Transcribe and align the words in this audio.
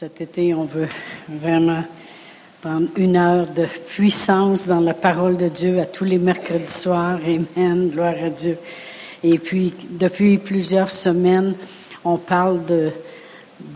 Cet 0.00 0.22
été, 0.22 0.54
on 0.54 0.64
veut 0.64 0.88
vraiment 1.28 1.84
prendre 2.62 2.88
une 2.96 3.16
heure 3.16 3.46
de 3.46 3.66
puissance 3.86 4.66
dans 4.66 4.80
la 4.80 4.94
parole 4.94 5.36
de 5.36 5.48
Dieu 5.48 5.78
à 5.78 5.84
tous 5.84 6.04
les 6.04 6.16
mercredis 6.16 6.72
soirs. 6.72 7.18
Amen. 7.22 7.90
Gloire 7.90 8.14
à 8.24 8.30
Dieu. 8.30 8.56
Et 9.22 9.38
puis, 9.38 9.74
depuis 9.90 10.38
plusieurs 10.38 10.88
semaines, 10.88 11.54
on 12.02 12.16
parle 12.16 12.64
de, 12.64 12.92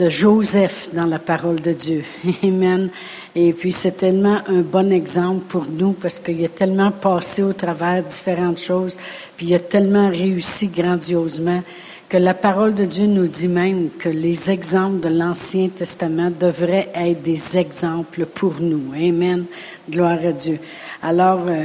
Joseph 0.08 0.88
dans 0.94 1.04
la 1.04 1.18
parole 1.18 1.60
de 1.60 1.74
Dieu. 1.74 2.04
Amen. 2.42 2.88
Et 3.36 3.52
puis, 3.52 3.72
c'est 3.72 3.98
tellement 3.98 4.38
un 4.48 4.62
bon 4.62 4.92
exemple 4.92 5.44
pour 5.46 5.66
nous 5.66 5.92
parce 5.92 6.20
qu'il 6.20 6.42
a 6.42 6.48
tellement 6.48 6.90
passé 6.90 7.42
au 7.42 7.52
travers 7.52 8.02
différentes 8.02 8.60
choses, 8.60 8.98
puis 9.36 9.48
il 9.48 9.54
a 9.54 9.58
tellement 9.58 10.08
réussi 10.08 10.68
grandiosement 10.68 11.62
que 12.08 12.16
la 12.16 12.34
parole 12.34 12.74
de 12.74 12.84
Dieu 12.84 13.06
nous 13.06 13.26
dit 13.26 13.48
même 13.48 13.90
que 13.98 14.08
les 14.08 14.50
exemples 14.50 15.00
de 15.00 15.08
l'Ancien 15.08 15.68
Testament 15.68 16.30
devraient 16.30 16.90
être 16.94 17.22
des 17.22 17.56
exemples 17.56 18.26
pour 18.26 18.54
nous. 18.60 18.92
Amen. 18.94 19.46
Gloire 19.90 20.18
à 20.24 20.32
Dieu. 20.32 20.58
Alors, 21.02 21.42
euh, 21.48 21.64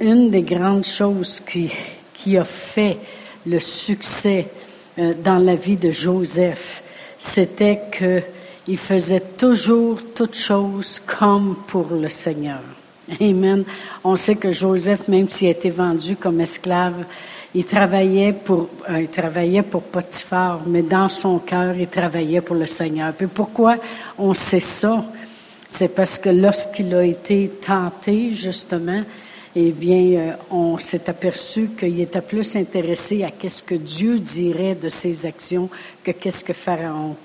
une 0.00 0.30
des 0.30 0.42
grandes 0.42 0.84
choses 0.84 1.40
qui, 1.40 1.70
qui 2.14 2.36
a 2.36 2.44
fait 2.44 2.98
le 3.46 3.58
succès 3.58 4.48
euh, 4.98 5.14
dans 5.22 5.38
la 5.38 5.54
vie 5.54 5.76
de 5.76 5.90
Joseph, 5.90 6.82
c'était 7.18 7.80
qu'il 7.96 8.78
faisait 8.78 9.22
toujours 9.36 10.00
toutes 10.14 10.36
choses 10.36 11.00
comme 11.06 11.56
pour 11.66 11.88
le 11.90 12.08
Seigneur. 12.08 12.60
Amen. 13.20 13.64
On 14.04 14.16
sait 14.16 14.36
que 14.36 14.52
Joseph, 14.52 15.08
même 15.08 15.28
s'il 15.28 15.48
a 15.48 15.50
été 15.50 15.70
vendu 15.70 16.16
comme 16.16 16.40
esclave, 16.40 17.04
il 17.54 17.64
travaillait 17.64 18.32
pour, 18.32 18.68
euh, 18.88 19.02
il 19.02 19.08
travaillait 19.08 19.62
pour 19.62 19.82
Potiphar, 19.82 20.60
mais 20.66 20.82
dans 20.82 21.08
son 21.08 21.38
cœur, 21.38 21.76
il 21.76 21.88
travaillait 21.88 22.40
pour 22.40 22.56
le 22.56 22.66
Seigneur. 22.66 23.12
Puis 23.12 23.26
pourquoi 23.26 23.76
on 24.18 24.32
sait 24.32 24.60
ça? 24.60 25.04
C'est 25.68 25.88
parce 25.88 26.18
que 26.18 26.30
lorsqu'il 26.30 26.94
a 26.94 27.04
été 27.04 27.48
tenté, 27.48 28.34
justement, 28.34 29.02
eh 29.54 29.70
bien, 29.72 29.96
euh, 29.96 30.32
on 30.50 30.78
s'est 30.78 31.10
aperçu 31.10 31.70
qu'il 31.78 32.00
était 32.00 32.22
plus 32.22 32.56
intéressé 32.56 33.22
à 33.22 33.30
qu'est-ce 33.30 33.62
que 33.62 33.74
Dieu 33.74 34.18
dirait 34.18 34.74
de 34.74 34.88
ses 34.88 35.26
actions 35.26 35.68
que 36.02 36.10
qu'est-ce 36.10 36.44
que 36.44 36.54
Pharaon. 36.54 37.16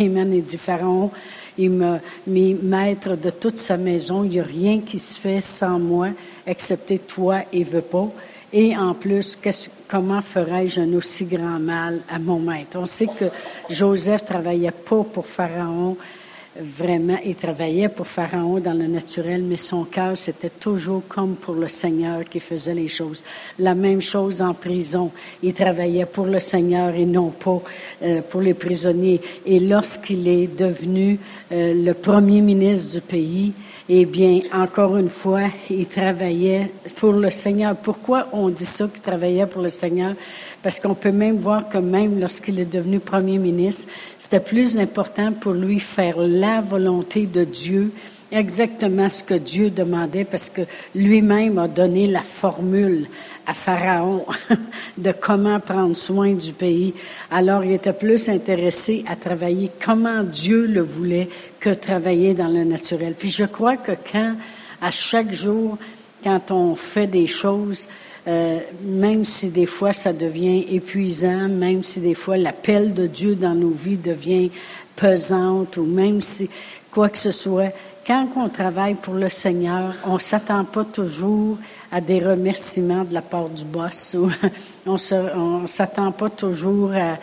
Amen. 0.00 0.32
Il 0.32 0.44
dit, 0.44 0.56
Pharaon, 0.56 1.10
il 1.58 1.70
m'a 1.70 2.00
mis 2.26 2.54
maître 2.54 3.16
de 3.16 3.28
toute 3.28 3.58
sa 3.58 3.76
maison. 3.76 4.24
Il 4.24 4.30
n'y 4.30 4.40
a 4.40 4.44
rien 4.44 4.80
qui 4.80 4.98
se 4.98 5.18
fait 5.18 5.42
sans 5.42 5.78
moi, 5.78 6.08
excepté 6.46 6.98
toi 6.98 7.42
et 7.52 7.64
veut 7.64 7.82
pas. 7.82 8.10
Et 8.56 8.76
en 8.76 8.94
plus, 8.94 9.36
comment 9.88 10.22
ferais-je 10.22 10.80
un 10.80 10.92
aussi 10.94 11.24
grand 11.24 11.58
mal 11.58 12.02
à 12.08 12.20
mon 12.20 12.38
maître? 12.38 12.78
On 12.78 12.86
sait 12.86 13.08
que 13.08 13.24
Joseph 13.68 14.24
travaillait 14.24 14.70
pas 14.70 15.02
pour 15.02 15.26
Pharaon, 15.26 15.96
vraiment, 16.56 17.18
il 17.24 17.34
travaillait 17.34 17.88
pour 17.88 18.06
Pharaon 18.06 18.60
dans 18.60 18.72
le 18.72 18.86
naturel, 18.86 19.42
mais 19.42 19.56
son 19.56 19.84
cœur, 19.84 20.16
c'était 20.16 20.50
toujours 20.50 21.02
comme 21.08 21.34
pour 21.36 21.54
le 21.54 21.68
Seigneur 21.68 22.24
qui 22.24 22.40
faisait 22.40 22.74
les 22.74 22.88
choses. 22.88 23.24
La 23.58 23.74
même 23.74 24.00
chose 24.00 24.40
en 24.40 24.54
prison. 24.54 25.10
Il 25.42 25.54
travaillait 25.54 26.06
pour 26.06 26.26
le 26.26 26.38
Seigneur 26.38 26.94
et 26.94 27.06
non 27.06 27.30
pas 27.30 27.62
euh, 28.02 28.22
pour 28.22 28.40
les 28.40 28.54
prisonniers. 28.54 29.20
Et 29.44 29.58
lorsqu'il 29.58 30.26
est 30.28 30.46
devenu 30.46 31.18
euh, 31.52 31.74
le 31.74 31.94
premier 31.94 32.40
ministre 32.40 32.94
du 32.94 33.00
pays, 33.00 33.52
eh 33.88 34.06
bien, 34.06 34.40
encore 34.52 34.96
une 34.96 35.10
fois, 35.10 35.48
il 35.68 35.86
travaillait 35.86 36.70
pour 36.96 37.12
le 37.12 37.30
Seigneur. 37.30 37.76
Pourquoi 37.76 38.28
on 38.32 38.48
dit 38.48 38.64
ça 38.64 38.88
qu'il 38.88 39.02
travaillait 39.02 39.46
pour 39.46 39.60
le 39.60 39.68
Seigneur? 39.68 40.14
Parce 40.64 40.80
qu'on 40.80 40.94
peut 40.94 41.12
même 41.12 41.36
voir 41.36 41.68
que 41.68 41.76
même 41.76 42.18
lorsqu'il 42.18 42.58
est 42.58 42.64
devenu 42.64 42.98
premier 42.98 43.36
ministre, 43.36 43.86
c'était 44.18 44.40
plus 44.40 44.78
important 44.78 45.30
pour 45.32 45.52
lui 45.52 45.78
faire 45.78 46.16
la 46.16 46.62
volonté 46.62 47.26
de 47.26 47.44
Dieu, 47.44 47.92
exactement 48.32 49.10
ce 49.10 49.22
que 49.22 49.34
Dieu 49.34 49.68
demandait, 49.68 50.24
parce 50.24 50.48
que 50.48 50.62
lui-même 50.94 51.58
a 51.58 51.68
donné 51.68 52.06
la 52.06 52.22
formule 52.22 53.08
à 53.46 53.52
Pharaon 53.52 54.24
de 54.96 55.12
comment 55.12 55.60
prendre 55.60 55.94
soin 55.94 56.32
du 56.32 56.54
pays. 56.54 56.94
Alors, 57.30 57.62
il 57.62 57.72
était 57.72 57.92
plus 57.92 58.30
intéressé 58.30 59.04
à 59.06 59.16
travailler 59.16 59.70
comment 59.84 60.22
Dieu 60.22 60.66
le 60.66 60.80
voulait 60.80 61.28
que 61.60 61.74
travailler 61.74 62.32
dans 62.32 62.48
le 62.48 62.64
naturel. 62.64 63.16
Puis 63.18 63.28
je 63.28 63.44
crois 63.44 63.76
que 63.76 63.92
quand, 64.10 64.34
à 64.80 64.90
chaque 64.90 65.30
jour, 65.30 65.76
quand 66.22 66.50
on 66.52 66.74
fait 66.74 67.06
des 67.06 67.26
choses, 67.26 67.86
euh, 68.26 68.60
même 68.82 69.24
si 69.24 69.48
des 69.48 69.66
fois 69.66 69.92
ça 69.92 70.12
devient 70.12 70.64
épuisant, 70.74 71.48
même 71.48 71.84
si 71.84 72.00
des 72.00 72.14
fois 72.14 72.36
l'appel 72.36 72.94
de 72.94 73.06
Dieu 73.06 73.34
dans 73.34 73.54
nos 73.54 73.70
vies 73.70 73.98
devient 73.98 74.50
pesante, 74.96 75.76
ou 75.76 75.84
même 75.84 76.20
si 76.20 76.48
quoi 76.90 77.08
que 77.08 77.18
ce 77.18 77.32
soit, 77.32 77.72
quand 78.06 78.28
on 78.36 78.48
travaille 78.48 78.94
pour 78.94 79.14
le 79.14 79.28
Seigneur, 79.28 79.94
on 80.06 80.18
s'attend 80.18 80.64
pas 80.64 80.84
toujours 80.84 81.56
à 81.90 82.00
des 82.00 82.18
remerciements 82.18 83.04
de 83.04 83.14
la 83.14 83.22
part 83.22 83.48
du 83.48 83.64
boss. 83.64 84.14
Ou 84.18 84.28
on 84.86 85.60
ne 85.62 85.66
s'attend 85.66 86.12
pas 86.12 86.28
toujours 86.28 86.92
à, 86.92 87.18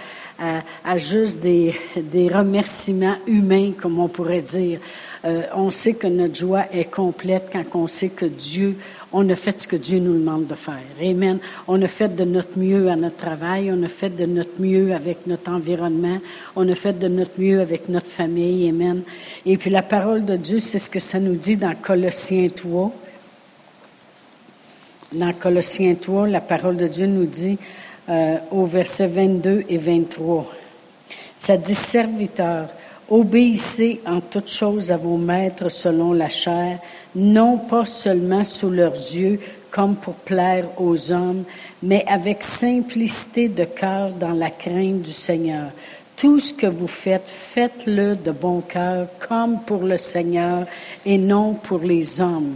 à, 0.83 0.97
juste 0.97 1.39
des, 1.39 1.75
des, 1.95 2.29
remerciements 2.29 3.17
humains, 3.27 3.73
comme 3.79 3.99
on 3.99 4.07
pourrait 4.07 4.41
dire. 4.41 4.79
Euh, 5.23 5.43
on 5.53 5.69
sait 5.69 5.93
que 5.93 6.07
notre 6.07 6.35
joie 6.35 6.65
est 6.71 6.89
complète 6.89 7.49
quand 7.51 7.63
on 7.75 7.87
sait 7.87 8.09
que 8.09 8.25
Dieu, 8.25 8.77
on 9.13 9.29
a 9.29 9.35
fait 9.35 9.59
ce 9.59 9.67
que 9.67 9.75
Dieu 9.75 9.99
nous 9.99 10.13
demande 10.13 10.47
de 10.47 10.55
faire. 10.55 10.83
Amen. 11.01 11.39
On 11.67 11.81
a 11.81 11.87
fait 11.87 12.15
de 12.15 12.23
notre 12.23 12.57
mieux 12.57 12.89
à 12.89 12.95
notre 12.95 13.17
travail, 13.17 13.71
on 13.71 13.83
a 13.83 13.87
fait 13.87 14.09
de 14.09 14.25
notre 14.25 14.61
mieux 14.61 14.93
avec 14.93 15.27
notre 15.27 15.51
environnement, 15.51 16.19
on 16.55 16.67
a 16.69 16.75
fait 16.75 16.97
de 16.97 17.07
notre 17.07 17.39
mieux 17.39 17.59
avec 17.61 17.89
notre 17.89 18.07
famille. 18.07 18.69
Amen. 18.69 19.01
Et 19.45 19.57
puis 19.57 19.69
la 19.69 19.81
parole 19.81 20.25
de 20.25 20.35
Dieu, 20.35 20.59
c'est 20.59 20.79
ce 20.79 20.89
que 20.89 20.99
ça 20.99 21.19
nous 21.19 21.35
dit 21.35 21.57
dans 21.57 21.75
Colossiens 21.75 22.47
3 22.49 22.93
dans 25.13 25.33
Colossiens 25.33 25.95
3, 25.95 26.27
la 26.27 26.41
parole 26.41 26.77
de 26.77 26.87
Dieu 26.87 27.05
nous 27.05 27.25
dit 27.25 27.57
euh, 28.09 28.37
au 28.51 28.65
verset 28.65 29.07
22 29.07 29.65
et 29.67 29.77
23, 29.77 30.49
ça 31.37 31.57
dit, 31.57 31.75
serviteurs, 31.75 32.69
obéissez 33.11 33.99
en 34.07 34.21
toutes 34.21 34.49
choses 34.49 34.91
à 34.91 34.97
vos 34.97 35.17
maîtres 35.17 35.69
selon 35.69 36.13
la 36.13 36.29
chair, 36.29 36.79
non 37.13 37.57
pas 37.57 37.85
seulement 37.85 38.45
sous 38.45 38.69
leurs 38.69 38.93
yeux 38.93 39.39
comme 39.69 39.95
pour 39.95 40.15
plaire 40.15 40.67
aux 40.77 41.11
hommes, 41.11 41.43
mais 41.83 42.03
avec 42.07 42.41
simplicité 42.41 43.49
de 43.49 43.65
cœur 43.65 44.13
dans 44.13 44.33
la 44.33 44.49
crainte 44.49 45.01
du 45.01 45.13
Seigneur. 45.13 45.71
Tout 46.15 46.39
ce 46.39 46.53
que 46.53 46.67
vous 46.67 46.87
faites, 46.87 47.27
faites-le 47.27 48.15
de 48.15 48.31
bon 48.31 48.61
cœur, 48.61 49.07
comme 49.27 49.59
pour 49.61 49.83
le 49.83 49.97
Seigneur 49.97 50.65
et 51.05 51.17
non 51.17 51.53
pour 51.53 51.79
les 51.79 52.19
hommes 52.19 52.55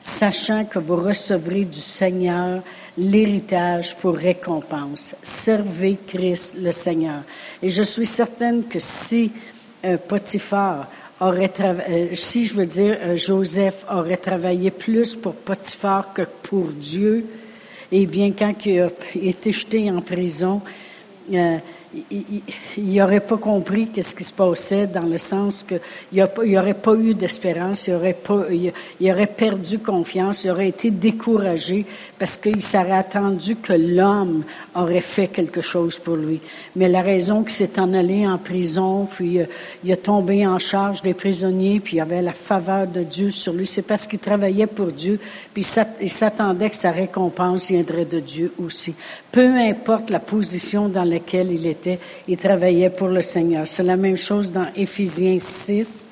sachant 0.00 0.64
que 0.64 0.78
vous 0.78 0.96
recevrez 0.96 1.64
du 1.64 1.80
Seigneur 1.80 2.62
l'héritage 2.96 3.94
pour 3.96 4.14
récompense. 4.14 5.14
Servez 5.22 5.98
Christ 6.06 6.56
le 6.58 6.72
Seigneur. 6.72 7.22
Et 7.62 7.68
je 7.68 7.82
suis 7.82 8.06
certaine 8.06 8.64
que 8.64 8.80
si 8.80 9.30
euh, 9.84 9.96
Potiphar 9.96 10.88
aurait 11.20 11.52
euh, 11.60 12.14
si 12.14 12.46
je 12.46 12.54
veux 12.54 12.66
dire 12.66 12.98
euh, 13.02 13.16
Joseph 13.16 13.84
aurait 13.90 14.16
travaillé 14.16 14.70
plus 14.70 15.16
pour 15.16 15.34
Potiphar 15.34 16.12
que 16.12 16.22
pour 16.42 16.66
Dieu, 16.68 17.26
eh 17.92 18.06
bien 18.06 18.32
quand 18.32 18.54
il 18.64 18.80
a 18.80 18.90
été 19.14 19.52
jeté 19.52 19.90
en 19.90 20.00
prison, 20.00 20.60
il 22.10 22.94
n'aurait 22.94 23.20
pas 23.20 23.36
compris 23.36 23.88
qu'est-ce 23.88 24.14
qui 24.14 24.22
se 24.22 24.32
passait 24.32 24.86
dans 24.86 25.06
le 25.06 25.18
sens 25.18 25.64
qu'il 25.64 25.80
n'y 26.12 26.56
aurait 26.56 26.74
pas 26.74 26.94
eu 26.94 27.14
d'espérance, 27.14 27.88
il 27.88 27.94
aurait, 27.94 28.16
aurait 29.02 29.26
perdu 29.26 29.80
confiance, 29.80 30.44
il 30.44 30.50
aurait 30.50 30.68
été 30.68 30.90
découragé 30.92 31.86
parce 32.18 32.36
qu'il 32.36 32.62
s'aurait 32.62 32.92
attendu 32.92 33.56
que 33.56 33.72
l'homme 33.72 34.44
aurait 34.76 35.00
fait 35.00 35.28
quelque 35.28 35.60
chose 35.62 35.98
pour 35.98 36.16
lui. 36.16 36.40
Mais 36.76 36.88
la 36.88 37.02
raison 37.02 37.42
qu'il 37.42 37.52
s'est 37.52 37.80
en 37.80 37.92
allé 37.92 38.24
en 38.26 38.38
prison, 38.38 39.06
puis 39.06 39.40
euh, 39.40 39.46
il 39.82 39.90
a 39.90 39.96
tombé 39.96 40.46
en 40.46 40.58
charge 40.60 41.02
des 41.02 41.14
prisonniers, 41.14 41.80
puis 41.80 41.96
il 41.96 42.00
avait 42.00 42.22
la 42.22 42.32
faveur 42.32 42.86
de 42.86 43.02
Dieu 43.02 43.30
sur 43.30 43.52
lui, 43.52 43.66
c'est 43.66 43.82
parce 43.82 44.06
qu'il 44.06 44.20
travaillait 44.20 44.68
pour 44.68 44.92
Dieu, 44.92 45.18
puis 45.52 45.66
il 46.00 46.10
s'attendait 46.10 46.70
que 46.70 46.76
sa 46.76 46.92
récompense 46.92 47.68
viendrait 47.68 48.04
de 48.04 48.20
Dieu 48.20 48.52
aussi. 48.62 48.94
Peu 49.32 49.56
importe 49.56 50.10
la 50.10 50.20
position 50.20 50.88
dans 50.88 51.04
laquelle 51.04 51.50
il 51.50 51.66
était 51.66 51.79
il 52.28 52.36
travaillait 52.36 52.90
pour 52.90 53.08
le 53.08 53.22
Seigneur. 53.22 53.66
C'est 53.66 53.82
la 53.82 53.96
même 53.96 54.16
chose 54.16 54.52
dans 54.52 54.66
Éphésiens 54.76 55.38
6, 55.38 56.08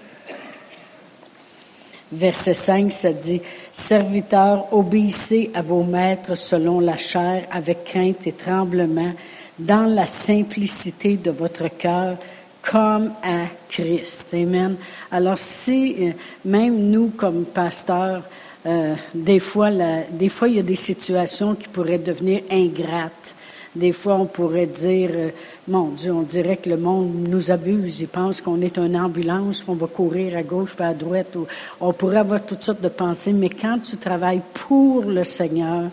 verset 2.12 2.54
5, 2.54 2.92
ça 2.92 3.12
dit, 3.12 3.40
Serviteurs, 3.72 4.72
obéissez 4.72 5.50
à 5.54 5.62
vos 5.62 5.82
maîtres 5.82 6.36
selon 6.36 6.80
la 6.80 6.96
chair, 6.96 7.46
avec 7.50 7.84
crainte 7.84 8.26
et 8.26 8.32
tremblement, 8.32 9.12
dans 9.58 9.86
la 9.86 10.06
simplicité 10.06 11.16
de 11.16 11.30
votre 11.30 11.68
cœur, 11.76 12.16
comme 12.62 13.12
à 13.22 13.46
Christ. 13.68 14.28
Amen. 14.34 14.76
Alors 15.10 15.38
si, 15.38 15.96
euh, 16.00 16.12
même 16.44 16.90
nous 16.90 17.08
comme 17.16 17.44
pasteurs, 17.44 18.22
euh, 18.66 18.94
des 19.14 19.38
fois, 19.38 19.70
des 20.10 20.28
fois, 20.28 20.48
il 20.48 20.56
y 20.56 20.58
a 20.58 20.64
des 20.64 20.74
situations 20.74 21.54
qui 21.54 21.68
pourraient 21.68 21.98
devenir 21.98 22.42
ingrates 22.50 23.34
des 23.78 23.92
fois, 23.92 24.16
on 24.16 24.26
pourrait 24.26 24.66
dire, 24.66 25.10
euh, 25.12 25.30
mon 25.68 25.88
Dieu, 25.88 26.12
on 26.12 26.22
dirait 26.22 26.56
que 26.56 26.68
le 26.68 26.76
monde 26.76 27.28
nous 27.28 27.50
abuse. 27.50 28.00
Il 28.00 28.08
pense 28.08 28.40
qu'on 28.40 28.60
est 28.60 28.76
une 28.76 28.96
ambulance, 28.96 29.62
qu'on 29.62 29.74
va 29.74 29.86
courir 29.86 30.36
à 30.36 30.42
gauche 30.42 30.74
pas 30.74 30.88
à 30.88 30.94
droite. 30.94 31.36
On 31.80 31.92
pourrait 31.92 32.18
avoir 32.18 32.44
toutes 32.44 32.62
sortes 32.62 32.80
de 32.80 32.88
pensées, 32.88 33.32
mais 33.32 33.50
quand 33.50 33.78
tu 33.78 33.96
travailles 33.96 34.42
pour 34.52 35.02
le 35.02 35.24
Seigneur, 35.24 35.90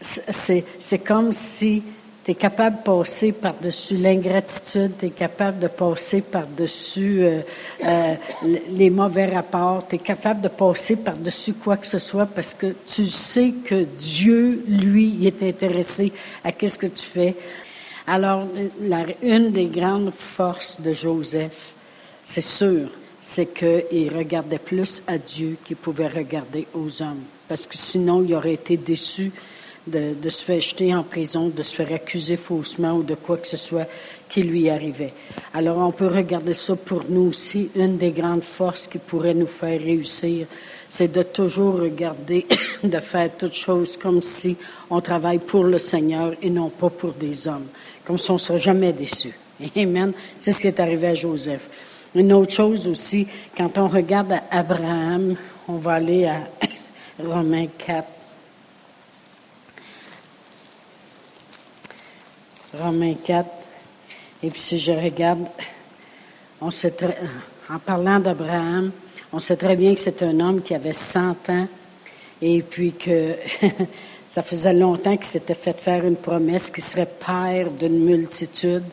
c'est 0.00 0.98
comme 1.04 1.32
si 1.32 1.82
tu 2.24 2.30
es 2.30 2.34
capable 2.34 2.78
de 2.78 2.82
passer 2.82 3.32
par-dessus 3.32 3.96
l'ingratitude, 3.96 4.92
tu 4.98 5.06
es 5.06 5.10
capable 5.10 5.58
de 5.58 5.68
passer 5.68 6.22
par-dessus 6.22 7.22
euh, 7.22 7.40
euh, 7.84 8.14
les 8.70 8.88
mauvais 8.88 9.26
rapports, 9.26 9.86
tu 9.86 9.96
es 9.96 9.98
capable 9.98 10.40
de 10.40 10.48
passer 10.48 10.96
par-dessus 10.96 11.52
quoi 11.52 11.76
que 11.76 11.86
ce 11.86 11.98
soit 11.98 12.26
parce 12.26 12.54
que 12.54 12.74
tu 12.86 13.04
sais 13.04 13.52
que 13.64 13.84
Dieu, 13.84 14.64
lui, 14.66 15.26
est 15.26 15.42
intéressé 15.42 16.12
à 16.42 16.52
qu'est-ce 16.52 16.78
que 16.78 16.86
tu 16.86 17.04
fais. 17.04 17.34
Alors, 18.06 18.46
une 19.22 19.50
des 19.50 19.66
grandes 19.66 20.12
forces 20.12 20.80
de 20.80 20.92
Joseph, 20.92 21.74
c'est 22.22 22.40
sûr, 22.40 22.88
c'est 23.20 23.52
qu'il 23.54 24.14
regardait 24.14 24.58
plus 24.58 25.02
à 25.06 25.18
Dieu 25.18 25.58
qu'il 25.64 25.76
pouvait 25.76 26.08
regarder 26.08 26.66
aux 26.74 27.02
hommes. 27.02 27.24
Parce 27.48 27.66
que 27.66 27.76
sinon, 27.76 28.22
il 28.22 28.34
aurait 28.34 28.54
été 28.54 28.78
déçu 28.78 29.30
de, 29.86 30.30
se 30.30 30.44
faire 30.44 30.60
jeter 30.60 30.94
en 30.94 31.02
prison, 31.02 31.48
de 31.48 31.62
se 31.62 31.76
faire 31.76 31.92
accuser 31.92 32.36
faussement 32.36 32.94
ou 32.94 33.02
de 33.02 33.14
quoi 33.14 33.36
que 33.36 33.46
ce 33.46 33.56
soit 33.56 33.86
qui 34.28 34.42
lui 34.42 34.70
arrivait. 34.70 35.12
Alors 35.52 35.78
on 35.78 35.92
peut 35.92 36.06
regarder 36.06 36.54
ça 36.54 36.74
pour 36.76 37.02
nous 37.08 37.28
aussi. 37.28 37.70
Une 37.74 37.98
des 37.98 38.10
grandes 38.10 38.44
forces 38.44 38.86
qui 38.86 38.98
pourrait 38.98 39.34
nous 39.34 39.46
faire 39.46 39.80
réussir, 39.80 40.46
c'est 40.88 41.12
de 41.12 41.22
toujours 41.22 41.80
regarder, 41.80 42.46
de 42.82 43.00
faire 43.00 43.30
toutes 43.36 43.54
choses 43.54 43.96
comme 43.96 44.22
si 44.22 44.56
on 44.90 45.00
travaille 45.00 45.38
pour 45.38 45.64
le 45.64 45.78
Seigneur 45.78 46.34
et 46.40 46.50
non 46.50 46.70
pas 46.70 46.90
pour 46.90 47.12
des 47.12 47.46
hommes. 47.46 47.66
Comme 48.04 48.18
si 48.18 48.30
on 48.30 48.34
ne 48.34 48.38
sera 48.38 48.58
jamais 48.58 48.92
déçu. 48.92 49.32
Amen. 49.76 50.12
C'est 50.38 50.52
ce 50.52 50.60
qui 50.60 50.68
est 50.68 50.80
arrivé 50.80 51.08
à 51.08 51.14
Joseph. 51.14 51.68
Une 52.14 52.32
autre 52.32 52.52
chose 52.52 52.86
aussi, 52.86 53.26
quand 53.56 53.76
on 53.76 53.88
regarde 53.88 54.32
à 54.32 54.42
Abraham, 54.50 55.36
on 55.66 55.74
va 55.74 55.94
aller 55.94 56.26
à 56.26 56.48
Romains 57.22 57.66
4. 57.78 58.13
Romains 62.78 63.14
4. 63.24 63.48
Et 64.42 64.50
puis 64.50 64.60
si 64.60 64.78
je 64.78 64.92
regarde, 64.92 65.46
on 66.60 66.70
sait 66.70 66.94
en 67.70 67.78
parlant 67.78 68.18
d'Abraham, 68.18 68.92
on 69.32 69.38
sait 69.38 69.56
très 69.56 69.76
bien 69.76 69.94
que 69.94 70.00
c'est 70.00 70.22
un 70.22 70.38
homme 70.40 70.62
qui 70.62 70.74
avait 70.74 70.92
100 70.92 71.48
ans 71.48 71.66
et 72.42 72.62
puis 72.62 72.92
que 72.92 73.36
ça 74.28 74.42
faisait 74.42 74.74
longtemps 74.74 75.16
qu'il 75.16 75.26
s'était 75.26 75.54
fait 75.54 75.78
faire 75.80 76.04
une 76.04 76.16
promesse 76.16 76.70
qu'il 76.70 76.84
serait 76.84 77.06
père 77.08 77.70
d'une 77.70 78.04
multitude. 78.04 78.84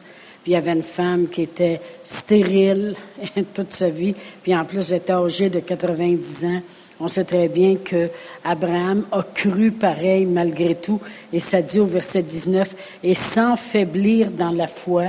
Puis 0.44 0.52
il 0.52 0.54
y 0.54 0.56
avait 0.56 0.74
une 0.74 0.84
femme 0.84 1.28
qui 1.28 1.44
était 1.44 1.82
stérile 2.04 2.96
toute 3.54 3.74
sa 3.74 3.90
vie, 3.90 4.16
puis 4.42 4.56
en 4.56 4.66
plus 4.66 4.92
elle 4.92 4.98
était 4.98 5.14
âgée 5.14 5.50
de 5.50 5.60
90 5.60 6.46
ans. 6.46 6.62
On 7.04 7.08
sait 7.08 7.24
très 7.24 7.48
bien 7.48 7.78
que 7.78 8.10
Abraham 8.44 9.06
a 9.12 9.24
cru 9.24 9.72
pareil 9.72 10.28
malgré 10.28 10.76
tout, 10.76 11.00
et 11.34 11.40
ça 11.40 11.60
dit 11.60 11.80
au 11.80 11.88
verset 11.88 12.22
19, 12.22 12.76
et 13.04 13.16
sans 13.16 13.56
faiblir 13.56 14.30
dans 14.30 14.52
la 14.52 14.68
foi, 14.68 15.06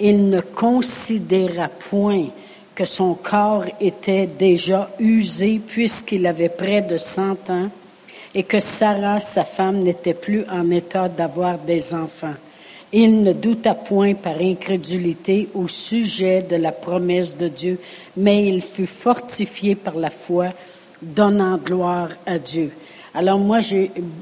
il 0.00 0.26
ne 0.26 0.40
considéra 0.40 1.68
point 1.68 2.26
que 2.74 2.84
son 2.84 3.14
corps 3.14 3.66
était 3.80 4.26
déjà 4.26 4.90
usé 4.98 5.60
puisqu'il 5.64 6.26
avait 6.26 6.48
près 6.48 6.82
de 6.82 6.96
cent 6.96 7.38
ans 7.50 7.68
et 8.34 8.42
que 8.42 8.58
Sarah, 8.58 9.20
sa 9.20 9.44
femme, 9.44 9.78
n'était 9.78 10.14
plus 10.14 10.44
en 10.50 10.72
état 10.72 11.08
d'avoir 11.08 11.56
des 11.58 11.94
enfants. 11.94 12.34
Il 12.92 13.22
ne 13.22 13.32
douta 13.32 13.74
point 13.74 14.14
par 14.14 14.40
incrédulité 14.40 15.48
au 15.54 15.68
sujet 15.68 16.42
de 16.42 16.56
la 16.56 16.72
promesse 16.72 17.36
de 17.36 17.46
Dieu, 17.46 17.78
mais 18.16 18.44
il 18.48 18.60
fut 18.60 18.86
fortifié 18.86 19.76
par 19.76 19.94
la 19.94 20.10
foi 20.10 20.48
donnant 21.02 21.58
gloire 21.58 22.10
à 22.24 22.38
Dieu. 22.38 22.70
Alors 23.14 23.38
moi, 23.38 23.58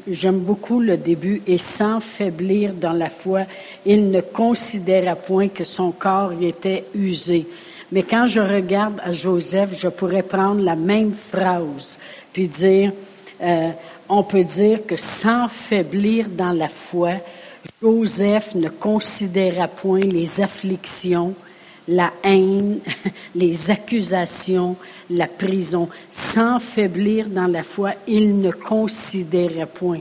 j'aime 0.08 0.40
beaucoup 0.40 0.80
le 0.80 0.96
début 0.96 1.42
et 1.46 1.58
sans 1.58 2.00
faiblir 2.00 2.72
dans 2.74 2.92
la 2.92 3.08
foi, 3.08 3.42
il 3.86 4.10
ne 4.10 4.20
considéra 4.20 5.14
point 5.14 5.48
que 5.48 5.62
son 5.62 5.92
corps 5.92 6.32
était 6.42 6.86
usé. 6.94 7.46
Mais 7.92 8.02
quand 8.02 8.26
je 8.26 8.40
regarde 8.40 9.00
à 9.04 9.12
Joseph, 9.12 9.78
je 9.78 9.88
pourrais 9.88 10.22
prendre 10.22 10.62
la 10.62 10.74
même 10.74 11.12
phrase 11.12 11.98
puis 12.32 12.48
dire, 12.48 12.92
euh, 13.42 13.70
on 14.08 14.22
peut 14.22 14.44
dire 14.44 14.86
que 14.86 14.96
sans 14.96 15.48
faiblir 15.48 16.28
dans 16.28 16.52
la 16.52 16.68
foi, 16.68 17.14
Joseph 17.82 18.54
ne 18.54 18.68
considéra 18.68 19.68
point 19.68 20.00
les 20.00 20.40
afflictions, 20.40 21.34
la 21.88 22.12
haine, 22.22 22.80
les 23.34 23.70
accusations, 23.70 24.76
la 25.10 25.26
prison. 25.26 25.88
Sans 26.10 26.58
faiblir 26.58 27.28
dans 27.28 27.46
la 27.46 27.62
foi, 27.62 27.92
il 28.06 28.40
ne 28.40 28.50
considérait 28.50 29.66
point. 29.66 30.00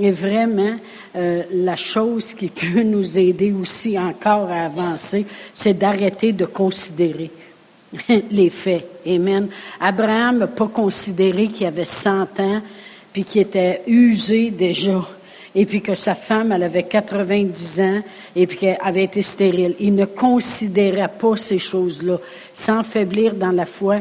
Et 0.00 0.10
vraiment, 0.10 0.76
euh, 1.16 1.42
la 1.52 1.76
chose 1.76 2.34
qui 2.34 2.48
peut 2.48 2.82
nous 2.84 3.18
aider 3.18 3.52
aussi 3.52 3.98
encore 3.98 4.50
à 4.50 4.66
avancer, 4.66 5.26
c'est 5.52 5.74
d'arrêter 5.74 6.32
de 6.32 6.44
considérer 6.44 7.30
les 8.30 8.50
faits. 8.50 8.86
Amen. 9.06 9.48
Abraham 9.80 10.38
n'a 10.38 10.46
pas 10.46 10.68
considéré 10.68 11.48
qu'il 11.48 11.66
avait 11.66 11.84
100 11.84 12.40
ans, 12.40 12.62
puis 13.12 13.24
qu'il 13.24 13.42
était 13.42 13.82
usé 13.86 14.50
déjà 14.50 15.08
et 15.54 15.66
puis 15.66 15.80
que 15.80 15.94
sa 15.94 16.14
femme, 16.14 16.52
elle 16.52 16.62
avait 16.62 16.84
90 16.84 17.80
ans, 17.80 18.00
et 18.36 18.46
puis 18.46 18.58
qu'elle 18.58 18.78
avait 18.82 19.04
été 19.04 19.22
stérile. 19.22 19.74
Il 19.80 19.94
ne 19.94 20.04
considérait 20.04 21.10
pas 21.18 21.36
ces 21.36 21.58
choses-là. 21.58 22.18
Sans 22.52 22.82
faiblir 22.82 23.34
dans 23.34 23.52
la 23.52 23.66
foi, 23.66 24.00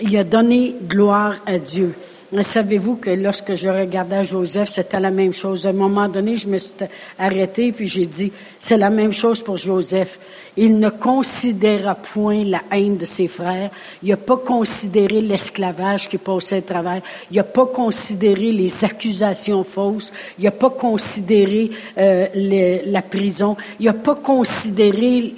il 0.00 0.16
a 0.16 0.24
donné 0.24 0.74
gloire 0.86 1.36
à 1.46 1.58
Dieu. 1.58 1.94
Savez-vous 2.42 2.96
que 2.96 3.08
lorsque 3.08 3.54
je 3.54 3.70
regardais 3.70 4.22
Joseph, 4.22 4.68
c'était 4.68 5.00
la 5.00 5.10
même 5.10 5.32
chose. 5.32 5.66
À 5.66 5.70
un 5.70 5.72
moment 5.72 6.08
donné, 6.08 6.36
je 6.36 6.46
me 6.48 6.58
suis 6.58 6.74
arrêtée 7.18 7.72
puis 7.72 7.88
j'ai 7.88 8.04
dit, 8.04 8.30
c'est 8.58 8.76
la 8.76 8.90
même 8.90 9.12
chose 9.12 9.42
pour 9.42 9.56
Joseph. 9.56 10.18
Il 10.60 10.80
ne 10.80 10.88
considéra 10.88 11.94
point 11.94 12.42
la 12.42 12.62
haine 12.72 12.96
de 12.96 13.04
ses 13.04 13.28
frères. 13.28 13.70
Il 14.02 14.08
n'a 14.08 14.16
pas 14.16 14.38
considéré 14.38 15.20
l'esclavage 15.20 16.08
qui 16.08 16.18
passait 16.18 16.58
au 16.58 16.62
travail. 16.62 17.00
Il 17.30 17.36
n'a 17.36 17.44
pas 17.44 17.66
considéré 17.66 18.50
les 18.50 18.84
accusations 18.84 19.62
fausses. 19.62 20.12
Il 20.36 20.46
n'a 20.46 20.50
pas 20.50 20.70
considéré 20.70 21.70
euh, 21.96 22.80
la 22.86 23.02
prison. 23.02 23.56
Il 23.78 23.86
n'a 23.86 23.92
pas 23.92 24.16
considéré 24.16 25.32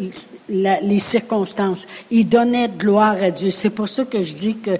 les 0.48 0.98
circonstances. 1.00 1.86
Il 2.10 2.26
donnait 2.26 2.68
gloire 2.68 3.22
à 3.22 3.30
Dieu. 3.30 3.50
C'est 3.50 3.68
pour 3.68 3.90
ça 3.90 4.06
que 4.06 4.22
je 4.22 4.34
dis 4.34 4.56
que 4.56 4.78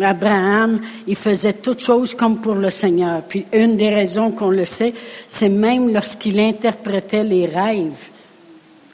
Abraham, 0.00 0.80
il 1.08 1.16
faisait 1.16 1.54
toutes 1.54 1.80
choses 1.80 2.14
comme 2.14 2.38
pour 2.38 2.54
le 2.54 2.70
Seigneur. 2.70 3.22
Puis 3.28 3.44
une 3.52 3.76
des 3.76 3.90
raisons 3.90 4.30
qu'on 4.30 4.50
le 4.50 4.66
sait, 4.66 4.94
c'est 5.26 5.48
même 5.48 5.92
lorsqu'il 5.92 6.38
interprétait 6.38 7.24
les 7.24 7.46
rêves, 7.46 8.09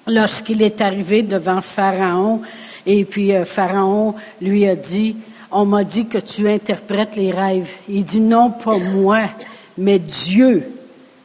lorsqu'il 0.06 0.62
est 0.62 0.80
arrivé 0.80 1.22
devant 1.22 1.60
Pharaon, 1.60 2.42
et 2.86 3.04
puis 3.04 3.34
euh, 3.34 3.44
Pharaon 3.44 4.14
lui 4.40 4.66
a 4.66 4.76
dit, 4.76 5.16
on 5.50 5.64
m'a 5.64 5.84
dit 5.84 6.06
que 6.06 6.18
tu 6.18 6.48
interprètes 6.48 7.16
les 7.16 7.30
rêves. 7.30 7.70
Il 7.88 8.04
dit 8.04 8.20
non, 8.20 8.50
pas 8.50 8.78
moi, 8.78 9.28
mais 9.78 9.98
Dieu 9.98 10.68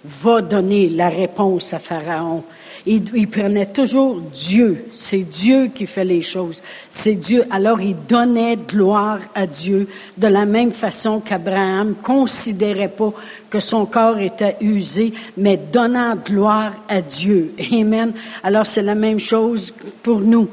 va 0.04 0.42
donner 0.42 0.90
la 0.90 1.10
réponse 1.10 1.74
à 1.74 1.80
Pharaon. 1.80 2.44
Il, 2.86 3.28
prenait 3.28 3.68
toujours 3.68 4.20
Dieu. 4.34 4.86
C'est 4.92 5.24
Dieu 5.24 5.68
qui 5.74 5.86
fait 5.86 6.04
les 6.04 6.22
choses. 6.22 6.64
C'est 6.90 7.16
Dieu. 7.16 7.46
Alors 7.52 7.80
il 7.80 7.96
donnait 8.08 8.56
gloire 8.56 9.20
à 9.36 9.46
Dieu 9.46 9.88
de 10.18 10.28
la 10.28 10.46
même 10.46 10.72
façon 10.72 11.20
qu'Abraham 11.20 11.96
considérait 12.02 12.88
pas 12.88 13.14
que 13.50 13.60
son 13.60 13.86
corps 13.86 14.20
était 14.20 14.58
usé, 14.62 15.14
mais 15.38 15.58
donnant 15.58 16.16
gloire 16.16 16.74
à 16.90 17.02
Dieu. 17.02 17.54
Amen. 17.72 18.14
Alors 18.42 18.66
c'est 18.66 18.82
la 18.82 18.96
même 18.96 19.20
chose 19.20 19.74
pour 20.02 20.20
nous. 20.20 20.48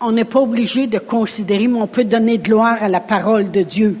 On 0.00 0.12
n'est 0.12 0.24
pas 0.24 0.40
obligé 0.40 0.86
de 0.86 0.98
considérer, 0.98 1.66
mais 1.66 1.80
on 1.80 1.88
peut 1.88 2.04
donner 2.04 2.38
gloire 2.38 2.80
à 2.80 2.88
la 2.88 3.00
parole 3.00 3.50
de 3.50 3.62
Dieu. 3.62 3.96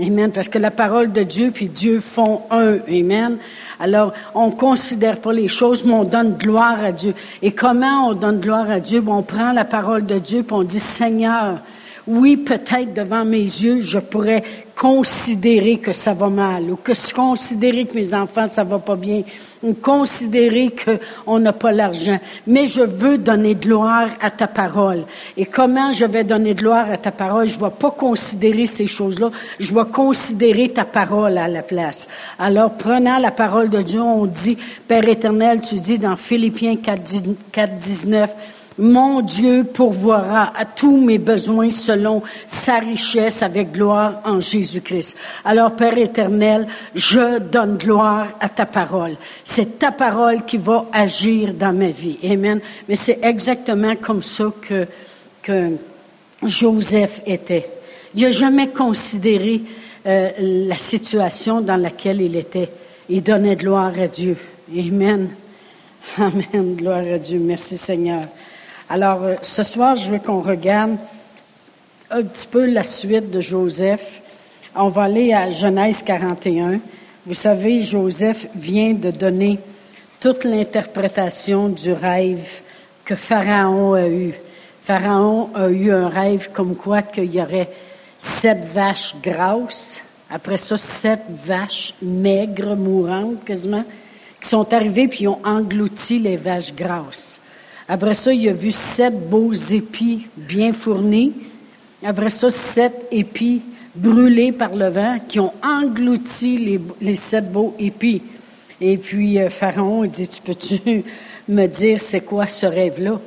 Amen. 0.00 0.32
Parce 0.32 0.48
que 0.48 0.58
la 0.58 0.70
parole 0.70 1.12
de 1.12 1.22
Dieu 1.22 1.50
puis 1.52 1.68
Dieu 1.68 2.00
font 2.00 2.42
un. 2.50 2.78
Amen. 2.88 3.36
Alors, 3.78 4.14
on 4.34 4.50
considère 4.50 5.20
pas 5.20 5.32
les 5.32 5.48
choses, 5.48 5.84
mais 5.84 5.92
on 5.92 6.04
donne 6.04 6.36
gloire 6.38 6.82
à 6.82 6.92
Dieu. 6.92 7.14
Et 7.42 7.52
comment 7.52 8.08
on 8.08 8.14
donne 8.14 8.40
gloire 8.40 8.70
à 8.70 8.80
Dieu? 8.80 9.02
on 9.06 9.22
prend 9.22 9.52
la 9.52 9.64
parole 9.64 10.06
de 10.06 10.18
Dieu 10.18 10.40
et 10.40 10.52
on 10.52 10.62
dit, 10.62 10.80
Seigneur, 10.80 11.58
oui, 12.06 12.36
peut-être 12.36 12.94
devant 12.94 13.24
mes 13.24 13.42
yeux, 13.42 13.80
je 13.80 13.98
pourrais 13.98 14.42
considérer 14.82 15.78
que 15.78 15.92
ça 15.92 16.12
va 16.12 16.28
mal 16.28 16.68
ou 16.68 16.74
que 16.74 16.90
considérer 17.14 17.84
que 17.84 17.94
mes 17.94 18.12
enfants 18.14 18.46
ça 18.46 18.64
va 18.64 18.80
pas 18.80 18.96
bien 18.96 19.22
ou 19.62 19.74
considérer 19.74 20.72
que 20.72 20.98
on 21.24 21.38
n'a 21.38 21.52
pas 21.52 21.70
l'argent. 21.70 22.18
Mais 22.48 22.66
je 22.66 22.80
veux 22.80 23.16
donner 23.16 23.54
de 23.54 23.64
gloire 23.64 24.08
à 24.20 24.32
ta 24.32 24.48
parole. 24.48 25.04
Et 25.36 25.46
comment 25.46 25.92
je 25.92 26.04
vais 26.04 26.24
donner 26.24 26.54
de 26.54 26.60
gloire 26.60 26.90
à 26.90 26.96
ta 26.96 27.12
parole? 27.12 27.46
Je 27.46 27.60
vais 27.60 27.70
pas 27.70 27.92
considérer 27.92 28.66
ces 28.66 28.88
choses-là. 28.88 29.30
Je 29.60 29.72
vais 29.72 29.84
considérer 29.84 30.68
ta 30.70 30.84
parole 30.84 31.38
à 31.38 31.46
la 31.46 31.62
place. 31.62 32.08
Alors 32.36 32.72
prenant 32.72 33.18
la 33.18 33.30
parole 33.30 33.70
de 33.70 33.82
Dieu 33.82 34.02
on 34.02 34.26
dit 34.26 34.58
Père 34.88 35.08
éternel 35.08 35.60
tu 35.60 35.76
dis 35.76 35.96
dans 35.96 36.16
Philippiens 36.16 36.74
4 36.74 37.78
19 37.78 38.30
mon 38.78 39.20
Dieu 39.20 39.64
pourvoira 39.64 40.52
à 40.56 40.64
tous 40.64 40.96
mes 40.96 41.18
besoins 41.18 41.70
selon 41.70 42.22
sa 42.46 42.78
richesse 42.78 43.42
avec 43.42 43.72
gloire 43.72 44.20
en 44.24 44.40
Jésus-Christ. 44.40 45.16
Alors, 45.44 45.76
Père 45.76 45.98
éternel, 45.98 46.66
je 46.94 47.38
donne 47.38 47.76
gloire 47.76 48.28
à 48.40 48.48
ta 48.48 48.66
parole. 48.66 49.16
C'est 49.44 49.78
ta 49.78 49.92
parole 49.92 50.44
qui 50.44 50.56
va 50.56 50.86
agir 50.92 51.54
dans 51.54 51.72
ma 51.72 51.88
vie. 51.88 52.18
Amen. 52.24 52.60
Mais 52.88 52.94
c'est 52.94 53.18
exactement 53.22 53.96
comme 53.96 54.22
ça 54.22 54.52
que, 54.66 54.86
que 55.42 55.76
Joseph 56.42 57.20
était. 57.26 57.68
Il 58.14 58.22
n'a 58.22 58.30
jamais 58.30 58.68
considéré 58.68 59.62
euh, 60.06 60.30
la 60.38 60.76
situation 60.76 61.60
dans 61.60 61.76
laquelle 61.76 62.20
il 62.20 62.36
était. 62.36 62.68
Il 63.08 63.22
donnait 63.22 63.56
gloire 63.56 63.92
à 63.98 64.08
Dieu. 64.08 64.36
Amen. 64.70 65.30
Amen. 66.18 66.74
Gloire 66.76 67.04
à 67.14 67.18
Dieu. 67.18 67.38
Merci 67.38 67.76
Seigneur. 67.76 68.22
Alors, 68.94 69.22
euh, 69.22 69.36
ce 69.40 69.62
soir, 69.62 69.96
je 69.96 70.10
veux 70.10 70.18
qu'on 70.18 70.42
regarde 70.42 70.98
un 72.10 72.22
petit 72.24 72.46
peu 72.46 72.66
la 72.66 72.82
suite 72.82 73.30
de 73.30 73.40
Joseph. 73.40 74.20
On 74.76 74.90
va 74.90 75.04
aller 75.04 75.32
à 75.32 75.48
Genèse 75.48 76.02
41. 76.02 76.78
Vous 77.24 77.32
savez, 77.32 77.80
Joseph 77.80 78.46
vient 78.54 78.92
de 78.92 79.10
donner 79.10 79.58
toute 80.20 80.44
l'interprétation 80.44 81.70
du 81.70 81.90
rêve 81.90 82.46
que 83.06 83.14
Pharaon 83.14 83.94
a 83.94 84.06
eu. 84.06 84.34
Pharaon 84.84 85.48
a 85.54 85.68
eu 85.68 85.90
un 85.90 86.10
rêve 86.10 86.50
comme 86.52 86.76
quoi 86.76 87.00
qu'il 87.00 87.34
y 87.34 87.40
aurait 87.40 87.70
sept 88.18 88.62
vaches 88.74 89.14
grasses, 89.22 90.02
après 90.28 90.58
ça, 90.58 90.76
sept 90.76 91.22
vaches 91.30 91.94
maigres, 92.02 92.76
mourantes 92.76 93.42
quasiment, 93.46 93.84
qui 94.38 94.50
sont 94.50 94.70
arrivées 94.74 95.08
puis 95.08 95.26
ont 95.26 95.40
englouti 95.44 96.18
les 96.18 96.36
vaches 96.36 96.74
grasses. 96.74 97.40
Après 97.92 98.14
ça, 98.14 98.32
il 98.32 98.48
a 98.48 98.54
vu 98.54 98.72
sept 98.72 99.28
beaux 99.28 99.52
épis 99.52 100.26
bien 100.34 100.72
fournis. 100.72 101.34
Après 102.02 102.30
ça, 102.30 102.48
sept 102.48 103.06
épis 103.10 103.60
brûlés 103.94 104.50
par 104.50 104.74
le 104.74 104.88
vent 104.88 105.18
qui 105.28 105.38
ont 105.38 105.52
englouti 105.62 106.80
les, 107.02 107.14
sept 107.14 107.52
beaux 107.52 107.74
épis. 107.78 108.22
Et 108.80 108.96
puis, 108.96 109.38
euh, 109.38 109.50
Pharaon, 109.50 110.06
dit, 110.06 110.26
tu 110.26 110.40
peux-tu 110.40 110.80
me 111.50 111.66
dire 111.66 112.00
c'est 112.00 112.22
quoi 112.22 112.46
ce 112.46 112.64
rêve-là? 112.64 113.20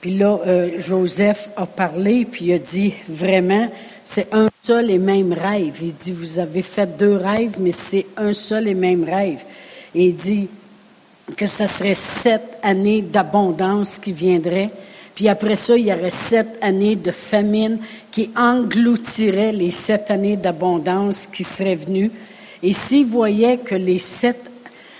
Puis 0.00 0.16
là, 0.16 0.40
euh, 0.46 0.80
Joseph 0.80 1.50
a 1.54 1.66
parlé, 1.66 2.24
puis 2.24 2.46
il 2.46 2.52
a 2.54 2.58
dit, 2.58 2.94
vraiment, 3.10 3.70
c'est 4.02 4.32
un 4.32 4.48
seul 4.62 4.90
et 4.90 4.98
même 4.98 5.34
rêve. 5.34 5.74
Il 5.82 5.92
dit, 5.92 6.12
vous 6.12 6.38
avez 6.38 6.62
fait 6.62 6.96
deux 6.96 7.16
rêves, 7.16 7.56
mais 7.60 7.70
c'est 7.70 8.06
un 8.16 8.32
seul 8.32 8.66
et 8.66 8.74
même 8.74 9.04
rêve. 9.04 9.42
Et 9.94 10.06
il 10.06 10.16
dit, 10.16 10.48
que 11.34 11.46
ce 11.46 11.66
serait 11.66 11.94
sept 11.94 12.58
années 12.62 13.02
d'abondance 13.02 13.98
qui 13.98 14.12
viendraient. 14.12 14.70
Puis 15.14 15.28
après 15.28 15.56
ça, 15.56 15.76
il 15.76 15.86
y 15.86 15.92
aurait 15.92 16.10
sept 16.10 16.58
années 16.60 16.96
de 16.96 17.10
famine 17.10 17.78
qui 18.12 18.30
engloutiraient 18.36 19.52
les 19.52 19.70
sept 19.70 20.10
années 20.10 20.36
d'abondance 20.36 21.26
qui 21.26 21.42
seraient 21.42 21.74
venues. 21.74 22.10
Et 22.62 22.72
s'il 22.72 23.06
voyait 23.06 23.58
que 23.58 23.74
les 23.74 23.98
sept 23.98 24.50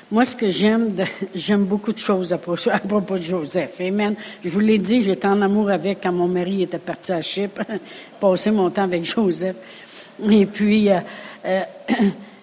moi, 0.08 0.24
ce 0.24 0.36
que 0.36 0.48
j'aime, 0.48 0.94
j'aime 1.34 1.64
beaucoup 1.64 1.92
de 1.92 1.98
choses 1.98 2.32
à 2.32 2.38
propos, 2.38 3.16
de 3.16 3.22
Joseph. 3.22 3.80
Amen. 3.80 4.14
Je 4.44 4.48
vous 4.48 4.60
l'ai 4.60 4.78
dit, 4.78 5.02
j'étais 5.02 5.26
en 5.26 5.42
amour 5.42 5.68
avec 5.68 6.00
quand 6.00 6.12
mon 6.12 6.28
mari 6.28 6.62
était 6.62 6.78
parti 6.78 7.10
à 7.10 7.22
Chypre, 7.22 7.62
passer 8.20 8.52
mon 8.52 8.70
temps 8.70 8.84
avec 8.84 9.04
Joseph. 9.04 9.56
Et 10.30 10.46
puis, 10.46 10.90
euh, 10.90 11.00
euh, 11.44 11.62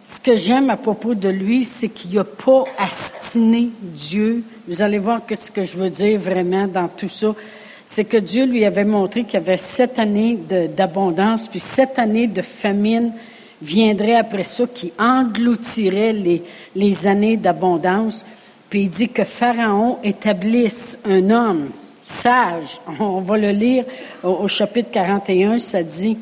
ce 0.03 0.19
que 0.19 0.36
j'aime 0.36 0.69
à 0.69 0.75
propos 0.75 1.15
de 1.15 1.29
lui, 1.29 1.63
c'est 1.63 1.88
qu'il 1.88 2.15
n'a 2.15 2.25
pas 2.25 2.65
astiné 2.77 3.69
Dieu. 3.81 4.43
Vous 4.67 4.81
allez 4.81 5.00
voir 5.00 5.22
ce 5.29 5.50
que 5.50 5.63
je 5.63 5.77
veux 5.77 5.89
dire 5.89 6.19
vraiment 6.19 6.67
dans 6.67 6.89
tout 6.89 7.07
ça. 7.07 7.33
C'est 7.86 8.03
que 8.03 8.17
Dieu 8.17 8.45
lui 8.45 8.65
avait 8.65 8.83
montré 8.83 9.24
qu'il 9.24 9.36
y 9.36 9.38
avait 9.38 9.57
sept 9.57 10.00
années 10.00 10.38
d'abondance, 10.75 11.48
puis 11.48 11.60
sept 11.60 12.00
années 12.00 12.27
de 12.27 12.41
famine 12.41 13.13
viendraient 13.62 14.15
après 14.15 14.43
ça 14.43 14.65
qui 14.67 14.91
engloutiraient 15.00 16.13
les, 16.75 17.07
années 17.07 17.38
d'abondance. 17.38 18.25
Puis 18.69 18.83
il 18.83 18.89
dit 18.89 19.10
que 19.10 19.24
Pharaon 19.24 20.00
établisse 20.03 21.00
un 21.05 21.29
homme 21.29 21.69
sage. 22.01 22.81
On 23.00 23.22
va 23.22 23.38
le 23.38 23.51
lire 23.51 23.86
au 24.22 24.48
chapitre 24.50 24.91
41, 24.91 25.60
ça 25.60 25.81
dit, 25.81 26.17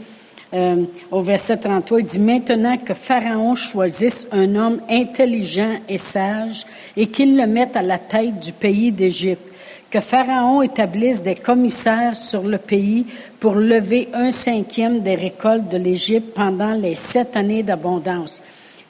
euh, 0.53 0.85
au 1.09 1.21
verset 1.21 1.57
33, 1.57 1.99
il 1.99 2.05
dit, 2.05 2.19
maintenant 2.19 2.77
que 2.77 2.93
Pharaon 2.93 3.55
choisisse 3.55 4.27
un 4.31 4.55
homme 4.55 4.81
intelligent 4.89 5.75
et 5.87 5.97
sage 5.97 6.65
et 6.97 7.07
qu'il 7.07 7.37
le 7.37 7.47
mette 7.47 7.75
à 7.75 7.81
la 7.81 7.97
tête 7.97 8.39
du 8.39 8.51
pays 8.51 8.91
d'Égypte, 8.91 9.47
que 9.89 10.01
Pharaon 10.01 10.61
établisse 10.61 11.23
des 11.23 11.35
commissaires 11.35 12.15
sur 12.15 12.43
le 12.43 12.57
pays 12.57 13.07
pour 13.39 13.55
lever 13.55 14.09
un 14.13 14.31
cinquième 14.31 14.99
des 14.99 15.15
récoltes 15.15 15.69
de 15.69 15.77
l'Égypte 15.77 16.33
pendant 16.33 16.73
les 16.73 16.95
sept 16.95 17.35
années 17.35 17.63
d'abondance, 17.63 18.41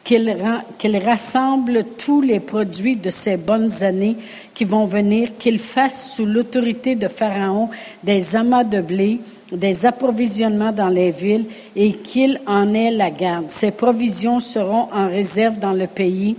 qu'il 0.03 0.97
rassemble 0.97 1.85
tous 1.97 2.21
les 2.21 2.39
produits 2.39 2.95
de 2.95 3.09
ces 3.09 3.37
bonnes 3.37 3.83
années 3.83 4.17
qui 4.53 4.65
vont 4.65 4.85
venir, 4.85 5.37
qu'il 5.37 5.59
fasse 5.59 6.13
sous 6.15 6.25
l'autorité 6.25 6.95
de 6.95 7.07
Pharaon 7.07 7.69
des 8.03 8.35
amas 8.35 8.63
de 8.63 8.81
blé, 8.81 9.19
des 9.51 9.85
approvisionnements 9.85 10.71
dans 10.71 10.87
les 10.87 11.11
villes 11.11 11.45
et 11.75 11.93
qu'il 11.93 12.41
en 12.47 12.73
ait 12.73 12.91
la 12.91 13.11
garde. 13.11 13.49
Ces 13.49 13.71
provisions 13.71 14.39
seront 14.39 14.87
en 14.91 15.07
réserve 15.07 15.59
dans 15.59 15.73
le 15.73 15.87
pays 15.87 16.35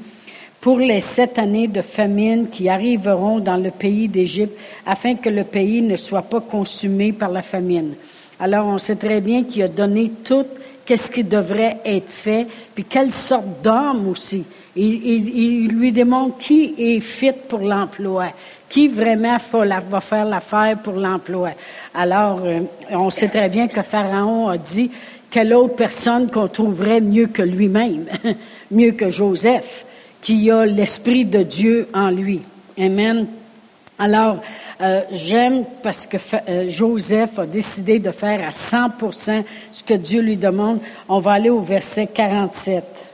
pour 0.61 0.79
les 0.79 1.01
sept 1.01 1.39
années 1.39 1.69
de 1.69 1.83
famine 1.83 2.49
qui 2.49 2.69
arriveront 2.69 3.41
dans 3.41 3.57
le 3.57 3.71
pays 3.71 4.09
d'Égypte 4.09 4.57
afin 4.87 5.17
que 5.17 5.29
le 5.29 5.45
pays 5.45 5.83
ne 5.83 5.97
soit 5.97 6.23
pas 6.23 6.41
consumé 6.41 7.13
par 7.13 7.31
la 7.31 7.43
famine. 7.43 7.95
Alors 8.39 8.67
on 8.67 8.79
sait 8.79 8.97
très 8.97 9.21
bien 9.21 9.45
qu'il 9.45 9.63
a 9.63 9.69
donné 9.69 10.11
tout 10.25 10.47
qu'est-ce 10.85 11.11
qui 11.11 11.25
devrait 11.25 11.79
être 11.85 12.11
fait, 12.11 12.47
puis 12.75 12.85
quelle 12.85 13.13
sorte 13.13 13.63
d'homme 13.63 14.09
aussi. 14.09 14.45
Il, 14.75 15.69
lui 15.69 15.93
démontre 15.93 16.39
qui 16.39 16.75
est 16.79 17.01
fit 17.01 17.33
pour 17.49 17.61
l'emploi, 17.61 18.29
qui 18.69 18.89
vraiment 18.89 19.37
va 19.91 20.01
faire 20.01 20.25
l'affaire 20.25 20.79
pour 20.83 20.95
l'emploi. 20.95 21.51
Alors, 21.93 22.41
euh, 22.45 22.61
on 22.91 23.11
sait 23.11 23.29
très 23.29 23.51
bien 23.51 23.69
que 23.69 23.83
Pharaon 23.83 24.49
a 24.49 24.57
dit 24.57 24.91
quelle 25.31 25.53
autre 25.55 25.77
personne 25.77 26.31
qu'on 26.31 26.49
trouverait 26.49 27.03
mieux 27.03 27.27
que 27.27 27.43
lui-même, 27.43 28.07
mieux 28.71 28.93
que 28.93 29.11
Joseph, 29.11 29.85
qui 30.23 30.51
a 30.51 30.65
l'Esprit 30.65 31.27
de 31.27 31.43
Dieu 31.43 31.89
en 31.93 32.11
lui. 32.11 32.41
Amen. 32.79 33.27
Alors, 33.99 34.41
euh, 34.83 35.03
j'aime 35.13 35.65
parce 35.83 36.07
que 36.07 36.17
euh, 36.49 36.69
Joseph 36.69 37.39
a 37.39 37.47
décidé 37.47 37.99
de 37.99 38.11
faire 38.11 38.45
à 38.45 38.51
100% 38.51 39.45
ce 39.71 39.85
que 39.85 39.95
Dieu 39.95 40.21
lui 40.21 40.37
demande. 40.37 40.81
On 41.09 41.21
va 41.21 41.33
aller 41.33 41.51
au 41.51 41.61
verset 41.61 42.09
47 42.09 43.07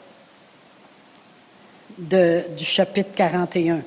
de, 1.98 2.42
du 2.56 2.64
chapitre 2.64 3.10
41. 3.14 3.80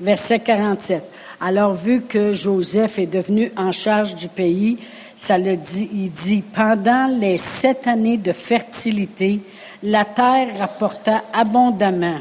Verset 0.00 0.40
47. 0.40 1.04
Alors, 1.40 1.74
vu 1.74 2.02
que 2.02 2.32
Joseph 2.32 2.98
est 2.98 3.06
devenu 3.06 3.52
en 3.56 3.72
charge 3.72 4.14
du 4.14 4.28
pays, 4.28 4.78
ça 5.16 5.38
le 5.38 5.56
dit, 5.56 5.88
il 5.92 6.10
dit, 6.10 6.42
pendant 6.42 7.06
les 7.06 7.38
sept 7.38 7.86
années 7.86 8.16
de 8.16 8.32
fertilité, 8.32 9.40
la 9.82 10.04
terre 10.04 10.58
rapporta 10.58 11.24
abondamment. 11.32 12.20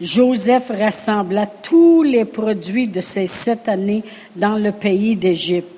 Joseph 0.00 0.70
rassembla 0.70 1.46
tous 1.46 2.02
les 2.02 2.24
produits 2.24 2.88
de 2.88 3.02
ces 3.02 3.26
sept 3.26 3.68
années 3.68 4.02
dans 4.34 4.56
le 4.56 4.72
pays 4.72 5.14
d'Égypte. 5.14 5.68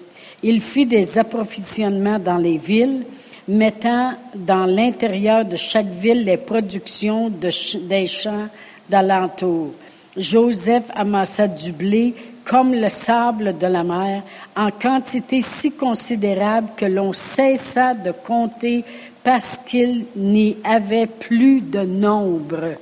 Il 0.45 0.61
fit 0.61 0.87
des 0.87 1.19
approvisionnements 1.19 2.21
dans 2.21 2.37
les 2.37 2.57
villes, 2.57 3.05
mettant 3.49 4.13
dans 4.35 4.67
l'intérieur 4.67 5.45
de 5.45 5.57
chaque 5.57 5.91
ville 5.91 6.25
les 6.25 6.37
productions 6.37 7.31
des 7.31 8.07
champs 8.07 8.49
d'alentour. 8.89 9.73
Joseph 10.17 10.85
amassa 10.95 11.49
du 11.49 11.73
blé 11.73 12.15
comme 12.45 12.75
le 12.75 12.89
sable 12.89 13.57
de 13.59 13.67
la 13.67 13.83
mer, 13.83 14.23
en 14.57 14.71
quantité 14.71 15.43
si 15.43 15.73
considérable 15.73 16.69
que 16.77 16.87
l'on 16.87 17.13
cessa 17.13 17.95
de 17.95 18.13
compter 18.13 18.85
parce 19.25 19.59
qu'il 19.59 20.07
n'y 20.17 20.57
avait 20.65 21.07
plus 21.07 21.61
de 21.61 21.81
nombre. 21.81 22.77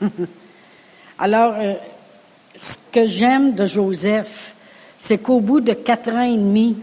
Alors, 1.22 1.54
euh, 1.58 1.74
ce 2.56 2.76
que 2.90 3.04
j'aime 3.04 3.54
de 3.54 3.66
Joseph, 3.66 4.54
c'est 4.96 5.18
qu'au 5.18 5.40
bout 5.40 5.60
de 5.60 5.74
quatre 5.74 6.10
ans 6.10 6.22
et 6.22 6.36
demi, 6.36 6.78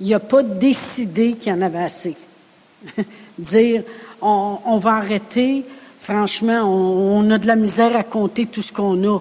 il 0.00 0.10
n'a 0.10 0.20
pas 0.20 0.44
décidé 0.44 1.32
qu'il 1.32 1.52
en 1.52 1.60
avait 1.60 1.82
assez. 1.82 2.14
Dire, 3.38 3.82
on, 4.22 4.78
va 4.78 4.92
arrêter, 4.92 5.64
franchement, 5.98 6.62
on, 6.62 7.28
a 7.32 7.38
de 7.38 7.48
la 7.48 7.56
misère 7.56 7.96
à 7.96 8.04
compter 8.04 8.46
tout 8.46 8.62
ce 8.62 8.72
qu'on 8.72 9.02
a. 9.08 9.18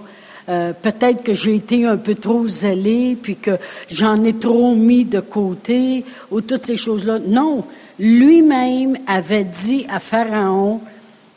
Euh, 0.49 0.73
peut-être 0.73 1.23
que 1.23 1.33
j'ai 1.33 1.55
été 1.55 1.85
un 1.87 1.97
peu 1.97 2.13
trop 2.13 2.47
zélé, 2.47 3.17
puis 3.19 3.37
que 3.37 3.57
j'en 3.89 4.23
ai 4.23 4.33
trop 4.33 4.75
mis 4.75 5.03
de 5.03 5.19
côté, 5.19 6.05
ou 6.29 6.41
toutes 6.41 6.65
ces 6.65 6.77
choses-là. 6.77 7.17
Non, 7.25 7.65
lui-même 7.97 8.99
avait 9.07 9.45
dit 9.45 9.87
à 9.89 9.99
Pharaon 9.99 10.81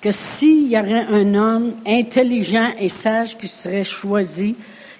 que 0.03 0.11
s'il 0.11 0.67
y 0.67 0.77
avait 0.77 1.07
un 1.09 1.35
homme 1.37 1.75
intelligent 1.87 2.73
et 2.79 2.89
sage 2.89 3.39
qui 3.39 3.47
serait 3.47 3.85
choisi, 3.85 4.57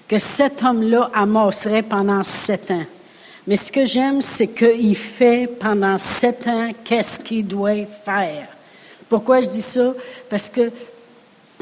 que 0.07 0.17
cet 0.17 0.63
homme-là 0.63 1.11
amasserait 1.13 1.83
pendant 1.83 2.23
sept 2.23 2.71
ans. 2.71 2.85
Mais 3.45 3.57
ce 3.57 3.71
que 3.71 3.85
j'aime, 3.85 4.21
c'est 4.21 4.47
qu'il 4.47 4.95
fait 4.95 5.47
pendant 5.59 5.97
sept 5.97 6.47
ans 6.47 6.69
qu'est-ce 6.85 7.19
qu'il 7.19 7.45
doit 7.45 7.85
faire. 8.05 8.47
Pourquoi 9.09 9.41
je 9.41 9.47
dis 9.47 9.61
ça? 9.61 9.93
Parce 10.29 10.49
que 10.49 10.71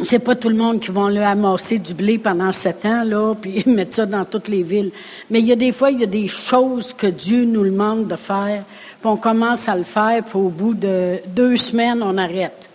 c'est 0.03 0.19
pas 0.19 0.35
tout 0.35 0.49
le 0.49 0.55
monde 0.55 0.79
qui 0.79 0.91
va 0.91 1.09
le 1.09 1.21
amasser 1.21 1.79
du 1.79 1.95
blé 1.95 2.19
pendant 2.19 2.51
sept 2.51 2.85
ans, 2.85 3.03
là, 3.03 3.33
puis 3.41 3.63
mettre 3.65 3.95
ça 3.95 4.05
dans 4.05 4.25
toutes 4.25 4.47
les 4.47 4.61
villes. 4.61 4.91
Mais 5.31 5.39
il 5.39 5.47
y 5.47 5.51
a 5.51 5.55
des 5.55 5.71
fois, 5.71 5.89
il 5.89 5.99
y 5.99 6.03
a 6.03 6.07
des 6.07 6.27
choses 6.27 6.93
que 6.93 7.07
Dieu 7.07 7.45
nous 7.45 7.63
demande 7.63 8.07
de 8.07 8.15
faire, 8.15 8.63
puis 8.99 9.09
on 9.09 9.17
commence 9.17 9.67
à 9.67 9.75
le 9.75 9.83
faire, 9.83 10.23
puis 10.23 10.37
au 10.37 10.49
bout 10.49 10.75
de 10.75 11.19
deux 11.27 11.57
semaines, 11.57 12.03
on 12.03 12.17
arrête. 12.17 12.70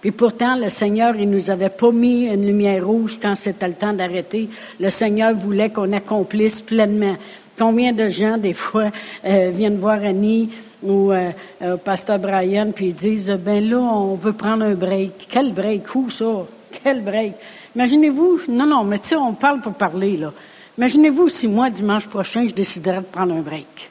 Puis 0.00 0.12
pourtant, 0.12 0.54
le 0.54 0.68
Seigneur, 0.68 1.16
il 1.16 1.28
nous 1.28 1.50
avait 1.50 1.70
pas 1.70 1.90
mis 1.90 2.26
une 2.26 2.46
lumière 2.46 2.86
rouge 2.86 3.18
quand 3.20 3.34
c'était 3.34 3.66
le 3.66 3.74
temps 3.74 3.92
d'arrêter. 3.92 4.48
Le 4.78 4.90
Seigneur 4.90 5.34
voulait 5.34 5.70
qu'on 5.70 5.92
accomplisse 5.92 6.60
pleinement. 6.60 7.16
Combien 7.58 7.92
de 7.92 8.08
gens, 8.08 8.38
des 8.38 8.52
fois, 8.52 8.90
euh, 9.24 9.50
viennent 9.52 9.78
voir 9.78 10.04
Annie 10.04 10.50
ou 10.80 11.10
euh, 11.10 11.30
euh, 11.62 11.76
Pasteur 11.76 12.20
Brian, 12.20 12.70
puis 12.72 12.88
ils 12.88 12.94
disent, 12.94 13.30
ben 13.30 13.68
là, 13.68 13.78
on 13.78 14.14
veut 14.14 14.32
prendre 14.32 14.64
un 14.64 14.74
break. 14.74 15.26
Quel 15.28 15.52
break? 15.52 15.92
Où 15.96 16.08
ça? 16.08 16.46
Quel 16.84 17.02
break? 17.02 17.34
Imaginez-vous, 17.74 18.42
non, 18.48 18.66
non, 18.66 18.84
mais 18.84 19.00
tu 19.00 19.08
sais, 19.08 19.16
on 19.16 19.32
parle 19.32 19.60
pour 19.60 19.74
parler, 19.74 20.16
là. 20.16 20.32
Imaginez-vous 20.76 21.28
si 21.28 21.48
moi, 21.48 21.70
dimanche 21.70 22.06
prochain, 22.06 22.46
je 22.46 22.54
déciderais 22.54 22.98
de 22.98 23.02
prendre 23.02 23.34
un 23.34 23.40
break. 23.40 23.90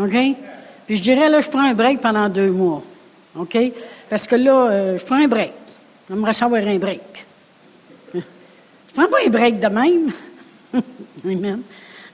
OK? 0.00 0.16
Puis 0.86 0.96
je 0.96 1.02
dirais, 1.02 1.28
là, 1.28 1.40
je 1.40 1.50
prends 1.50 1.60
un 1.60 1.74
break 1.74 2.00
pendant 2.00 2.30
deux 2.30 2.50
mois. 2.50 2.82
OK? 3.38 3.58
Parce 4.08 4.26
que 4.26 4.36
là, 4.36 4.96
je 4.96 5.04
prends 5.04 5.16
un 5.16 5.28
break. 5.28 5.52
J'aimerais 6.08 6.32
savoir 6.32 6.62
un 6.66 6.78
break. 6.78 7.26
Je 8.14 8.20
prends 8.94 9.08
pas 9.08 9.18
un 9.26 9.30
break 9.30 9.60
de 9.60 9.66
même. 9.66 10.12
Amen. 11.24 11.62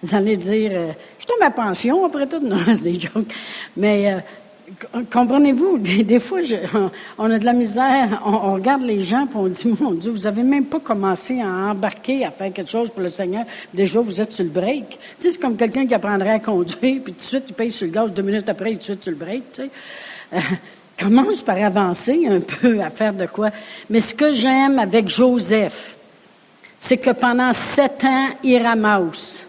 Vous 0.03 0.15
allez 0.15 0.37
dire, 0.37 0.71
euh, 0.75 0.93
je 1.21 1.27
tombe 1.27 1.43
à 1.43 1.51
pension 1.51 2.05
après 2.05 2.27
tout. 2.27 2.41
Non, 2.43 2.59
c'est 2.67 2.83
des 2.83 2.99
jokes. 2.99 3.33
Mais 3.77 4.15
euh, 4.15 5.03
comprenez-vous, 5.13 5.79
des, 5.79 6.19
fois, 6.19 6.41
on, 7.19 7.31
a 7.31 7.39
de 7.39 7.45
la 7.45 7.53
misère, 7.53 8.21
on, 8.25 8.55
regarde 8.55 8.83
les 8.83 9.03
gens 9.03 9.27
et 9.27 9.37
on 9.37 9.47
dit, 9.47 9.75
mon 9.79 9.93
Dieu, 9.93 10.11
vous 10.11 10.23
n'avez 10.23 10.43
même 10.43 10.65
pas 10.65 10.81
commencé 10.81 11.41
à 11.41 11.47
embarquer, 11.47 12.25
à 12.25 12.33
faire 12.33 12.53
quelque 12.53 12.71
chose 12.71 12.91
pour 12.91 13.03
le 13.03 13.09
Seigneur. 13.09 13.45
Déjà, 13.73 14.01
vous 14.01 14.21
êtes 14.21 14.33
sur 14.33 14.45
le 14.45 14.51
break. 14.51 14.89
Tu 14.89 14.97
sais, 15.19 15.31
c'est 15.31 15.41
comme 15.41 15.57
quelqu'un 15.57 15.87
qui 15.87 15.95
apprendrait 15.95 16.31
à 16.31 16.41
conduire, 16.41 16.77
puis 16.79 17.13
tout 17.13 17.13
de 17.13 17.21
suite, 17.21 17.45
il 17.49 17.55
paye 17.55 17.71
sur 17.71 17.87
le 17.87 17.93
gaz, 17.93 18.13
deux 18.13 18.23
minutes 18.23 18.49
après, 18.49 18.73
il 18.73 18.75
est 18.75 18.77
tout 18.77 18.81
de 18.81 18.85
suite 18.85 19.05
sur 19.05 19.13
le 19.13 19.19
break. 19.19 19.53
Tu 19.53 19.63
sais. 19.63 20.41
Commence 20.99 21.43
par 21.43 21.57
avancer 21.57 22.27
un 22.29 22.41
peu 22.61 22.81
à 22.81 22.91
faire 22.91 23.15
de 23.15 23.27
quoi? 23.27 23.51
Mais 23.91 24.01
ce 24.01 24.15
que 24.15 24.33
j'aime 24.33 24.79
avec 24.79 25.09
Joseph, 25.09 25.97
c'est 26.79 26.97
que 26.97 27.11
pendant 27.11 27.53
sept 27.53 28.05
ans, 28.05 28.29
il 28.43 28.63
ramasse. 28.63 29.47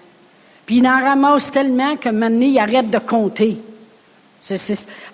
Puis 0.66 0.78
il 0.78 0.88
en 0.88 1.02
ramasse 1.02 1.52
tellement 1.52 1.96
que 1.98 2.10
maintenant, 2.10 2.46
il 2.46 2.60
arrête 2.60 2.90
de 2.90 3.00
compter. 3.00 3.58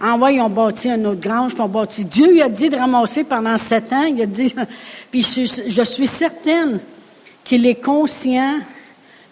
En 0.01 0.17
vrai, 0.17 0.36
ils 0.36 0.41
ont 0.41 0.50
bâti 0.50 0.89
un 0.89 1.03
autre 1.05 1.19
grange, 1.19 1.53
puis 1.53 1.62
ont 1.62 1.67
bâti. 1.67 2.03
Dieu 2.03 2.36
il 2.36 2.41
a 2.41 2.50
dit 2.50 2.69
de 2.69 2.75
ramasser 2.75 3.24
pendant 3.24 3.57
sept 3.57 3.93
ans. 3.93 4.03
Il 4.03 4.21
a 4.21 4.25
dit, 4.25 4.53
puis 5.12 5.21
je, 5.21 5.83
suis 5.83 6.07
certaine 6.07 6.79
qu'il 7.43 7.65
est 7.65 7.83
conscient 7.83 8.59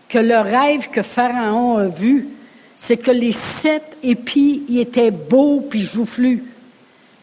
que 0.07 0.19
le 0.19 0.37
rêve 0.37 0.89
que 0.89 1.01
Pharaon 1.01 1.77
a 1.77 1.87
vu, 1.87 2.27
c'est 2.75 2.97
que 2.97 3.11
les 3.11 3.31
sept 3.31 3.97
épis, 4.03 4.63
ils 4.69 4.79
étaient 4.79 5.11
beaux 5.11 5.65
puis 5.67 5.81
joufflus. 5.81 6.43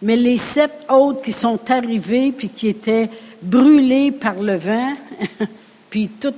Mais 0.05 0.17
les 0.17 0.37
sept 0.37 0.85
autres 0.91 1.23
qui 1.23 1.33
sont 1.33 1.59
arrivés 1.71 2.31
puis 2.31 2.51
qui 2.51 2.69
étaient 2.69 3.09
brûlés 3.41 4.11
par 4.11 4.35
le 4.35 4.57
vent, 4.57 4.93
puis 5.91 6.11
tout 6.21 6.35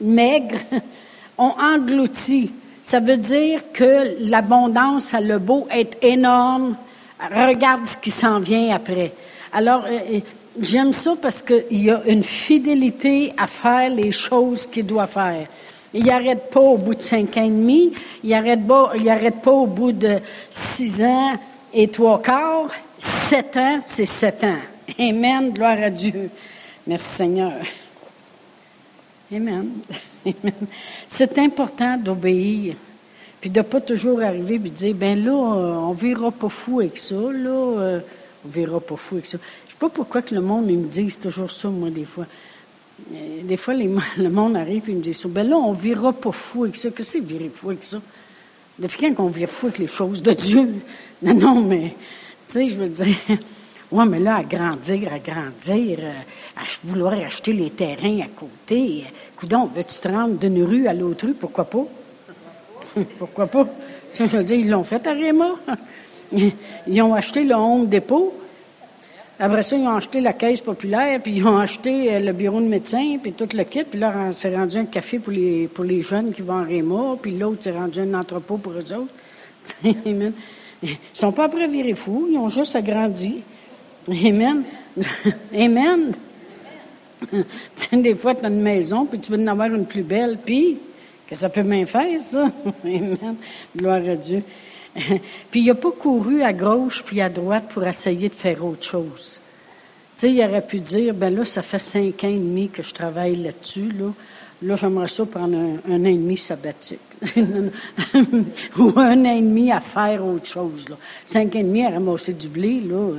maigres, 0.00 0.58
ont 1.38 1.54
englouti. 1.56 2.50
Ça 2.82 2.98
veut 2.98 3.16
dire 3.16 3.60
que 3.72 4.16
l'abondance 4.28 5.14
a 5.14 5.20
le 5.20 5.38
beau 5.38 5.68
être 5.70 5.96
énorme. 6.02 6.76
Regarde 7.20 7.86
ce 7.86 7.96
qui 7.96 8.10
s'en 8.10 8.40
vient 8.40 8.74
après. 8.74 9.12
Alors, 9.52 9.84
euh, 9.84 9.98
euh, 10.14 10.20
j'aime 10.60 10.92
ça 10.92 11.14
parce 11.22 11.42
qu'il 11.42 11.84
y 11.84 11.92
a 11.92 12.02
une 12.08 12.24
fidélité 12.24 13.32
à 13.36 13.46
faire 13.46 13.88
les 13.88 14.10
choses 14.10 14.66
qu'il 14.66 14.84
doit 14.84 15.06
faire. 15.06 15.46
Il 15.94 16.06
n'arrête 16.06 16.50
pas 16.50 16.58
au 16.58 16.76
bout 16.76 16.96
de 16.96 17.02
cinq 17.02 17.36
ans 17.36 17.44
et 17.44 17.50
demi, 17.50 17.92
il 18.24 18.30
n'arrête 18.30 18.66
pas, 18.66 18.94
pas 19.44 19.52
au 19.52 19.66
bout 19.66 19.92
de 19.92 20.18
six 20.50 21.04
ans 21.04 21.34
et 21.72 21.86
trois 21.86 22.20
quarts. 22.20 22.72
Sept 22.98 23.56
ans, 23.56 23.80
c'est 23.82 24.06
sept 24.06 24.44
ans. 24.44 24.58
Amen, 24.98 25.50
gloire 25.50 25.78
à 25.82 25.90
Dieu. 25.90 26.30
Merci 26.86 27.16
Seigneur. 27.16 27.62
Amen. 29.32 29.70
C'est 31.08 31.36
important 31.38 31.96
d'obéir, 31.96 32.76
puis 33.40 33.50
de 33.50 33.60
pas 33.60 33.80
toujours 33.80 34.22
arriver 34.22 34.54
et 34.54 34.58
dire, 34.58 34.94
ben 34.94 35.24
là, 35.24 35.32
on 35.32 35.92
verra 35.92 36.30
pas 36.30 36.48
fou 36.48 36.80
avec 36.80 36.96
ça, 36.96 37.16
là, 37.16 37.50
euh, 37.50 38.00
on 38.44 38.48
verra 38.48 38.78
pas 38.78 38.96
fou 38.96 39.16
avec 39.16 39.26
ça. 39.26 39.38
Je 39.66 39.72
sais 39.72 39.78
pas 39.78 39.88
pourquoi 39.88 40.22
que 40.22 40.34
le 40.34 40.40
monde 40.40 40.66
me 40.66 40.86
dit 40.86 41.18
toujours 41.20 41.50
ça, 41.50 41.68
moi, 41.68 41.90
des 41.90 42.04
fois. 42.04 42.26
Des 43.10 43.56
fois, 43.56 43.74
le 44.16 44.28
monde 44.28 44.56
arrive 44.56 44.88
et 44.88 44.94
me 44.94 45.00
dit 45.00 45.12
ça. 45.14 45.28
Ben 45.28 45.48
là, 45.48 45.56
on 45.56 45.72
verra 45.72 46.12
pas 46.12 46.32
fou 46.32 46.64
avec 46.64 46.76
ça. 46.76 46.90
Qu'est-ce 46.90 46.96
que 46.96 47.02
c'est 47.02 47.20
virer 47.20 47.50
fou 47.52 47.70
avec 47.70 47.82
ça? 47.82 48.00
Depuis 48.78 48.98
quand 49.00 49.14
qu'on 49.14 49.28
vire 49.28 49.48
fou 49.48 49.66
avec 49.66 49.78
les 49.78 49.88
choses 49.88 50.22
de 50.22 50.32
Dieu? 50.32 50.74
Non, 51.22 51.32
non, 51.32 51.62
mais, 51.62 51.94
tu 52.46 52.52
sais, 52.52 52.68
je 52.68 52.76
veux 52.76 52.88
dire, 52.88 53.16
ouais, 53.92 54.06
mais 54.06 54.20
là, 54.20 54.36
à 54.36 54.42
grandir, 54.44 55.12
à 55.12 55.18
grandir, 55.18 55.98
euh, 56.00 56.12
à 56.56 56.62
vouloir 56.84 57.14
acheter 57.14 57.52
les 57.52 57.70
terrains 57.70 58.20
à 58.20 58.28
côté, 58.28 59.04
Coudon, 59.36 59.68
veux-tu 59.74 60.00
te 60.00 60.08
rendre 60.08 60.34
d'une 60.34 60.62
rue 60.62 60.86
à 60.86 60.92
l'autre 60.92 61.26
rue? 61.26 61.34
Pourquoi 61.34 61.64
pas? 61.64 61.84
Pourquoi 63.18 63.46
pas? 63.46 63.66
Je 64.14 64.24
veux 64.24 64.42
dire, 64.42 64.58
ils 64.58 64.70
l'ont 64.70 64.84
fait 64.84 65.06
à 65.06 65.12
Réma. 65.12 65.56
Ils 66.88 67.02
ont 67.02 67.14
acheté 67.14 67.44
le 67.44 67.54
Home 67.54 67.86
Dépôt. 67.86 68.34
Après 69.38 69.62
ça, 69.62 69.76
ils 69.76 69.86
ont 69.86 69.94
acheté 69.94 70.20
la 70.22 70.32
caisse 70.32 70.62
populaire, 70.62 71.20
puis 71.22 71.34
ils 71.36 71.46
ont 71.46 71.58
acheté 71.58 72.14
euh, 72.14 72.20
le 72.20 72.32
bureau 72.32 72.60
de 72.60 72.66
médecin, 72.66 73.18
puis 73.22 73.32
tout 73.32 73.48
le 73.52 73.64
kit. 73.64 73.84
Puis 73.84 74.00
là, 74.00 74.30
c'est 74.32 74.54
rendu 74.56 74.78
un 74.78 74.86
café 74.86 75.18
pour 75.18 75.32
les, 75.32 76.02
jeunes 76.02 76.32
qui 76.32 76.40
vont 76.40 76.58
à 76.58 76.62
Réma, 76.62 77.16
puis 77.20 77.36
l'autre, 77.36 77.58
c'est 77.60 77.72
rendu 77.72 78.00
un 78.00 78.14
entrepôt 78.14 78.56
pour 78.56 78.72
eux 78.72 78.92
autres. 78.94 79.12
Ils 80.82 80.98
sont 81.14 81.32
pas 81.32 81.44
après 81.44 81.68
virer 81.68 81.94
fous, 81.94 82.28
ils 82.30 82.38
ont 82.38 82.48
juste 82.48 82.76
agrandi. 82.76 83.42
Amen. 84.08 84.62
Amen. 85.54 86.12
des 87.92 88.14
fois, 88.14 88.34
tu 88.34 88.44
as 88.44 88.48
une 88.48 88.60
maison, 88.60 89.06
puis 89.06 89.18
tu 89.18 89.32
veux 89.32 89.42
en 89.42 89.46
avoir 89.46 89.72
une 89.74 89.86
plus 89.86 90.02
belle, 90.02 90.38
puis 90.44 90.78
que 91.28 91.34
ça 91.34 91.48
peut 91.48 91.62
bien 91.62 91.86
faire, 91.86 92.20
ça. 92.20 92.50
Amen. 92.84 93.36
Gloire 93.74 94.02
à 94.08 94.14
Dieu. 94.14 94.42
puis 95.50 95.60
il 95.60 95.66
n'a 95.66 95.74
pas 95.74 95.90
couru 95.90 96.42
à 96.42 96.52
gauche 96.52 97.02
puis 97.04 97.20
à 97.20 97.28
droite 97.28 97.64
pour 97.68 97.86
essayer 97.86 98.28
de 98.28 98.34
faire 98.34 98.64
autre 98.64 98.84
chose. 98.84 99.40
Tu 100.16 100.20
sais, 100.20 100.32
il 100.32 100.42
aurait 100.42 100.66
pu 100.66 100.80
dire, 100.80 101.12
ben 101.12 101.34
là, 101.34 101.44
ça 101.44 101.62
fait 101.62 101.78
cinq 101.78 102.24
ans 102.24 102.28
et 102.28 102.38
demi 102.38 102.70
que 102.70 102.82
je 102.82 102.94
travaille 102.94 103.36
là-dessus, 103.36 103.90
là. 103.92 104.12
Là, 104.62 104.74
j'aimerais 104.76 105.08
ça 105.08 105.26
prendre 105.26 105.56
un, 105.56 106.04
an 106.04 106.30
et 106.30 106.36
sabbatique. 106.36 106.98
Ou 108.78 108.92
un 108.96 109.24
an 109.24 109.36
et 109.36 109.42
demi 109.42 109.70
à 109.70 109.80
faire 109.80 110.24
autre 110.24 110.46
chose. 110.46 110.86
Cinq 111.24 111.54
ans 111.56 111.58
et 111.58 111.62
demi 111.62 111.84
à 111.84 111.90
ramasser 111.90 112.32
du 112.32 112.48
blé, 112.48 112.80
là. 112.80 113.10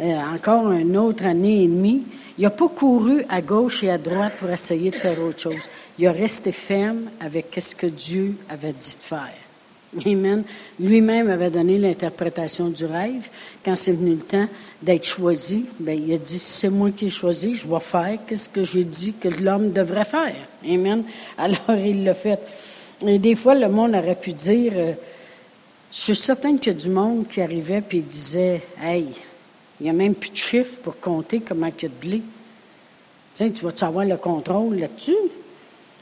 Euh, 0.00 0.18
encore 0.34 0.72
une 0.72 0.96
autre 0.96 1.26
année 1.26 1.64
et 1.64 1.68
demie. 1.68 2.02
Il 2.38 2.44
n'a 2.44 2.50
pas 2.50 2.68
couru 2.68 3.22
à 3.28 3.42
gauche 3.42 3.84
et 3.84 3.90
à 3.90 3.98
droite 3.98 4.32
pour 4.38 4.48
essayer 4.48 4.90
de 4.90 4.94
faire 4.94 5.22
autre 5.22 5.40
chose. 5.40 5.68
Il 5.98 6.06
a 6.06 6.12
resté 6.12 6.52
ferme 6.52 7.10
avec 7.20 7.54
ce 7.60 7.74
que 7.74 7.86
Dieu 7.86 8.36
avait 8.48 8.72
dit 8.72 8.96
de 8.96 9.02
faire. 9.02 9.28
Amen. 10.06 10.44
Lui-même 10.78 11.28
avait 11.28 11.50
donné 11.50 11.76
l'interprétation 11.76 12.68
du 12.68 12.86
rêve. 12.86 13.28
Quand 13.62 13.74
c'est 13.74 13.92
venu 13.92 14.12
le 14.12 14.20
temps 14.20 14.48
d'être 14.82 15.04
choisi, 15.04 15.66
ben, 15.78 16.00
il 16.02 16.12
a 16.14 16.18
dit, 16.18 16.38
c'est 16.38 16.70
moi 16.70 16.90
qui 16.90 17.06
ai 17.06 17.10
choisi, 17.10 17.54
je 17.54 17.68
vais 17.68 17.80
faire 17.80 18.18
ce 18.34 18.48
que 18.48 18.64
j'ai 18.64 18.84
dit 18.84 19.12
que 19.12 19.28
l'homme 19.28 19.72
devrait 19.72 20.04
faire. 20.04 20.36
Amen. 20.64 21.04
Alors, 21.38 21.76
il 21.76 22.04
l'a 22.04 22.14
fait. 22.14 22.40
Et 23.06 23.18
des 23.18 23.34
fois, 23.34 23.54
le 23.54 23.68
monde 23.68 23.94
aurait 23.94 24.14
pu 24.14 24.32
dire, 24.32 24.72
euh, 24.74 24.92
je 25.92 25.98
suis 25.98 26.16
certain 26.16 26.56
qu'il 26.56 26.72
y 26.72 26.76
a 26.76 26.78
du 26.78 26.88
monde 26.88 27.26
qui 27.28 27.40
arrivait 27.40 27.82
et 27.90 28.00
disait, 28.00 28.62
hey, 28.82 29.08
il 29.80 29.84
n'y 29.84 29.90
a 29.90 29.92
même 29.92 30.14
plus 30.14 30.30
de 30.30 30.36
chiffres 30.36 30.78
pour 30.82 30.98
compter 31.00 31.40
comment 31.40 31.66
il 31.66 31.82
y 31.82 31.86
a 31.86 31.88
de 31.88 31.94
blé. 31.94 32.18
Tu 32.20 32.24
sais, 33.44 33.50
tu 33.50 33.64
vas-tu 33.64 33.84
avoir 33.84 34.04
le 34.04 34.16
contrôle 34.16 34.78
là-dessus? 34.78 35.16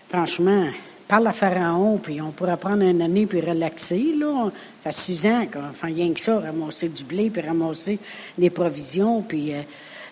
Franchement, 0.09 0.69
parle 1.09 1.27
à 1.27 1.33
Pharaon, 1.33 1.99
puis 1.99 2.21
on 2.21 2.31
pourra 2.31 2.57
prendre 2.57 2.83
une 2.83 3.01
année 3.01 3.27
puis 3.27 3.41
relaxer, 3.41 4.13
là. 4.15 4.51
Ça 4.85 4.93
fait 4.93 5.01
six 5.01 5.27
ans 5.27 5.47
fait 5.75 5.87
rien 5.87 6.13
que 6.13 6.21
ça, 6.21 6.39
ramasser 6.39 6.89
du 6.89 7.03
blé, 7.03 7.31
puis 7.31 7.43
ramasser 7.43 7.99
des 8.37 8.51
provisions, 8.51 9.23
puis... 9.23 9.55
Euh, 9.55 9.63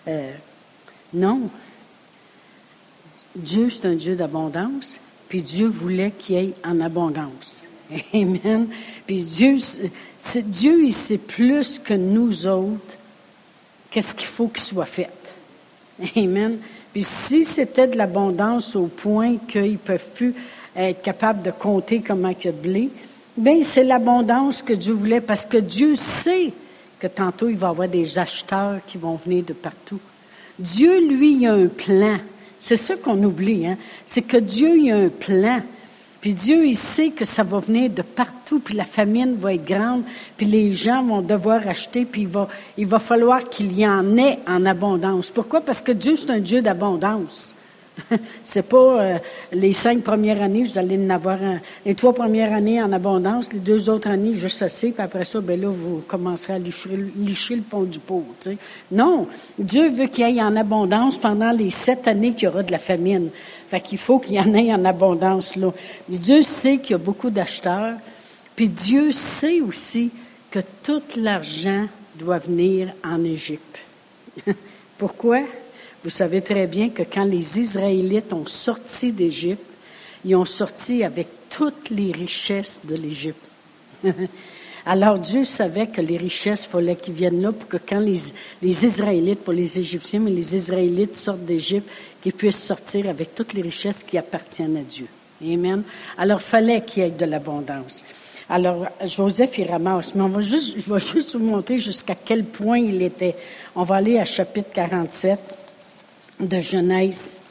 euh, 0.07 0.31
non. 1.13 1.49
Dieu, 3.35 3.69
c'est 3.69 3.85
un 3.87 3.95
Dieu 3.95 4.15
d'abondance, 4.15 4.99
puis 5.29 5.41
Dieu 5.41 5.67
voulait 5.67 6.11
qu'il 6.11 6.35
y 6.35 6.39
ait 6.39 6.53
en 6.65 6.81
abondance. 6.81 7.65
Amen. 8.13 8.67
Puis 9.05 9.21
Dieu, 9.23 9.55
c'est, 10.19 10.49
Dieu, 10.49 10.83
il 10.83 10.93
sait 10.93 11.17
plus 11.17 11.79
que 11.79 11.93
nous 11.93 12.47
autres 12.47 12.97
qu'est-ce 13.91 14.15
qu'il 14.15 14.27
faut 14.27 14.47
qu'il 14.47 14.63
soit 14.63 14.85
fait. 14.85 15.35
Amen. 16.15 16.57
Puis 16.91 17.03
si 17.03 17.43
c'était 17.45 17.87
de 17.87 17.97
l'abondance 17.97 18.75
au 18.75 18.87
point 18.87 19.37
qu'ils 19.47 19.73
ne 19.73 19.77
peuvent 19.77 20.11
plus 20.13 20.33
être 20.77 21.01
capables 21.01 21.41
de 21.41 21.51
compter 21.51 22.01
comment 22.01 22.29
il 22.29 22.49
y 22.49 22.51
de 22.51 22.57
blé, 22.57 22.89
bien, 23.35 23.63
c'est 23.63 23.83
l'abondance 23.83 24.61
que 24.61 24.73
Dieu 24.73 24.93
voulait 24.93 25.21
parce 25.21 25.45
que 25.45 25.57
Dieu 25.57 25.95
sait 25.95 26.51
que 26.99 27.07
tantôt 27.07 27.49
il 27.49 27.57
va 27.57 27.67
y 27.67 27.69
avoir 27.69 27.87
des 27.87 28.17
acheteurs 28.17 28.79
qui 28.85 28.97
vont 28.97 29.19
venir 29.23 29.43
de 29.43 29.53
partout. 29.53 29.99
Dieu, 30.57 31.07
lui, 31.07 31.33
il 31.33 31.47
a 31.47 31.53
un 31.53 31.67
plan. 31.67 32.17
C'est 32.59 32.75
ça 32.75 32.95
qu'on 32.95 33.21
oublie, 33.23 33.67
hein? 33.67 33.77
C'est 34.05 34.23
que 34.23 34.37
Dieu, 34.37 34.77
il 34.77 34.91
a 34.91 34.97
un 34.97 35.09
plan. 35.09 35.61
Puis 36.19 36.33
Dieu, 36.33 36.65
il 36.65 36.75
sait 36.75 37.09
que 37.09 37.25
ça 37.25 37.43
va 37.43 37.59
venir 37.59 37.91
de 37.91 38.01
partout, 38.01 38.59
puis 38.59 38.75
la 38.75 38.85
famine 38.85 39.35
va 39.35 39.53
être 39.53 39.65
grande, 39.65 40.01
puis 40.35 40.47
les 40.47 40.73
gens 40.73 41.03
vont 41.03 41.21
devoir 41.21 41.67
acheter, 41.67 42.05
puis 42.05 42.23
il 42.23 42.27
va, 42.27 42.47
il 42.75 42.87
va 42.87 42.97
falloir 42.97 43.47
qu'il 43.47 43.77
y 43.77 43.87
en 43.87 44.17
ait 44.17 44.39
en 44.47 44.65
abondance. 44.65 45.29
Pourquoi? 45.29 45.61
Parce 45.61 45.81
que 45.81 45.91
Dieu, 45.91 46.15
c'est 46.15 46.31
un 46.31 46.39
Dieu 46.39 46.63
d'abondance. 46.63 47.55
c'est 48.43 48.63
pas 48.63 49.01
euh, 49.01 49.17
les 49.51 49.73
cinq 49.73 50.03
premières 50.03 50.41
années, 50.41 50.63
vous 50.63 50.77
allez 50.77 50.97
en 50.97 51.09
avoir 51.09 51.41
un, 51.41 51.59
les 51.85 51.95
trois 51.95 52.13
premières 52.13 52.53
années 52.53 52.81
en 52.81 52.91
abondance, 52.91 53.51
les 53.51 53.59
deux 53.59 53.89
autres 53.89 54.09
années 54.09 54.33
juste 54.33 54.61
assez, 54.61 54.91
puis 54.91 55.01
après 55.01 55.23
ça, 55.23 55.41
ben 55.41 55.59
là, 55.59 55.69
vous 55.69 56.03
commencerez 56.07 56.53
à 56.53 56.59
licher, 56.59 57.55
le 57.55 57.61
fond 57.61 57.83
du 57.83 57.99
pot. 57.99 58.23
Non, 58.91 59.27
Dieu 59.57 59.89
veut 59.89 60.07
qu'il 60.07 60.27
y 60.29 60.37
ait 60.37 60.41
en 60.41 60.55
abondance 60.55 61.17
pendant 61.17 61.51
les 61.51 61.69
sept 61.69 62.07
années 62.07 62.33
qu'il 62.33 62.45
y 62.45 62.47
aura 62.47 62.63
de 62.63 62.71
la 62.71 62.79
famine. 62.79 63.29
Fait 63.69 63.81
qu'il 63.81 63.97
faut 63.97 64.19
qu'il 64.19 64.35
y 64.35 64.39
en 64.39 64.53
ait 64.53 64.73
en 64.73 64.85
abondance 64.85 65.55
là. 65.55 65.73
Dieu 66.07 66.41
sait 66.41 66.77
qu'il 66.77 66.91
y 66.91 66.95
a 66.95 66.99
beaucoup 66.99 67.29
d'acheteurs, 67.29 67.95
puis 68.55 68.69
Dieu 68.69 69.11
sait 69.11 69.61
aussi 69.61 70.11
que 70.49 70.59
tout 70.83 71.01
l'argent 71.17 71.87
doit 72.15 72.39
venir 72.39 72.93
en 73.03 73.23
Égypte. 73.23 73.79
Pourquoi? 74.97 75.41
Vous 76.07 76.11
savez 76.11 76.39
très 76.39 76.67
bien 76.67 76.87
que 76.87 77.03
quand 77.03 77.25
les 77.25 77.59
Israélites 77.59 78.31
ont 78.31 78.45
sorti 78.45 79.11
d'Égypte, 79.11 79.65
ils 80.23 80.37
ont 80.37 80.45
sorti 80.45 81.03
avec 81.03 81.27
toutes 81.49 81.89
les 81.89 82.13
richesses 82.13 82.79
de 82.85 82.95
l'Égypte. 82.95 83.43
Alors 84.85 85.19
Dieu 85.19 85.43
savait 85.43 85.87
que 85.87 85.99
les 85.99 86.15
richesses, 86.15 86.63
il 86.63 86.69
fallait 86.69 86.95
qu'ils 86.95 87.13
viennent 87.13 87.41
là 87.41 87.51
pour 87.51 87.67
que 87.67 87.75
quand 87.75 87.99
les, 87.99 88.31
Israélites, 88.85 89.41
pour 89.41 89.51
les 89.51 89.79
Égyptiens, 89.79 90.21
mais 90.21 90.31
les 90.31 90.55
Israélites 90.55 91.17
sortent 91.17 91.43
d'Égypte, 91.43 91.89
qu'ils 92.23 92.31
puissent 92.31 92.63
sortir 92.63 93.09
avec 93.09 93.35
toutes 93.35 93.51
les 93.51 93.61
richesses 93.61 94.01
qui 94.01 94.17
appartiennent 94.17 94.77
à 94.77 94.83
Dieu. 94.83 95.07
Amen. 95.43 95.83
Alors, 96.17 96.41
fallait 96.41 96.85
qu'il 96.85 97.03
y 97.03 97.05
ait 97.05 97.09
de 97.09 97.25
l'abondance. 97.25 98.01
Alors, 98.47 98.85
Joseph, 99.03 99.57
il 99.57 99.69
ramasse. 99.69 100.15
Mais 100.15 100.21
on 100.21 100.29
va 100.29 100.39
juste, 100.39 100.79
je 100.79 100.89
vais 100.89 101.01
juste 101.01 101.35
vous 101.35 101.43
montrer 101.43 101.77
jusqu'à 101.77 102.15
quel 102.15 102.45
point 102.45 102.79
il 102.79 103.01
était. 103.01 103.35
On 103.75 103.83
va 103.83 103.95
aller 103.95 104.17
à 104.19 104.23
chapitre 104.23 104.69
47 104.73 105.56
de 106.39 106.61
Genèse. 106.61 107.41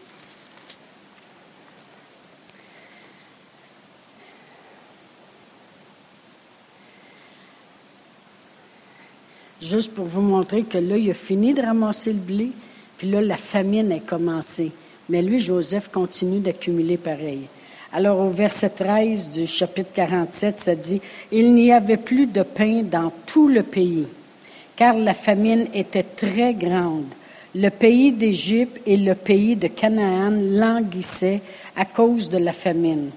Juste 9.60 9.92
pour 9.94 10.04
vous 10.04 10.20
montrer 10.20 10.62
que 10.62 10.78
là, 10.78 10.96
il 10.96 11.10
a 11.10 11.14
fini 11.14 11.52
de 11.52 11.62
ramasser 11.62 12.12
le 12.12 12.18
blé, 12.18 12.52
puis 12.98 13.10
là, 13.10 13.20
la 13.20 13.36
famine 13.36 13.90
a 13.90 13.98
commencé. 13.98 14.70
Mais 15.08 15.22
lui, 15.22 15.40
Joseph, 15.40 15.88
continue 15.90 16.40
d'accumuler 16.40 16.96
pareil. 16.96 17.48
Alors, 17.92 18.20
au 18.20 18.30
verset 18.30 18.70
13 18.70 19.30
du 19.30 19.46
chapitre 19.46 19.90
47, 19.94 20.60
ça 20.60 20.74
dit, 20.74 21.00
Il 21.32 21.54
n'y 21.54 21.72
avait 21.72 21.96
plus 21.96 22.26
de 22.26 22.42
pain 22.42 22.82
dans 22.82 23.10
tout 23.24 23.48
le 23.48 23.62
pays, 23.62 24.06
car 24.76 24.98
la 24.98 25.14
famine 25.14 25.66
était 25.72 26.02
très 26.04 26.54
grande 26.54 27.15
le 27.56 27.70
pays 27.70 28.12
d'Égypte 28.12 28.82
et 28.84 28.98
le 28.98 29.14
pays 29.14 29.56
de 29.56 29.68
Canaan 29.68 30.30
languissaient 30.30 31.40
à 31.74 31.86
cause 31.86 32.28
de 32.28 32.36
la 32.36 32.52
famine. 32.52 33.10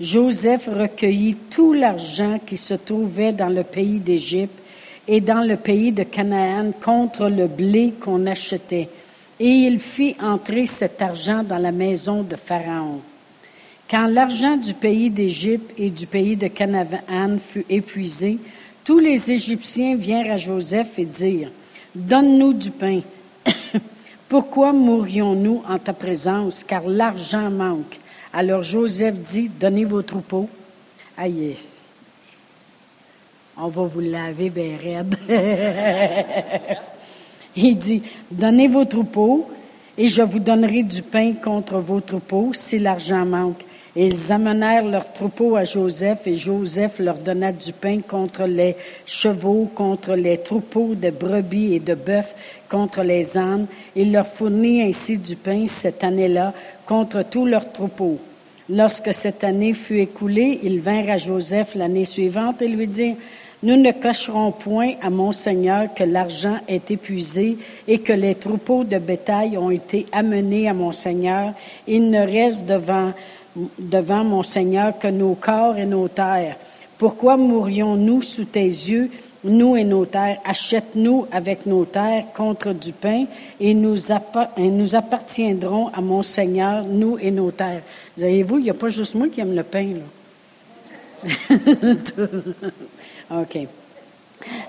Joseph 0.00 0.66
recueillit 0.66 1.36
tout 1.50 1.72
l'argent 1.72 2.40
qui 2.44 2.56
se 2.56 2.74
trouvait 2.74 3.32
dans 3.32 3.48
le 3.48 3.62
pays 3.62 4.00
d'Égypte 4.00 4.58
et 5.06 5.20
dans 5.20 5.46
le 5.46 5.56
pays 5.56 5.92
de 5.92 6.02
Canaan 6.02 6.72
contre 6.84 7.28
le 7.28 7.46
blé 7.46 7.94
qu'on 8.00 8.26
achetait, 8.26 8.88
et 9.38 9.48
il 9.48 9.78
fit 9.78 10.16
entrer 10.20 10.66
cet 10.66 11.00
argent 11.00 11.44
dans 11.44 11.58
la 11.58 11.70
maison 11.70 12.24
de 12.24 12.34
Pharaon. 12.34 13.00
Quand 13.88 14.08
l'argent 14.08 14.56
du 14.56 14.74
pays 14.74 15.10
d'Égypte 15.10 15.70
et 15.78 15.90
du 15.90 16.08
pays 16.08 16.36
de 16.36 16.48
Canaan 16.48 17.38
fut 17.38 17.64
épuisé, 17.70 18.38
tous 18.82 18.98
les 18.98 19.30
Égyptiens 19.30 19.94
vinrent 19.94 20.32
à 20.32 20.36
Joseph 20.36 20.98
et 20.98 21.04
dirent, 21.04 21.52
Donne-nous 21.94 22.52
du 22.52 22.70
pain. 22.72 23.00
Pourquoi 24.28 24.72
mourrions-nous 24.72 25.62
en 25.68 25.78
ta 25.78 25.92
présence, 25.92 26.64
car 26.64 26.82
l'argent 26.86 27.50
manque? 27.50 27.98
Alors 28.32 28.62
Joseph 28.62 29.18
dit, 29.20 29.48
donnez 29.48 29.84
vos 29.84 30.02
troupeaux. 30.02 30.48
Aïe, 31.16 31.56
on 33.56 33.68
va 33.68 33.82
vous 33.84 34.00
laver 34.00 34.50
bien 34.50 34.76
raide. 34.76 35.16
Il 37.56 37.78
dit, 37.78 38.02
donnez 38.30 38.68
vos 38.68 38.84
troupeaux 38.84 39.48
et 39.96 40.08
je 40.08 40.22
vous 40.22 40.40
donnerai 40.40 40.82
du 40.82 41.02
pain 41.02 41.32
contre 41.32 41.78
vos 41.78 42.00
troupeaux 42.00 42.50
si 42.52 42.78
l'argent 42.78 43.24
manque. 43.24 43.64
Ils 43.96 44.30
amenèrent 44.30 44.84
leurs 44.84 45.10
troupeaux 45.12 45.56
à 45.56 45.64
Joseph 45.64 46.26
et 46.26 46.34
Joseph 46.34 46.98
leur 46.98 47.16
donna 47.16 47.50
du 47.50 47.72
pain 47.72 48.00
contre 48.06 48.44
les 48.44 48.76
chevaux, 49.06 49.70
contre 49.74 50.14
les 50.14 50.38
troupeaux 50.38 50.94
de 50.94 51.10
brebis 51.10 51.74
et 51.74 51.80
de 51.80 51.94
bœufs, 51.94 52.34
contre 52.68 53.02
les 53.02 53.38
ânes. 53.38 53.66
Il 53.94 54.12
leur 54.12 54.26
fournit 54.26 54.82
ainsi 54.82 55.16
du 55.16 55.34
pain 55.34 55.66
cette 55.66 56.04
année-là 56.04 56.52
contre 56.84 57.22
tous 57.22 57.46
leurs 57.46 57.72
troupeaux. 57.72 58.18
Lorsque 58.68 59.14
cette 59.14 59.44
année 59.44 59.72
fut 59.72 60.00
écoulée, 60.00 60.60
ils 60.62 60.80
vinrent 60.80 61.10
à 61.10 61.16
Joseph 61.16 61.74
l'année 61.74 62.04
suivante 62.04 62.60
et 62.60 62.68
lui 62.68 62.88
dirent, 62.88 63.16
nous 63.62 63.76
ne 63.76 63.90
cacherons 63.90 64.52
point 64.52 64.94
à 65.00 65.08
mon 65.08 65.32
Seigneur 65.32 65.94
que 65.94 66.04
l'argent 66.04 66.58
est 66.68 66.90
épuisé 66.90 67.56
et 67.88 68.00
que 68.00 68.12
les 68.12 68.34
troupeaux 68.34 68.84
de 68.84 68.98
bétail 68.98 69.56
ont 69.56 69.70
été 69.70 70.04
amenés 70.12 70.68
à 70.68 70.74
mon 70.74 70.92
Seigneur. 70.92 71.54
Il 71.86 72.10
ne 72.10 72.20
reste 72.20 72.66
devant, 72.66 73.12
devant 73.78 74.24
mon 74.24 74.42
Seigneur 74.42 74.98
que 74.98 75.08
nos 75.08 75.34
corps 75.34 75.76
et 75.76 75.86
nos 75.86 76.08
terres. 76.08 76.56
Pourquoi 76.98 77.36
mourrions-nous 77.36 78.22
sous 78.22 78.46
tes 78.46 78.64
yeux, 78.64 79.10
nous 79.44 79.76
et 79.76 79.84
nos 79.84 80.06
terres? 80.06 80.38
Achète-nous 80.44 81.26
avec 81.30 81.66
nos 81.66 81.84
terres 81.84 82.24
contre 82.34 82.72
du 82.72 82.92
pain 82.92 83.26
et 83.60 83.74
nous, 83.74 84.12
appartiendrons 84.94 85.88
à 85.88 86.00
mon 86.00 86.22
Seigneur, 86.22 86.86
nous 86.86 87.18
et 87.18 87.30
nos 87.30 87.50
terres. 87.50 87.82
Voyez-vous, 88.16 88.58
il 88.58 88.64
n'y 88.64 88.70
a 88.70 88.74
pas 88.74 88.88
juste 88.88 89.14
moi 89.14 89.28
qui 89.28 89.40
aime 89.40 89.54
le 89.54 89.62
pain, 89.62 89.88
là. 89.94 90.02
OK. 93.40 93.58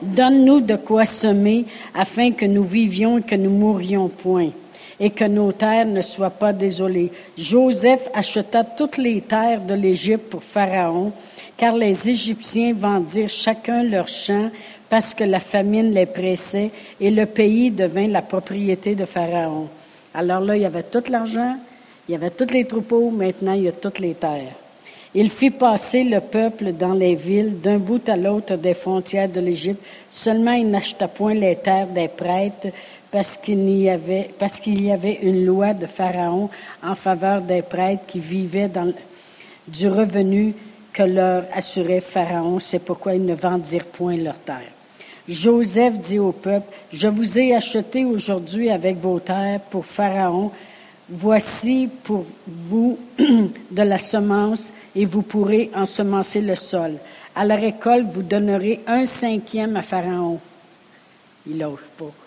Donne-nous 0.02 0.62
de 0.62 0.76
quoi 0.76 1.06
semer 1.06 1.66
afin 1.94 2.32
que 2.32 2.46
nous 2.46 2.64
vivions 2.64 3.20
et 3.20 3.22
que 3.22 3.36
nous 3.36 3.52
mourions 3.52 4.08
point 4.08 4.52
et 5.00 5.12
que 5.12 5.26
nos 5.26 5.52
terres 5.52 5.86
ne 5.86 6.02
soient 6.02 6.30
pas 6.30 6.54
désolées. 6.54 7.12
Joseph 7.38 8.10
acheta 8.14 8.64
toutes 8.64 8.98
les 8.98 9.22
terres 9.22 9.62
de 9.62 9.76
l'Égypte 9.76 10.30
pour 10.30 10.44
Pharaon, 10.44 11.12
car 11.56 11.76
les 11.76 12.10
Égyptiens 12.10 12.74
vendirent 12.74 13.30
chacun 13.30 13.84
leur 13.84 14.08
champ 14.08 14.50
parce 14.90 15.14
que 15.14 15.24
la 15.24 15.40
famine 15.40 15.92
les 15.94 16.06
pressait 16.06 16.72
et 17.00 17.12
le 17.12 17.26
pays 17.26 17.72
devint 17.72 18.08
la 18.08 18.22
propriété 18.22 18.96
de 18.96 19.06
Pharaon. 19.06 19.68
Alors 20.14 20.40
là, 20.40 20.56
il 20.56 20.62
y 20.62 20.66
avait 20.66 20.84
tout 20.84 21.04
l'argent, 21.10 21.58
il 22.08 22.14
y 22.14 22.16
avait 22.16 22.30
tous 22.30 22.54
les 22.54 22.66
troupeaux, 22.66 23.12
maintenant 23.12 23.54
il 23.54 23.64
y 23.64 23.68
a 23.68 23.74
toutes 23.74 24.00
les 24.00 24.14
terres. 24.14 24.56
Il 25.14 25.30
fit 25.30 25.50
passer 25.50 26.04
le 26.04 26.20
peuple 26.20 26.74
dans 26.74 26.94
les 26.94 27.16
villes 27.16 27.60
d'un 27.60 27.78
bout 27.78 28.08
à 28.08 28.16
l'autre 28.16 28.56
des 28.56 28.74
frontières 28.74 29.30
de 29.30 29.40
l'Égypte. 29.40 29.82
Seulement 30.10 30.52
il 30.52 30.70
n'acheta 30.70 31.08
point 31.08 31.34
les 31.34 31.56
terres 31.56 31.88
des 31.88 32.08
prêtres 32.08 32.68
parce 33.12 33.38
qu'il 33.38 33.70
y 33.70 33.90
avait, 33.90 35.20
une 35.22 35.46
loi 35.46 35.74
de 35.74 35.86
Pharaon 35.86 36.50
en 36.84 36.96
faveur 36.96 37.42
des 37.42 37.62
prêtres 37.62 38.04
qui 38.08 38.20
vivaient 38.20 38.70
du 39.68 39.88
revenu 39.88 40.54
que 40.94 41.04
leur 41.04 41.46
assurait 41.54 42.02
Pharaon. 42.02 42.60
C'est 42.60 42.80
pourquoi 42.80 43.16
ils 43.16 43.26
ne 43.26 43.36
vendirent 43.36 43.86
point 43.86 44.18
leurs 44.18 44.40
terres. 44.40 44.74
Joseph 45.28 46.00
dit 46.00 46.20
au 46.20 46.32
peuple, 46.32 46.72
je 46.92 47.08
vous 47.08 47.38
ai 47.38 47.54
acheté 47.54 48.06
aujourd'hui 48.06 48.70
avec 48.70 48.98
vos 48.98 49.20
terres 49.20 49.60
pour 49.70 49.86
Pharaon 49.86 50.52
Voici 51.10 51.90
pour 52.04 52.26
vous 52.46 53.00
de 53.18 53.82
la 53.82 53.98
semence 53.98 54.74
et 54.94 55.06
vous 55.06 55.22
pourrez 55.22 55.72
ensemencer 55.74 56.42
le 56.42 56.56
sol. 56.56 56.96
À 57.34 57.46
la 57.46 57.56
récolte, 57.56 58.08
vous 58.12 58.24
donnerez 58.24 58.82
un 58.88 59.06
cinquième 59.06 59.78
à 59.78 59.84
Pharaon. 59.84 60.40
Il 61.46 61.60
lâche 61.60 61.80
pas. 61.98 62.27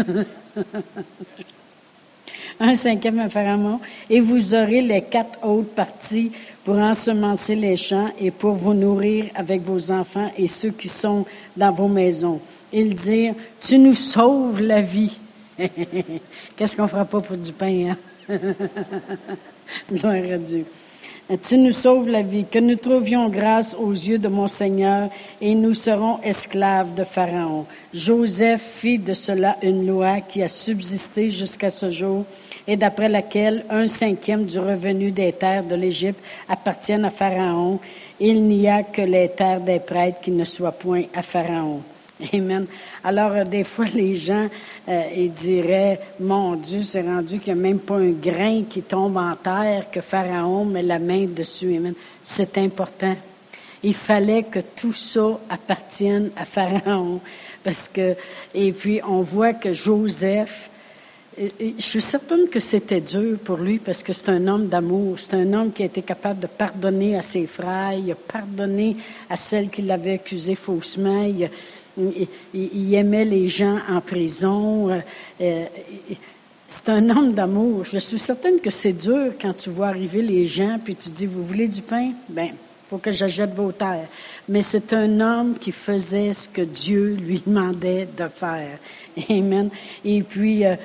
un 2.60 2.74
cinquième 2.74 3.20
à 3.20 3.28
Pharaon, 3.28 3.80
et 4.08 4.20
vous 4.20 4.54
aurez 4.54 4.82
les 4.82 5.02
quatre 5.02 5.44
autres 5.44 5.70
parties 5.70 6.32
pour 6.64 6.76
ensemencer 6.76 7.54
les 7.54 7.76
champs 7.76 8.10
et 8.18 8.30
pour 8.30 8.52
vous 8.52 8.74
nourrir 8.74 9.26
avec 9.34 9.62
vos 9.62 9.90
enfants 9.90 10.30
et 10.36 10.46
ceux 10.46 10.70
qui 10.70 10.88
sont 10.88 11.24
dans 11.56 11.72
vos 11.72 11.88
maisons. 11.88 12.40
Ils 12.72 12.94
dirent, 12.94 13.34
tu 13.60 13.78
nous 13.78 13.94
sauves 13.94 14.60
la 14.60 14.82
vie. 14.82 15.18
Qu'est-ce 16.56 16.76
qu'on 16.76 16.86
fera 16.86 17.04
pas 17.04 17.20
pour 17.20 17.36
du 17.36 17.52
pain, 17.52 17.90
hein? 17.90 17.96
Gloire 19.90 20.14
à 20.14 20.38
Dieu. 20.38 20.64
Tu 21.36 21.56
nous 21.56 21.70
sauves 21.70 22.08
la 22.08 22.22
vie, 22.22 22.44
que 22.44 22.58
nous 22.58 22.74
trouvions 22.74 23.28
grâce 23.28 23.76
aux 23.76 23.92
yeux 23.92 24.18
de 24.18 24.26
mon 24.26 24.48
Seigneur 24.48 25.10
et 25.40 25.54
nous 25.54 25.74
serons 25.74 26.18
esclaves 26.24 26.92
de 26.94 27.04
Pharaon. 27.04 27.66
Joseph 27.94 28.60
fit 28.60 28.98
de 28.98 29.12
cela 29.12 29.56
une 29.62 29.86
loi 29.86 30.22
qui 30.22 30.42
a 30.42 30.48
subsisté 30.48 31.30
jusqu'à 31.30 31.70
ce 31.70 31.88
jour 31.88 32.24
et 32.66 32.76
d'après 32.76 33.08
laquelle 33.08 33.64
un 33.70 33.86
cinquième 33.86 34.44
du 34.44 34.58
revenu 34.58 35.12
des 35.12 35.32
terres 35.32 35.62
de 35.62 35.76
l'Égypte 35.76 36.18
appartiennent 36.48 37.04
à 37.04 37.10
Pharaon. 37.10 37.78
Il 38.18 38.42
n'y 38.42 38.68
a 38.68 38.82
que 38.82 39.02
les 39.02 39.28
terres 39.28 39.60
des 39.60 39.78
prêtres 39.78 40.20
qui 40.20 40.32
ne 40.32 40.44
soient 40.44 40.72
point 40.72 41.04
à 41.14 41.22
Pharaon. 41.22 41.80
Amen. 42.32 42.66
Alors, 43.02 43.32
euh, 43.32 43.44
des 43.44 43.64
fois, 43.64 43.86
les 43.94 44.14
gens, 44.14 44.48
euh, 44.88 45.02
ils 45.16 45.32
diraient, 45.32 46.00
mon 46.18 46.56
Dieu, 46.56 46.82
c'est 46.82 47.02
rendu 47.02 47.38
qu'il 47.38 47.54
n'y 47.54 47.60
a 47.60 47.62
même 47.62 47.78
pas 47.78 47.96
un 47.96 48.10
grain 48.10 48.64
qui 48.68 48.82
tombe 48.82 49.16
en 49.16 49.34
terre 49.36 49.86
que 49.90 50.00
Pharaon 50.00 50.64
met 50.64 50.82
la 50.82 50.98
main 50.98 51.26
dessus. 51.26 51.76
Amen. 51.76 51.94
C'est 52.22 52.58
important. 52.58 53.16
Il 53.82 53.94
fallait 53.94 54.42
que 54.42 54.60
tout 54.60 54.92
ça 54.92 55.38
appartienne 55.48 56.30
à 56.36 56.44
Pharaon. 56.44 57.20
Parce 57.64 57.88
que, 57.88 58.14
et 58.54 58.72
puis, 58.72 59.00
on 59.06 59.22
voit 59.22 59.54
que 59.54 59.72
Joseph, 59.72 60.70
je 61.38 61.80
suis 61.82 62.02
certaine 62.02 62.48
que 62.48 62.60
c'était 62.60 63.00
dur 63.00 63.38
pour 63.42 63.56
lui 63.56 63.78
parce 63.78 64.02
que 64.02 64.12
c'est 64.12 64.28
un 64.28 64.46
homme 64.46 64.66
d'amour. 64.66 65.18
C'est 65.18 65.34
un 65.34 65.52
homme 65.54 65.72
qui 65.72 65.82
a 65.82 65.86
été 65.86 66.02
capable 66.02 66.40
de 66.40 66.46
pardonner 66.46 67.16
à 67.16 67.22
ses 67.22 67.46
frères. 67.46 67.94
Il 67.94 68.10
a 68.10 68.14
pardonné 68.14 68.96
à 69.28 69.36
celle 69.36 69.70
qui 69.70 69.80
l'avait 69.80 70.14
accusé 70.14 70.54
faussement. 70.54 71.22
Il, 71.22 71.48
il, 72.54 72.94
aimait 72.94 73.24
les 73.24 73.48
gens 73.48 73.78
en 73.88 74.00
prison. 74.00 74.90
Euh, 74.90 75.00
euh, 75.40 75.64
c'est 76.68 76.88
un 76.88 77.10
homme 77.10 77.32
d'amour. 77.32 77.84
Je 77.84 77.98
suis 77.98 78.18
certaine 78.18 78.60
que 78.60 78.70
c'est 78.70 78.92
dur 78.92 79.32
quand 79.40 79.54
tu 79.56 79.70
vois 79.70 79.88
arriver 79.88 80.22
les 80.22 80.46
gens 80.46 80.78
puis 80.82 80.94
tu 80.94 81.10
dis, 81.10 81.26
vous 81.26 81.44
voulez 81.44 81.68
du 81.68 81.82
pain? 81.82 82.12
Ben, 82.28 82.50
faut 82.88 82.98
que 82.98 83.10
j'achète 83.10 83.54
vos 83.54 83.72
terres. 83.72 84.08
Mais 84.48 84.62
c'est 84.62 84.92
un 84.92 85.20
homme 85.20 85.54
qui 85.58 85.72
faisait 85.72 86.32
ce 86.32 86.48
que 86.48 86.62
Dieu 86.62 87.16
lui 87.20 87.42
demandait 87.44 88.08
de 88.16 88.26
faire. 88.28 88.78
Amen. 89.30 89.70
Et 90.04 90.22
puis, 90.22 90.64
euh, 90.64 90.76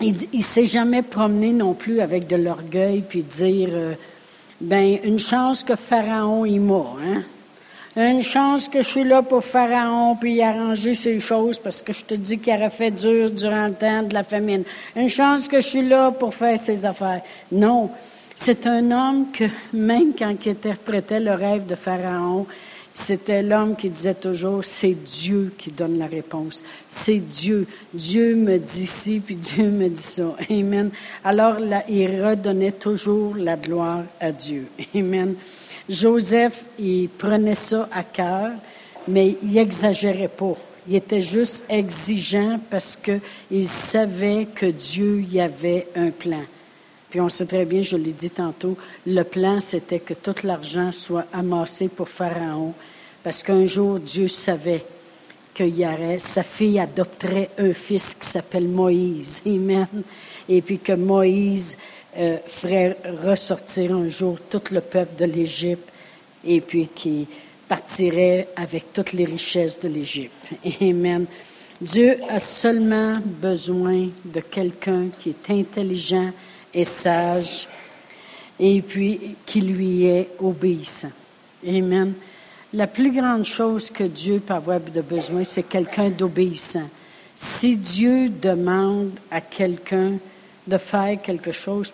il, 0.00 0.16
il 0.32 0.42
s'est 0.42 0.64
jamais 0.64 1.02
promené 1.02 1.52
non 1.52 1.74
plus 1.74 2.00
avec 2.00 2.26
de 2.26 2.36
l'orgueil 2.36 3.04
puis 3.08 3.22
dire, 3.22 3.70
ben, 4.60 4.98
une 5.04 5.18
chance 5.18 5.64
que 5.64 5.76
Pharaon 5.76 6.44
y 6.44 6.58
m'a, 6.58 6.96
hein? 7.02 7.22
Une 8.00 8.22
chance 8.22 8.66
que 8.66 8.82
je 8.82 8.88
suis 8.88 9.04
là 9.04 9.20
pour 9.20 9.44
Pharaon 9.44 10.16
puis 10.16 10.40
arranger 10.40 10.94
ces 10.94 11.20
choses 11.20 11.58
parce 11.58 11.82
que 11.82 11.92
je 11.92 12.02
te 12.02 12.14
dis 12.14 12.38
qu'il 12.38 12.54
aurait 12.54 12.70
fait 12.70 12.90
dur 12.90 13.30
durant 13.30 13.66
le 13.66 13.74
temps 13.74 14.02
de 14.02 14.14
la 14.14 14.24
famine. 14.24 14.62
Une 14.96 15.10
chance 15.10 15.48
que 15.48 15.60
je 15.60 15.66
suis 15.66 15.86
là 15.86 16.10
pour 16.10 16.34
faire 16.34 16.58
ses 16.58 16.86
affaires. 16.86 17.20
Non. 17.52 17.90
C'est 18.34 18.66
un 18.66 18.90
homme 18.90 19.26
que, 19.32 19.44
même 19.74 20.14
quand 20.18 20.34
il 20.46 20.52
interprétait 20.52 21.20
le 21.20 21.32
rêve 21.32 21.66
de 21.66 21.74
Pharaon, 21.74 22.46
c'était 22.94 23.42
l'homme 23.42 23.76
qui 23.76 23.90
disait 23.90 24.14
toujours, 24.14 24.64
c'est 24.64 24.94
Dieu 24.94 25.52
qui 25.58 25.70
donne 25.70 25.98
la 25.98 26.06
réponse. 26.06 26.64
C'est 26.88 27.18
Dieu. 27.18 27.66
Dieu 27.92 28.34
me 28.34 28.56
dit 28.56 28.86
ci, 28.86 29.20
puis 29.20 29.36
Dieu 29.36 29.64
me 29.64 29.90
dit 29.90 30.00
ça. 30.00 30.34
Amen. 30.48 30.90
Alors 31.22 31.60
là, 31.60 31.84
il 31.86 32.24
redonnait 32.24 32.72
toujours 32.72 33.36
la 33.36 33.56
gloire 33.56 34.04
à 34.18 34.32
Dieu. 34.32 34.68
Amen. 34.94 35.34
Joseph, 35.90 36.66
il 36.78 37.08
prenait 37.08 37.56
ça 37.56 37.88
à 37.92 38.04
cœur, 38.04 38.52
mais 39.08 39.36
il 39.42 39.58
exagérait 39.58 40.28
pas. 40.28 40.54
Il 40.86 40.94
était 40.94 41.20
juste 41.20 41.64
exigeant 41.68 42.60
parce 42.70 42.96
qu'il 42.96 43.66
savait 43.66 44.46
que 44.54 44.66
Dieu 44.66 45.22
y 45.28 45.40
avait 45.40 45.88
un 45.96 46.10
plan. 46.10 46.44
Puis 47.10 47.20
on 47.20 47.28
sait 47.28 47.44
très 47.44 47.64
bien, 47.64 47.82
je 47.82 47.96
l'ai 47.96 48.12
dit 48.12 48.30
tantôt, 48.30 48.76
le 49.04 49.24
plan, 49.24 49.58
c'était 49.58 49.98
que 49.98 50.14
tout 50.14 50.36
l'argent 50.44 50.92
soit 50.92 51.26
amassé 51.32 51.88
pour 51.88 52.08
Pharaon, 52.08 52.72
parce 53.24 53.42
qu'un 53.42 53.64
jour, 53.64 53.98
Dieu 53.98 54.28
savait 54.28 54.84
qu'il 55.52 55.76
y 55.76 55.84
aurait, 55.84 56.20
sa 56.20 56.44
fille 56.44 56.78
adopterait 56.78 57.50
un 57.58 57.72
fils 57.72 58.14
qui 58.14 58.28
s'appelle 58.28 58.68
Moïse. 58.68 59.42
Amen. 59.44 59.88
Et 60.48 60.62
puis 60.62 60.78
que 60.78 60.92
Moïse 60.92 61.76
euh, 62.16 62.38
ferait 62.46 62.96
ressortir 63.24 63.94
un 63.94 64.08
jour 64.08 64.38
tout 64.48 64.62
le 64.70 64.80
peuple 64.80 65.16
de 65.16 65.24
l'Égypte 65.24 65.88
et 66.44 66.60
puis 66.60 66.88
qui 66.94 67.28
partirait 67.68 68.48
avec 68.56 68.92
toutes 68.92 69.12
les 69.12 69.24
richesses 69.24 69.78
de 69.78 69.88
l'Égypte. 69.88 70.34
Amen. 70.80 71.26
Dieu 71.80 72.18
a 72.28 72.38
seulement 72.38 73.14
besoin 73.24 74.08
de 74.24 74.40
quelqu'un 74.40 75.08
qui 75.18 75.30
est 75.30 75.50
intelligent 75.50 76.30
et 76.74 76.84
sage 76.84 77.68
et 78.58 78.82
puis 78.82 79.36
qui 79.46 79.60
lui 79.60 80.04
est 80.04 80.30
obéissant. 80.40 81.12
Amen. 81.66 82.14
La 82.72 82.86
plus 82.86 83.12
grande 83.12 83.44
chose 83.44 83.90
que 83.90 84.04
Dieu 84.04 84.40
peut 84.40 84.54
avoir 84.54 84.80
de 84.80 85.00
besoin, 85.00 85.42
c'est 85.44 85.62
quelqu'un 85.62 86.10
d'obéissant. 86.10 86.88
Si 87.34 87.76
Dieu 87.76 88.28
demande 88.28 89.12
à 89.30 89.40
quelqu'un 89.40 90.18
de 90.66 90.78
faire 90.78 91.20
quelque 91.22 91.52
chose. 91.52 91.92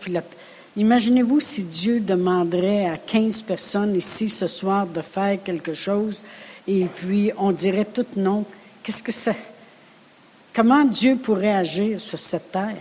Imaginez-vous 0.77 1.41
si 1.41 1.65
Dieu 1.65 2.01
demanderait 2.01 2.87
à 2.87 2.99
15 2.99 3.43
personnes 3.43 3.97
ici 3.97 4.29
ce 4.29 4.47
soir 4.47 4.87
de 4.87 5.01
faire 5.01 5.43
quelque 5.43 5.73
chose 5.73 6.23
et 6.67 6.85
puis 6.85 7.33
on 7.39 7.53
dirait 7.53 7.87
tout 7.87 8.07
non. 8.17 8.45
Qu'est-ce 8.83 9.03
que 9.03 9.13
c'est? 9.13 9.37
Comment 10.55 10.85
Dieu 10.85 11.17
pourrait 11.17 11.55
agir 11.55 12.01
sur 12.01 12.19
cette 12.19 12.53
terre? 12.53 12.77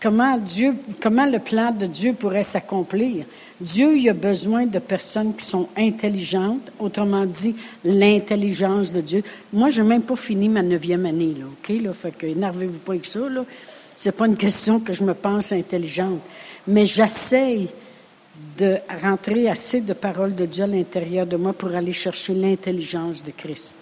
comment, 0.00 0.38
Dieu, 0.38 0.74
comment 1.00 1.26
le 1.26 1.38
plan 1.38 1.70
de 1.72 1.86
Dieu 1.86 2.12
pourrait 2.14 2.42
s'accomplir? 2.42 3.26
Dieu 3.60 3.96
il 3.96 4.08
a 4.08 4.12
besoin 4.12 4.66
de 4.66 4.78
personnes 4.78 5.34
qui 5.34 5.44
sont 5.44 5.68
intelligentes, 5.76 6.70
autrement 6.78 7.24
dit, 7.24 7.54
l'intelligence 7.84 8.92
de 8.92 9.00
Dieu. 9.00 9.22
Moi, 9.52 9.70
je 9.70 9.82
n'ai 9.82 9.88
même 9.88 10.02
pas 10.02 10.16
fini 10.16 10.48
ma 10.48 10.62
neuvième 10.62 11.06
année, 11.06 11.34
là, 11.38 11.46
OK? 11.46 11.82
Là, 11.82 11.92
fait 11.94 12.12
que 12.12 12.26
énervez-vous 12.26 12.80
pas 12.80 12.92
avec 12.92 13.06
ça, 13.06 13.28
là. 13.28 13.44
C'est 13.96 14.12
pas 14.12 14.26
une 14.26 14.36
question 14.36 14.78
que 14.78 14.92
je 14.92 15.02
me 15.02 15.14
pense 15.14 15.52
intelligente, 15.52 16.20
mais 16.68 16.84
j'essaye 16.84 17.68
de 18.58 18.76
rentrer 19.02 19.48
assez 19.48 19.80
de 19.80 19.94
paroles 19.94 20.34
de 20.34 20.44
Dieu 20.44 20.64
à 20.64 20.66
l'intérieur 20.66 21.26
de 21.26 21.36
moi 21.36 21.54
pour 21.54 21.74
aller 21.74 21.94
chercher 21.94 22.34
l'intelligence 22.34 23.24
de 23.24 23.30
Christ. 23.30 23.78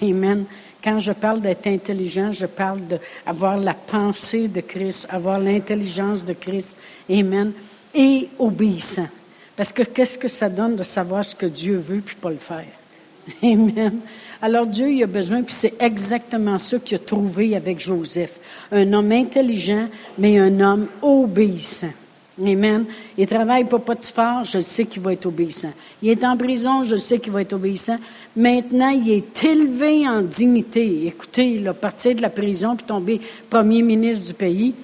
Amen. 0.00 0.44
Quand 0.82 0.98
je 0.98 1.12
parle 1.12 1.40
d'être 1.40 1.66
intelligent, 1.66 2.32
je 2.32 2.46
parle 2.46 2.80
d'avoir 3.26 3.56
la 3.56 3.74
pensée 3.74 4.48
de 4.48 4.60
Christ, 4.60 5.06
avoir 5.10 5.38
l'intelligence 5.40 6.24
de 6.24 6.32
Christ. 6.32 6.78
Amen. 7.10 7.52
Et 7.94 8.28
obéissant. 8.38 9.08
Parce 9.56 9.72
que 9.72 9.82
qu'est-ce 9.82 10.18
que 10.18 10.28
ça 10.28 10.48
donne 10.48 10.76
de 10.76 10.82
savoir 10.82 11.24
ce 11.24 11.34
que 11.34 11.46
Dieu 11.46 11.76
veut 11.76 12.00
puis 12.00 12.16
pas 12.16 12.30
le 12.30 12.36
faire? 12.36 12.64
Amen. 13.42 14.00
Alors 14.40 14.66
Dieu, 14.66 14.90
il 14.90 15.02
a 15.02 15.06
besoin, 15.06 15.42
puis 15.42 15.54
c'est 15.54 15.74
exactement 15.80 16.58
ça 16.58 16.78
qu'il 16.78 16.96
a 16.96 16.98
trouvé 16.98 17.54
avec 17.54 17.78
Joseph. 17.78 18.40
Un 18.72 18.92
homme 18.92 19.12
intelligent, 19.12 19.88
mais 20.18 20.38
un 20.38 20.58
homme 20.58 20.88
obéissant. 21.00 21.92
Amen. 22.40 22.86
Il 23.18 23.26
travaille 23.26 23.64
pour 23.64 23.82
Potiphar, 23.82 24.44
je 24.44 24.60
sais 24.60 24.86
qu'il 24.86 25.02
va 25.02 25.12
être 25.12 25.26
obéissant. 25.26 25.72
Il 26.02 26.08
est 26.08 26.24
en 26.24 26.36
prison, 26.36 26.82
je 26.82 26.96
sais 26.96 27.18
qu'il 27.18 27.32
va 27.32 27.42
être 27.42 27.52
obéissant. 27.52 27.98
Maintenant, 28.34 28.88
il 28.88 29.10
est 29.10 29.44
élevé 29.44 30.08
en 30.08 30.22
dignité. 30.22 31.06
Écoutez, 31.06 31.56
il 31.56 31.68
a 31.68 31.74
parti 31.74 32.14
de 32.14 32.22
la 32.22 32.30
prison 32.30 32.74
puis 32.74 32.86
tombé 32.86 33.20
premier 33.50 33.82
ministre 33.82 34.26
du 34.28 34.34
pays. 34.34 34.74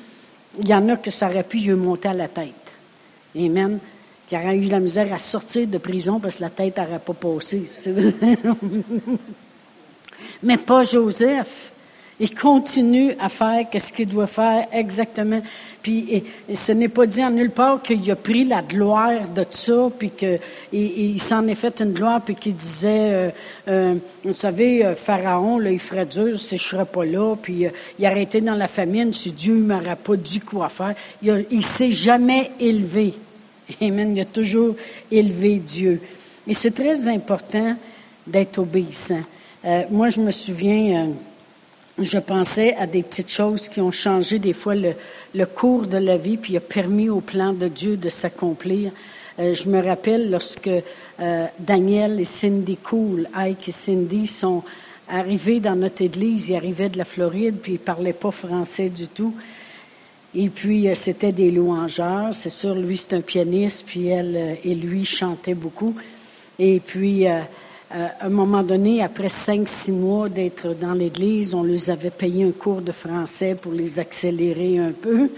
Il 0.60 0.68
y 0.68 0.74
en 0.74 0.88
a 0.90 0.96
que 0.96 1.10
ça 1.10 1.28
aurait 1.28 1.42
pu 1.42 1.58
lui 1.58 1.72
monter 1.72 2.08
à 2.08 2.14
la 2.14 2.28
tête. 2.28 2.67
Amen. 3.38 3.79
Il 4.31 4.37
aurait 4.37 4.57
eu 4.57 4.68
la 4.68 4.81
misère 4.81 5.12
à 5.12 5.18
sortir 5.18 5.66
de 5.66 5.79
prison 5.79 6.20
parce 6.20 6.37
que 6.37 6.42
la 6.42 6.51
tête 6.51 6.77
n'aurait 6.77 6.98
pas 6.98 7.14
passé. 7.14 7.70
Mais 10.42 10.57
pas 10.59 10.85
Joseph. 10.85 11.72
Il 12.20 12.35
continue 12.35 13.14
à 13.20 13.29
faire 13.29 13.64
ce 13.79 13.92
qu'il 13.92 14.09
doit 14.09 14.27
faire 14.27 14.66
exactement. 14.72 15.40
Puis 15.83 16.24
et, 16.48 16.55
ce 16.55 16.72
n'est 16.72 16.88
pas 16.88 17.07
dit 17.07 17.24
en 17.24 17.31
nulle 17.31 17.53
part 17.53 17.81
qu'il 17.81 18.11
a 18.11 18.16
pris 18.16 18.44
la 18.44 18.61
gloire 18.61 19.29
de 19.29 19.44
ça, 19.48 19.88
puis 19.96 20.11
qu'il 20.11 20.40
il, 20.72 21.20
s'en 21.20 21.46
est 21.46 21.55
fait 21.55 21.81
une 21.81 21.92
gloire, 21.92 22.20
puis 22.20 22.35
qu'il 22.35 22.57
disait, 22.57 23.12
euh, 23.12 23.31
euh, 23.68 23.94
vous 24.24 24.33
savez, 24.33 24.85
euh, 24.85 24.96
Pharaon, 24.96 25.59
là, 25.59 25.70
il 25.70 25.79
ferait 25.79 26.07
dur 26.07 26.38
si 26.40 26.59
je 26.59 26.64
serais 26.64 26.87
pas 26.87 27.05
là, 27.05 27.37
puis 27.40 27.66
il 27.98 28.07
aurait 28.07 28.22
été 28.24 28.40
dans 28.40 28.57
la 28.57 28.68
famine 28.68 29.12
si 29.12 29.31
Dieu 29.31 29.55
ne 29.55 29.72
m'aurait 29.72 29.94
pas 29.94 30.16
dit 30.16 30.40
quoi 30.40 30.68
faire. 30.68 30.94
Il, 31.22 31.46
ne 31.53 31.61
s'est 31.61 31.92
jamais 31.92 32.51
élevé. 32.59 33.14
Amen. 33.81 34.16
Il 34.16 34.20
a 34.20 34.24
toujours 34.24 34.74
élevé 35.11 35.59
Dieu. 35.59 36.00
Et 36.46 36.54
c'est 36.54 36.74
très 36.74 37.09
important 37.09 37.76
d'être 38.26 38.59
obéissant. 38.59 39.22
moi, 39.90 40.09
je 40.09 40.20
me 40.20 40.31
souviens 40.31 41.09
je 41.98 42.18
pensais 42.18 42.76
à 42.76 42.87
des 42.87 43.02
petites 43.02 43.31
choses 43.31 43.68
qui 43.68 43.81
ont 43.81 43.90
changé 43.90 44.38
des 44.38 44.52
fois 44.52 44.74
le, 44.74 44.94
cours 45.46 45.87
de 45.87 45.98
la 45.98 46.16
vie, 46.16 46.37
puis 46.37 46.57
a 46.57 46.61
permis 46.61 47.09
au 47.09 47.20
plan 47.20 47.52
de 47.52 47.68
Dieu 47.68 47.96
de 47.96 48.09
s'accomplir. 48.09 48.92
Euh, 49.38 49.54
je 49.54 49.68
me 49.68 49.85
rappelle 49.85 50.31
lorsque 50.31 50.68
euh, 50.68 51.46
Daniel 51.59 52.20
et 52.20 52.24
Cindy 52.24 52.76
Cool, 52.76 53.28
Ike 53.35 53.68
et 53.68 53.72
Cindy 53.72 54.26
sont 54.26 54.62
arrivés 55.09 55.59
dans 55.59 55.74
notre 55.74 56.02
église, 56.02 56.48
ils 56.48 56.57
arrivaient 56.57 56.88
de 56.88 56.98
la 56.98 57.04
Floride, 57.04 57.57
puis 57.62 57.74
ils 57.74 57.78
parlaient 57.78 58.12
pas 58.12 58.31
français 58.31 58.90
du 58.90 59.09
tout. 59.09 59.35
Et 60.34 60.50
puis, 60.50 60.88
euh, 60.88 60.94
c'était 60.94 61.32
des 61.32 61.50
louangeurs. 61.50 62.34
C'est 62.34 62.50
sûr, 62.50 62.74
lui, 62.74 62.96
c'est 62.96 63.14
un 63.14 63.20
pianiste, 63.20 63.84
puis 63.86 64.08
elle 64.08 64.58
et 64.62 64.74
lui 64.74 65.04
chantaient 65.04 65.54
beaucoup. 65.54 65.94
Et 66.58 66.80
puis, 66.80 67.26
euh, 67.26 67.40
à 67.90 68.26
un 68.26 68.28
moment 68.28 68.62
donné, 68.62 69.02
après 69.02 69.30
cinq, 69.30 69.68
six 69.68 69.92
mois 69.92 70.28
d'être 70.28 70.74
dans 70.74 70.92
l'Église, 70.92 71.54
on 71.54 71.62
leur 71.62 71.88
avait 71.88 72.10
payé 72.10 72.44
un 72.44 72.50
cours 72.50 72.82
de 72.82 72.92
français 72.92 73.54
pour 73.54 73.72
les 73.72 73.98
accélérer 73.98 74.78
un 74.78 74.92
peu. 74.92 75.30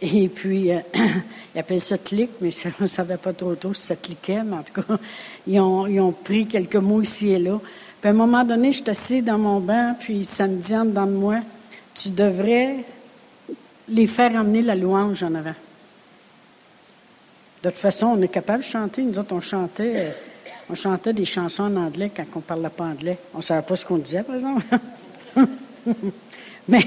Et 0.00 0.28
puis, 0.28 0.72
euh, 0.72 0.80
ils 1.54 1.60
appellent 1.60 1.80
ça 1.80 1.96
clic, 1.96 2.30
mais 2.40 2.50
on 2.80 2.82
ne 2.82 2.86
savait 2.88 3.18
pas 3.18 3.32
trop 3.32 3.54
tôt 3.54 3.72
si 3.72 3.82
ça 3.82 3.94
cliquait, 3.94 4.42
mais 4.42 4.56
en 4.56 4.62
tout 4.64 4.82
cas, 4.82 4.98
ils 5.46 5.60
ont, 5.60 5.86
ils 5.86 6.00
ont 6.00 6.10
pris 6.10 6.46
quelques 6.46 6.76
mots 6.76 7.02
ici 7.02 7.30
et 7.30 7.38
là. 7.38 7.60
Puis 8.00 8.08
à 8.08 8.10
un 8.10 8.16
moment 8.16 8.42
donné, 8.42 8.72
je 8.72 8.78
suis 8.78 8.90
assis 8.90 9.22
dans 9.22 9.38
mon 9.38 9.60
banc, 9.60 9.94
puis 10.00 10.24
ça 10.24 10.48
me 10.48 10.56
dit 10.56 10.76
en 10.76 10.84
dedans 10.84 11.06
de 11.06 11.12
moi, 11.12 11.36
tu 11.94 12.10
devrais 12.10 12.78
les 13.92 14.06
faire 14.06 14.34
amener 14.36 14.62
la 14.62 14.74
louange 14.74 15.22
en 15.22 15.34
avant. 15.34 15.54
De 17.62 17.68
toute 17.68 17.78
façon, 17.78 18.06
on 18.06 18.22
est 18.22 18.28
capable 18.28 18.60
de 18.60 18.68
chanter. 18.68 19.02
Nous 19.02 19.18
autres, 19.18 19.34
on 19.34 19.40
chantait. 19.40 19.94
Euh, 19.96 20.10
on 20.70 20.74
chantait 20.74 21.12
des 21.12 21.24
chansons 21.24 21.64
en 21.64 21.76
anglais 21.76 22.10
quand 22.14 22.24
on 22.34 22.38
ne 22.38 22.44
parlait 22.44 22.68
pas 22.70 22.84
anglais. 22.84 23.18
On 23.34 23.38
ne 23.38 23.42
savait 23.42 23.62
pas 23.62 23.76
ce 23.76 23.84
qu'on 23.84 23.98
disait, 23.98 24.22
par 24.22 24.34
exemple. 24.34 24.62
Mais 26.68 26.86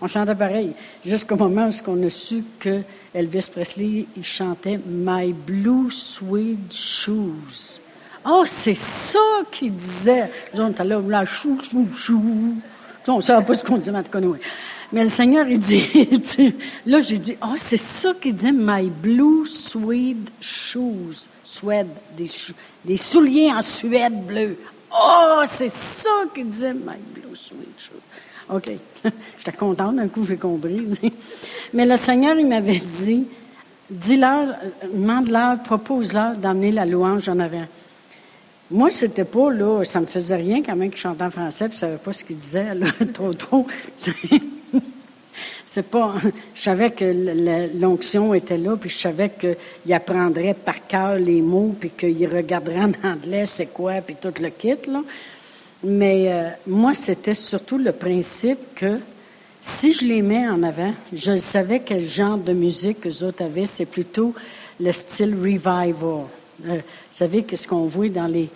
on 0.00 0.06
chantait 0.06 0.34
pareil, 0.34 0.72
jusqu'au 1.04 1.36
moment 1.36 1.68
où 1.68 1.90
on 1.90 2.06
a 2.06 2.10
su 2.10 2.44
que 2.58 2.80
Elvis 3.14 3.48
Presley, 3.50 4.06
chantait 4.22 4.80
My 4.84 5.32
Blue 5.32 5.90
Suede 5.90 6.72
Shoes. 6.72 7.80
Oh, 8.24 8.44
c'est 8.46 8.76
ça 8.76 9.18
qu'il 9.50 9.74
disait. 9.74 10.30
On 10.54 10.70
était 10.70 10.84
là, 10.84 11.24
chou, 11.24 11.58
chou, 11.60 11.88
chou. 11.96 12.56
On 13.08 13.16
ne 13.16 13.20
savait 13.20 13.44
pas 13.44 13.54
ce 13.54 13.64
qu'on 13.64 13.78
disait, 13.78 13.96
en 13.96 14.02
Mais 14.92 15.04
le 15.04 15.10
Seigneur, 15.10 15.46
il 15.48 15.58
dit, 15.58 16.54
là, 16.86 17.00
j'ai 17.00 17.18
dit, 17.18 17.36
oh, 17.42 17.54
c'est 17.56 17.78
ça 17.78 18.12
qu'il 18.20 18.34
dit, 18.34 18.52
My 18.52 18.90
Blue 18.90 19.46
Suede 19.46 20.28
Shoes. 20.40 21.28
Suède, 21.52 21.88
des, 22.16 22.30
des 22.84 22.96
souliers 22.96 23.52
en 23.52 23.60
Suède 23.60 24.24
bleu. 24.26 24.56
Oh, 24.90 25.42
c'est 25.46 25.68
ça 25.68 26.10
qu'il 26.34 26.48
disait, 26.48 26.72
my 26.72 26.96
blue 27.14 27.34
sweet 27.34 27.90
OK. 28.48 28.70
J'étais 29.38 29.52
contente, 29.52 29.96
d'un 29.96 30.08
coup, 30.08 30.24
j'ai 30.24 30.36
compris. 30.36 30.86
Mais 31.74 31.84
le 31.84 31.96
Seigneur, 31.96 32.38
il 32.38 32.46
m'avait 32.46 32.78
dit, 32.78 33.26
dis-leur, 33.90 34.54
demande-leur, 34.92 35.62
propose-leur 35.62 36.36
d'amener 36.36 36.72
la 36.72 36.86
louange 36.86 37.28
en 37.28 37.38
avant. 37.38 37.66
Moi, 38.70 38.90
c'était 38.90 39.24
pas, 39.24 39.52
là, 39.52 39.84
ça 39.84 40.00
me 40.00 40.06
faisait 40.06 40.36
rien 40.36 40.62
quand 40.62 40.76
même 40.76 40.90
qu'il 40.90 41.00
chantait 41.00 41.24
en 41.24 41.30
français, 41.30 41.68
puis 41.68 41.74
je 41.74 41.80
savais 41.80 41.98
pas 41.98 42.12
ce 42.14 42.24
qu'il 42.24 42.36
disait, 42.36 42.74
là, 42.74 42.86
trop, 43.12 43.34
trop. 43.34 43.66
C'est 45.66 45.86
pas. 45.86 46.14
Je 46.54 46.62
savais 46.62 46.90
que 46.90 47.04
l'onction 47.78 48.34
était 48.34 48.58
là, 48.58 48.76
puis 48.76 48.90
je 48.90 48.98
savais 48.98 49.30
qu'il 49.30 49.92
apprendrait 49.92 50.54
par 50.54 50.86
cœur 50.86 51.16
les 51.16 51.40
mots, 51.40 51.74
puis 51.78 51.90
qu'il 51.90 52.26
regarderait 52.28 52.80
en 53.04 53.08
anglais 53.08 53.46
c'est 53.46 53.66
quoi, 53.66 53.94
puis 54.00 54.16
tout 54.20 54.32
le 54.40 54.48
kit, 54.50 54.76
là. 54.88 55.02
Mais 55.84 56.32
euh, 56.32 56.48
moi, 56.66 56.94
c'était 56.94 57.34
surtout 57.34 57.76
le 57.76 57.92
principe 57.92 58.74
que 58.76 59.00
si 59.60 59.92
je 59.92 60.04
les 60.04 60.22
mets 60.22 60.48
en 60.48 60.62
avant, 60.62 60.92
je 61.12 61.36
savais 61.36 61.80
quel 61.80 62.08
genre 62.08 62.38
de 62.38 62.52
musique 62.52 63.00
que 63.00 63.24
autres 63.24 63.44
avaient. 63.44 63.66
C'est 63.66 63.86
plutôt 63.86 64.34
le 64.80 64.92
style 64.92 65.34
revival. 65.34 65.94
Euh, 66.66 66.76
vous 66.76 66.80
savez, 67.10 67.42
qu'est-ce 67.44 67.66
qu'on 67.66 67.86
voit 67.86 68.08
dans 68.08 68.26
les, 68.26 68.48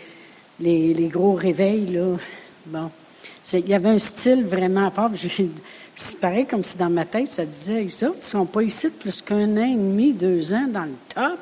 les, 0.60 0.94
les, 0.94 1.08
gros 1.08 1.34
réveils, 1.34 1.86
là? 1.86 2.16
Bon. 2.66 2.90
Il 3.52 3.68
y 3.68 3.74
avait 3.74 3.90
un 3.90 3.98
style 3.98 4.44
vraiment 4.44 4.86
à 4.86 4.90
part. 4.90 5.10
C'est 5.96 6.20
pareil 6.20 6.44
comme 6.44 6.62
si 6.62 6.76
dans 6.76 6.90
ma 6.90 7.06
tête, 7.06 7.28
ça 7.28 7.46
disait, 7.46 7.84
ils 7.84 8.06
ne 8.06 8.20
sont 8.20 8.44
pas 8.44 8.62
ici 8.62 8.90
plus 8.90 9.22
qu'un 9.22 9.56
an 9.56 9.64
et 9.64 9.74
demi, 9.74 10.12
deux 10.12 10.52
ans 10.52 10.66
dans 10.68 10.84
le 10.84 10.94
top. 11.14 11.38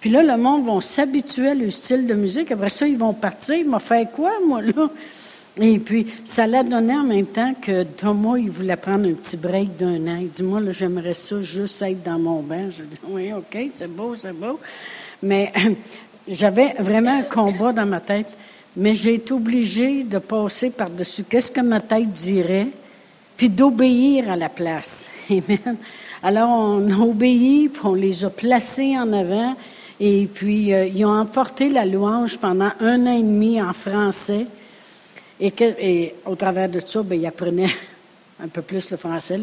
Puis 0.00 0.08
là, 0.10 0.22
le 0.22 0.36
monde 0.42 0.66
va 0.66 0.80
s'habituer 0.80 1.48
à 1.48 1.54
le 1.54 1.70
style 1.70 2.06
de 2.06 2.14
musique. 2.14 2.50
Après 2.50 2.70
ça, 2.70 2.86
ils 2.86 2.96
vont 2.96 3.12
partir. 3.12 3.56
Ils 3.56 3.68
m'ont 3.68 3.78
fait 3.78 4.08
quoi, 4.10 4.32
moi, 4.46 4.62
là? 4.62 4.90
Et 5.60 5.78
puis, 5.78 6.06
ça 6.24 6.46
l'a 6.46 6.62
donné 6.62 6.94
en 6.94 7.04
même 7.04 7.26
temps 7.26 7.54
que 7.60 7.84
Thomas, 7.84 8.36
il 8.38 8.50
voulait 8.50 8.76
prendre 8.76 9.08
un 9.08 9.12
petit 9.12 9.36
break 9.36 9.76
d'un 9.76 10.06
an. 10.08 10.18
Il 10.20 10.30
dit, 10.30 10.42
moi, 10.42 10.60
là, 10.60 10.72
j'aimerais 10.72 11.14
ça 11.14 11.40
juste 11.40 11.80
être 11.82 12.02
dans 12.02 12.18
mon 12.18 12.42
bain. 12.42 12.70
Je 12.70 12.82
dis, 12.82 12.98
oui, 13.08 13.32
OK, 13.32 13.56
c'est 13.74 13.90
beau, 13.90 14.14
c'est 14.14 14.32
beau. 14.32 14.58
Mais 15.22 15.52
j'avais 16.28 16.74
vraiment 16.78 17.18
un 17.18 17.22
combat 17.22 17.72
dans 17.72 17.86
ma 17.86 18.00
tête. 18.00 18.28
Mais 18.76 18.94
j'ai 18.94 19.14
été 19.14 19.32
obligée 19.32 20.04
de 20.04 20.18
passer 20.18 20.70
par-dessus. 20.70 21.22
Qu'est-ce 21.22 21.52
que 21.52 21.60
ma 21.60 21.80
tête 21.80 22.10
dirait? 22.10 22.68
Puis 23.36 23.48
d'obéir 23.48 24.30
à 24.30 24.36
la 24.36 24.48
place. 24.48 25.08
Amen. 25.30 25.76
Alors, 26.22 26.50
on 26.50 26.90
a 26.90 26.98
obéi, 27.04 27.68
puis 27.68 27.82
on 27.84 27.94
les 27.94 28.24
a 28.24 28.30
placés 28.30 28.96
en 28.96 29.12
avant, 29.12 29.56
et 30.00 30.26
puis 30.32 30.72
euh, 30.72 30.86
ils 30.86 31.04
ont 31.04 31.20
emporté 31.20 31.68
la 31.68 31.84
louange 31.84 32.38
pendant 32.38 32.70
un 32.80 33.06
an 33.06 33.18
et 33.18 33.22
demi 33.22 33.60
en 33.60 33.72
français. 33.72 34.46
Et, 35.40 36.14
au 36.24 36.36
travers 36.36 36.68
de 36.68 36.80
ça, 36.80 37.02
bien, 37.02 37.18
ils 37.18 37.26
apprenaient 37.26 37.74
un 38.42 38.48
peu 38.48 38.62
plus 38.62 38.90
le 38.90 38.96
français. 38.96 39.38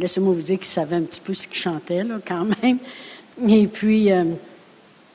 Laissez-moi 0.00 0.32
vous 0.32 0.42
dire 0.42 0.58
qu'ils 0.58 0.66
savaient 0.66 0.96
un 0.96 1.02
petit 1.02 1.20
peu 1.20 1.34
ce 1.34 1.46
qu'ils 1.46 1.60
chantaient, 1.60 2.04
là, 2.04 2.20
quand 2.26 2.46
même. 2.62 2.78
Et 3.46 3.66
puis, 3.66 4.10
euh, 4.10 4.24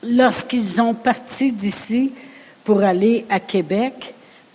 lorsqu'ils 0.02 0.80
ont 0.80 0.94
parti 0.94 1.52
d'ici 1.52 2.12
pour 2.64 2.82
aller 2.82 3.24
à 3.28 3.40
Québec, 3.40 4.14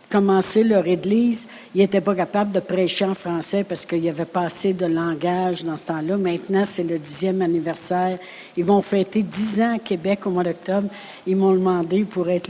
commencer 0.10 0.64
leur 0.64 0.88
église, 0.88 1.48
ils 1.76 1.82
n'étaient 1.82 2.02
pas 2.02 2.16
capables 2.16 2.52
de 2.52 2.60
prêcher 2.60 3.06
en 3.06 3.14
français 3.14 3.64
parce 3.64 3.86
qu'il 3.86 4.02
n'y 4.02 4.10
avait 4.10 4.26
pas 4.26 4.42
assez 4.42 4.74
de 4.74 4.86
langage 4.86 5.64
dans 5.64 5.78
ce 5.78 5.88
temps-là. 5.88 6.18
Maintenant, 6.18 6.66
c'est 6.66 6.84
le 6.84 6.98
dixième 6.98 7.42
anniversaire. 7.42 8.18
Ils 8.58 8.66
vont 8.66 8.82
fêter 8.82 9.22
dix 9.22 9.62
ans 9.62 9.76
à 9.76 9.80
Québec 9.80 10.26
au 10.26 10.32
mois 10.32 10.44
d'octobre. 10.44 10.90
Ils 11.28 11.36
m'ont 11.36 11.54
demandé 11.54 12.04
pour 12.04 12.30
être 12.30 12.50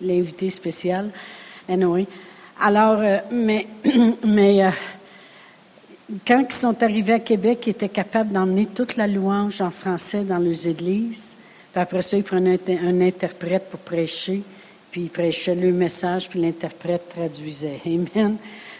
l'invité 0.00 0.50
spécial. 0.50 1.10
Anyway. 1.68 2.06
Alors, 2.58 3.00
euh, 3.00 3.18
mais, 3.30 3.66
mais 4.24 4.64
euh, 4.64 4.70
quand 6.26 6.46
ils 6.48 6.54
sont 6.54 6.82
arrivés 6.82 7.14
à 7.14 7.20
Québec, 7.20 7.64
ils 7.66 7.70
étaient 7.70 7.88
capables 7.88 8.32
d'emmener 8.32 8.66
toute 8.66 8.96
la 8.96 9.06
louange 9.06 9.60
en 9.60 9.70
français 9.70 10.22
dans 10.22 10.38
leurs 10.38 10.66
églises. 10.66 11.36
Puis 11.72 11.82
après 11.82 12.00
ça, 12.00 12.16
ils 12.16 12.24
prenaient 12.24 12.58
un 12.68 13.00
interprète 13.02 13.68
pour 13.68 13.80
prêcher 13.80 14.42
puis 14.96 15.02
il 15.02 15.10
prêchait 15.10 15.54
le 15.54 15.72
message, 15.72 16.26
puis 16.26 16.40
l'interprète 16.40 17.10
traduisait. 17.10 17.82
Amen. 17.84 18.36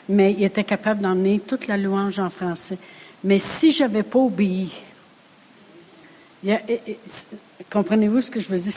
Mais 0.09 0.33
il 0.33 0.45
était 0.45 0.65
capable 0.65 1.03
d'emmener 1.03 1.41
toute 1.41 1.67
la 1.67 1.77
louange 1.77 2.19
en 2.19 2.31
français. 2.31 2.79
Mais 3.23 3.39
si 3.39 3.71
je 3.71 3.83
n'avais 3.83 4.03
pas 4.03 4.21
obéi, 4.21 4.73
comprenez-vous 7.71 8.23
ce 8.23 8.31
que 8.31 8.41
je 8.41 8.49
veux 8.49 8.59
dire? 8.59 8.73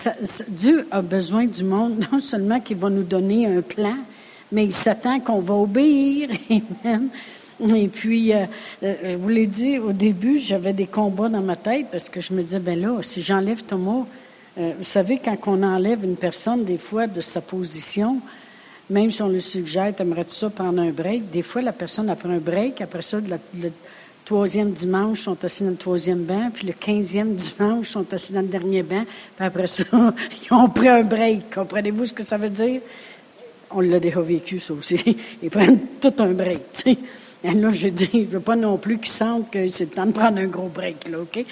Dieu 0.49 0.85
a 0.91 1.01
besoin 1.01 1.45
du 1.45 1.63
monde, 1.63 2.05
non 2.11 2.19
seulement 2.19 2.59
qu'il 2.59 2.75
va 2.75 2.89
nous 2.89 3.03
donner 3.03 3.45
un 3.47 3.61
plan, 3.61 3.95
mais 4.51 4.65
il 4.65 4.73
s'attend 4.73 5.21
qu'on 5.21 5.39
va 5.39 5.53
obéir. 5.53 6.31
Amen. 6.83 7.07
Et 7.73 7.87
puis, 7.87 8.33
euh, 8.33 8.47
euh, 8.83 8.95
je 9.05 9.15
vous 9.15 9.29
l'ai 9.29 9.47
dit 9.47 9.79
au 9.79 9.93
début, 9.93 10.39
j'avais 10.39 10.73
des 10.73 10.87
combats 10.87 11.29
dans 11.29 11.41
ma 11.41 11.55
tête 11.55 11.85
parce 11.89 12.09
que 12.09 12.19
je 12.19 12.33
me 12.33 12.41
disais, 12.41 12.59
ben 12.59 12.77
là, 12.77 12.97
si 13.01 13.21
j'enlève 13.21 13.63
Thomas, 13.63 14.05
euh, 14.59 14.73
vous 14.77 14.83
savez, 14.83 15.19
quand 15.23 15.37
on 15.47 15.63
enlève 15.63 16.03
une 16.03 16.17
personne, 16.17 16.65
des 16.65 16.77
fois, 16.77 17.07
de 17.07 17.21
sa 17.21 17.39
position, 17.39 18.19
même 18.89 19.09
si 19.09 19.21
on 19.21 19.29
le 19.29 19.39
suggère, 19.39 19.93
aimerais-tu 19.99 20.35
ça 20.35 20.49
prendre 20.49 20.81
un 20.81 20.89
break? 20.89 21.29
Des 21.29 21.43
fois, 21.43 21.61
la 21.61 21.71
personne 21.71 22.09
a 22.09 22.15
pris 22.15 22.29
un 22.29 22.39
break. 22.39 22.81
Après 22.81 23.01
ça, 23.01 23.19
le, 23.19 23.71
troisième 24.25 24.71
dimanche, 24.71 25.21
sont 25.21 25.43
assis 25.45 25.63
dans 25.63 25.69
le 25.69 25.75
troisième 25.77 26.23
banc. 26.23 26.49
Puis 26.53 26.67
le 26.67 26.73
quinzième 26.73 27.35
dimanche, 27.57 27.89
sont 27.89 28.13
assis 28.13 28.33
dans 28.33 28.41
le 28.41 28.47
dernier 28.47 28.83
banc. 28.83 29.05
Puis 29.37 29.45
après 29.45 29.67
ça, 29.67 29.85
ils 29.93 30.53
ont 30.53 30.67
pris 30.69 30.89
un 30.89 31.03
break. 31.03 31.53
Comprenez-vous 31.53 32.07
ce 32.07 32.13
que 32.13 32.23
ça 32.23 32.37
veut 32.37 32.49
dire? 32.49 32.81
On 33.71 33.79
l'a 33.79 33.99
déjà 33.99 34.19
vécu, 34.19 34.59
ça 34.59 34.73
aussi. 34.73 34.99
Ils 35.43 35.49
prennent 35.49 35.79
tout 36.01 36.13
un 36.17 36.31
break. 36.31 36.83
Et 37.43 37.51
là, 37.51 37.71
j'ai 37.71 37.91
dit, 37.91 38.09
je 38.13 38.25
veux 38.25 38.39
pas 38.39 38.55
non 38.55 38.77
plus 38.77 38.97
qu'ils 38.97 39.13
sentent 39.13 39.51
que 39.51 39.69
c'est 39.69 39.85
le 39.85 39.91
temps 39.91 40.07
de 40.07 40.11
prendre 40.11 40.39
un 40.39 40.47
gros 40.47 40.67
break, 40.67 41.07
là, 41.07 41.19
OK? 41.19 41.45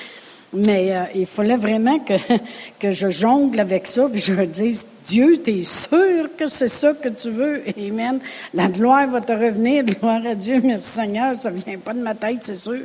Mais 0.53 0.95
euh, 0.95 1.03
il 1.13 1.25
fallait 1.25 1.57
vraiment 1.57 1.99
que, 1.99 2.13
que 2.79 2.91
je 2.91 3.09
jongle 3.09 3.59
avec 3.59 3.87
ça, 3.87 4.07
puis 4.09 4.21
je 4.21 4.33
dise, 4.45 4.85
Dieu, 5.03 5.41
tu 5.43 5.59
es 5.59 5.61
sûr 5.61 6.29
que 6.37 6.47
c'est 6.47 6.67
ça 6.67 6.93
que 6.93 7.09
tu 7.09 7.29
veux? 7.29 7.63
Amen. 7.77 8.19
La 8.53 8.67
gloire 8.67 9.07
va 9.07 9.21
te 9.21 9.33
revenir, 9.33 9.83
gloire 9.83 10.25
à 10.25 10.35
Dieu, 10.35 10.61
merci 10.63 10.89
Seigneur, 10.89 11.35
ça 11.35 11.49
vient 11.49 11.77
pas 11.77 11.93
de 11.93 12.01
ma 12.01 12.15
tête, 12.15 12.39
c'est 12.41 12.55
sûr. 12.55 12.81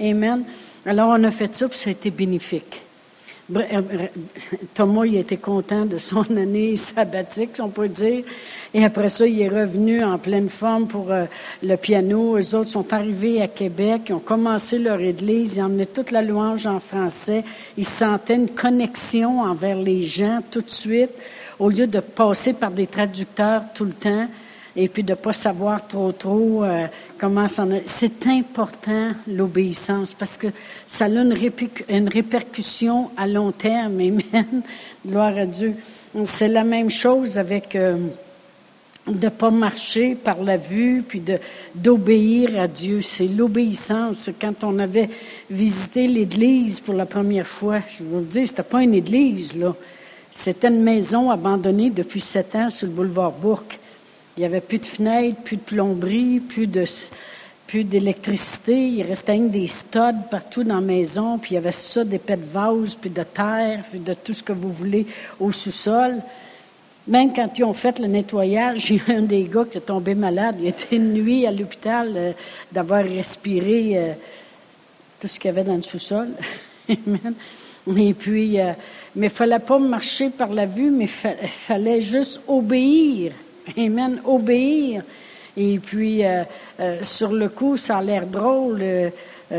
Amen. 0.00 0.44
Alors, 0.84 1.10
on 1.10 1.24
a 1.24 1.30
fait 1.30 1.54
ça, 1.54 1.68
puis 1.68 1.78
ça 1.78 1.90
a 1.90 1.92
été 1.92 2.10
bénéfique. 2.10 2.85
Euh, 3.54 3.82
Thomas, 4.74 5.04
il 5.06 5.16
était 5.16 5.36
content 5.36 5.86
de 5.86 5.98
son 5.98 6.22
année 6.36 6.76
sabbatique, 6.76 7.50
si 7.54 7.60
on 7.60 7.68
peut 7.68 7.88
dire. 7.88 8.24
Et 8.74 8.84
après 8.84 9.08
ça, 9.08 9.26
il 9.26 9.40
est 9.40 9.48
revenu 9.48 10.02
en 10.02 10.18
pleine 10.18 10.48
forme 10.48 10.88
pour 10.88 11.12
euh, 11.12 11.26
le 11.62 11.76
piano. 11.76 12.36
Les 12.36 12.54
autres 12.54 12.70
sont 12.70 12.92
arrivés 12.92 13.40
à 13.40 13.48
Québec, 13.48 14.02
ils 14.08 14.14
ont 14.14 14.18
commencé 14.18 14.78
leur 14.78 15.00
église, 15.00 15.56
ils 15.56 15.62
emmenaient 15.62 15.86
toute 15.86 16.10
la 16.10 16.22
louange 16.22 16.66
en 16.66 16.80
français. 16.80 17.44
Ils 17.76 17.86
sentaient 17.86 18.34
une 18.34 18.50
connexion 18.50 19.40
envers 19.40 19.78
les 19.78 20.02
gens 20.02 20.40
tout 20.50 20.62
de 20.62 20.70
suite, 20.70 21.12
au 21.58 21.70
lieu 21.70 21.86
de 21.86 22.00
passer 22.00 22.52
par 22.52 22.72
des 22.72 22.86
traducteurs 22.86 23.62
tout 23.74 23.84
le 23.84 23.92
temps 23.92 24.28
et 24.76 24.88
puis 24.88 25.02
de 25.02 25.14
pas 25.14 25.32
savoir 25.32 25.86
trop 25.86 26.12
trop 26.12 26.62
euh, 26.62 26.86
comment. 27.18 27.46
C'est 27.84 28.26
important 28.26 29.12
l'obéissance 29.26 30.14
parce 30.14 30.36
que 30.36 30.48
ça 30.86 31.06
a 31.06 31.08
une, 31.08 32.08
répercussion 32.08 33.10
à 33.16 33.26
long 33.26 33.52
terme. 33.52 34.00
Amen. 34.00 34.62
Gloire 35.06 35.36
à 35.36 35.46
Dieu. 35.46 35.74
C'est 36.24 36.48
la 36.48 36.64
même 36.64 36.90
chose 36.90 37.38
avec 37.38 37.76
euh, 37.76 37.96
de 39.06 39.28
pas 39.28 39.50
marcher 39.50 40.14
par 40.14 40.42
la 40.42 40.56
vue 40.56 41.04
puis 41.06 41.22
d'obéir 41.74 42.58
à 42.60 42.68
Dieu. 42.68 43.02
C'est 43.02 43.26
l'obéissance. 43.26 44.30
Quand 44.40 44.64
on 44.64 44.78
avait 44.78 45.10
visité 45.50 46.08
l'église 46.08 46.80
pour 46.80 46.94
la 46.94 47.06
première 47.06 47.46
fois, 47.46 47.80
je 47.96 48.04
vous 48.04 48.18
le 48.18 48.24
dis, 48.24 48.46
c'était 48.46 48.62
pas 48.62 48.82
une 48.82 48.94
église 48.94 49.56
là. 49.56 49.74
C'était 50.30 50.68
une 50.68 50.82
maison 50.82 51.30
abandonnée 51.30 51.88
depuis 51.88 52.20
sept 52.20 52.54
ans 52.56 52.68
sur 52.68 52.86
le 52.86 52.92
boulevard 52.92 53.32
Bourque. 53.32 53.78
Il 54.36 54.40
n'y 54.40 54.46
avait 54.46 54.60
plus 54.60 54.78
de 54.78 54.86
fenêtres, 54.86 55.40
plus 55.42 55.56
de 55.56 55.62
plomberie, 55.62 56.40
plus 56.40 56.66
de 56.66 56.84
plus 57.66 57.84
d'électricité. 57.84 58.76
Il 58.76 59.02
restait 59.02 59.38
des 59.38 59.66
studs 59.66 60.28
partout 60.30 60.62
dans 60.62 60.76
la 60.76 60.80
maison, 60.80 61.38
puis 61.38 61.52
il 61.52 61.54
y 61.54 61.58
avait 61.58 61.72
ça, 61.72 62.04
des 62.04 62.18
pets 62.18 62.40
de 62.40 62.52
vase, 62.52 62.94
puis 62.94 63.10
de 63.10 63.22
terre, 63.22 63.82
puis 63.90 63.98
de 63.98 64.12
tout 64.12 64.32
ce 64.32 64.42
que 64.42 64.52
vous 64.52 64.70
voulez 64.70 65.06
au 65.40 65.50
sous-sol. 65.52 66.22
Même 67.08 67.32
quand 67.32 67.58
ils 67.58 67.64
ont 67.64 67.72
fait 67.72 67.98
le 67.98 68.06
nettoyage, 68.06 68.90
il 68.90 68.96
y 68.96 69.12
a 69.12 69.16
un 69.16 69.22
des 69.22 69.44
gars 69.44 69.64
qui 69.70 69.78
est 69.78 69.82
tombé 69.82 70.14
malade. 70.14 70.56
Il 70.60 70.68
était 70.68 70.96
une 70.96 71.12
nuit 71.12 71.46
à 71.46 71.50
l'hôpital 71.50 72.12
euh, 72.14 72.32
d'avoir 72.70 73.04
respiré 73.04 73.92
euh, 73.94 74.12
tout 75.20 75.28
ce 75.28 75.38
qu'il 75.38 75.48
y 75.48 75.52
avait 75.52 75.64
dans 75.64 75.76
le 75.76 75.82
sous-sol. 75.82 76.28
Et 76.88 78.14
puis, 78.14 78.60
euh, 78.60 78.72
mais 79.14 79.26
il 79.28 79.32
fallait 79.32 79.60
pas 79.60 79.78
marcher 79.78 80.30
par 80.30 80.52
la 80.52 80.66
vue, 80.66 80.90
mais 80.90 81.04
il 81.04 81.48
fallait 81.48 82.00
juste 82.00 82.40
obéir. 82.48 83.32
Amen. 83.76 84.20
Obéir. 84.24 85.02
Et 85.56 85.78
puis, 85.78 86.24
euh, 86.24 86.44
euh, 86.80 87.02
sur 87.02 87.32
le 87.32 87.48
coup, 87.48 87.76
ça 87.76 87.98
a 87.98 88.02
l'air 88.02 88.26
drôle. 88.26 88.78
Euh, 88.82 89.10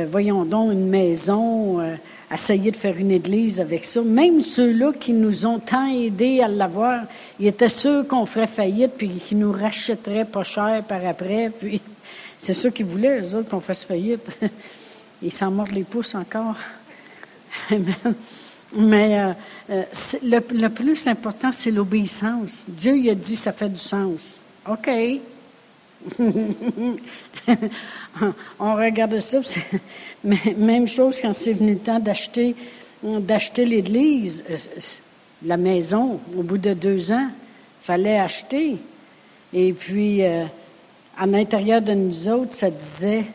voyons 0.10 0.46
donc 0.46 0.74
une 0.74 0.88
maison, 0.88 1.82
essayer 2.32 2.72
de 2.72 2.76
faire 2.76 2.98
une 2.98 3.12
église 3.12 3.60
avec 3.60 3.86
ça. 3.86 4.02
Même 4.02 4.42
ceux-là 4.42 4.92
qui 4.94 5.14
nous 5.14 5.46
ont 5.46 5.60
tant 5.60 5.88
aidés 5.88 6.42
à 6.42 6.48
l'avoir, 6.48 7.04
ils 7.40 7.48
étaient 7.48 7.70
sûrs 7.70 8.06
qu'on 8.08 8.26
ferait 8.26 8.48
faillite 8.48 8.94
puis 8.98 9.10
qu'ils 9.26 9.40
nous 9.40 9.52
rachèteraient 9.52 10.26
pas 10.26 10.44
cher 10.44 10.84
par 10.88 11.06
après. 11.06 11.52
Puis, 11.58 11.82
c'est 12.38 12.54
ceux 12.54 12.70
qui 12.70 12.84
voulaient, 12.84 13.22
eux 13.22 13.36
autres, 13.36 13.50
qu'on 13.50 13.62
fasse 13.62 13.86
faillite. 13.86 14.38
Ils 15.22 15.34
s'en 15.34 15.50
mordent 15.50 15.72
les 15.72 15.84
pouces 15.84 16.14
encore. 16.14 16.58
Amen. 17.72 18.14
Mais 18.78 19.20
euh, 19.20 19.34
euh, 19.72 19.84
le, 20.22 20.68
plus 20.70 21.08
important, 21.08 21.52
c'est 21.52 21.72
l'obéissance. 21.72 22.64
Dieu 22.68 22.96
il 22.96 23.10
a 23.10 23.16
dit, 23.16 23.36
ça 23.36 23.52
fait 23.52 23.70
du 23.70 23.82
sens. 23.82 24.40
OK. 24.70 24.88
On 28.60 28.76
regarde 28.76 29.20
ça. 29.20 29.40
Même 30.24 30.88
chose 30.88 31.20
quand 31.20 31.34
c'est 31.34 31.54
venu 31.54 31.74
le 31.74 31.80
temps 31.80 32.00
d'acheter, 32.00 32.56
l'église, 33.66 34.44
euh, 34.48 34.58
la 35.44 35.58
maison, 35.58 36.20
au 36.38 36.44
bout 36.44 36.60
de 36.60 36.76
deux 36.76 37.12
ans, 37.12 37.30
fallait 37.82 38.20
acheter. 38.20 38.78
Et 39.54 39.74
puis, 39.74 40.24
à 40.24 41.26
l'intérieur 41.26 41.82
de 41.82 41.94
nous 41.94 42.28
autres, 42.30 42.54
ça 42.54 42.70
disait, 42.70 43.26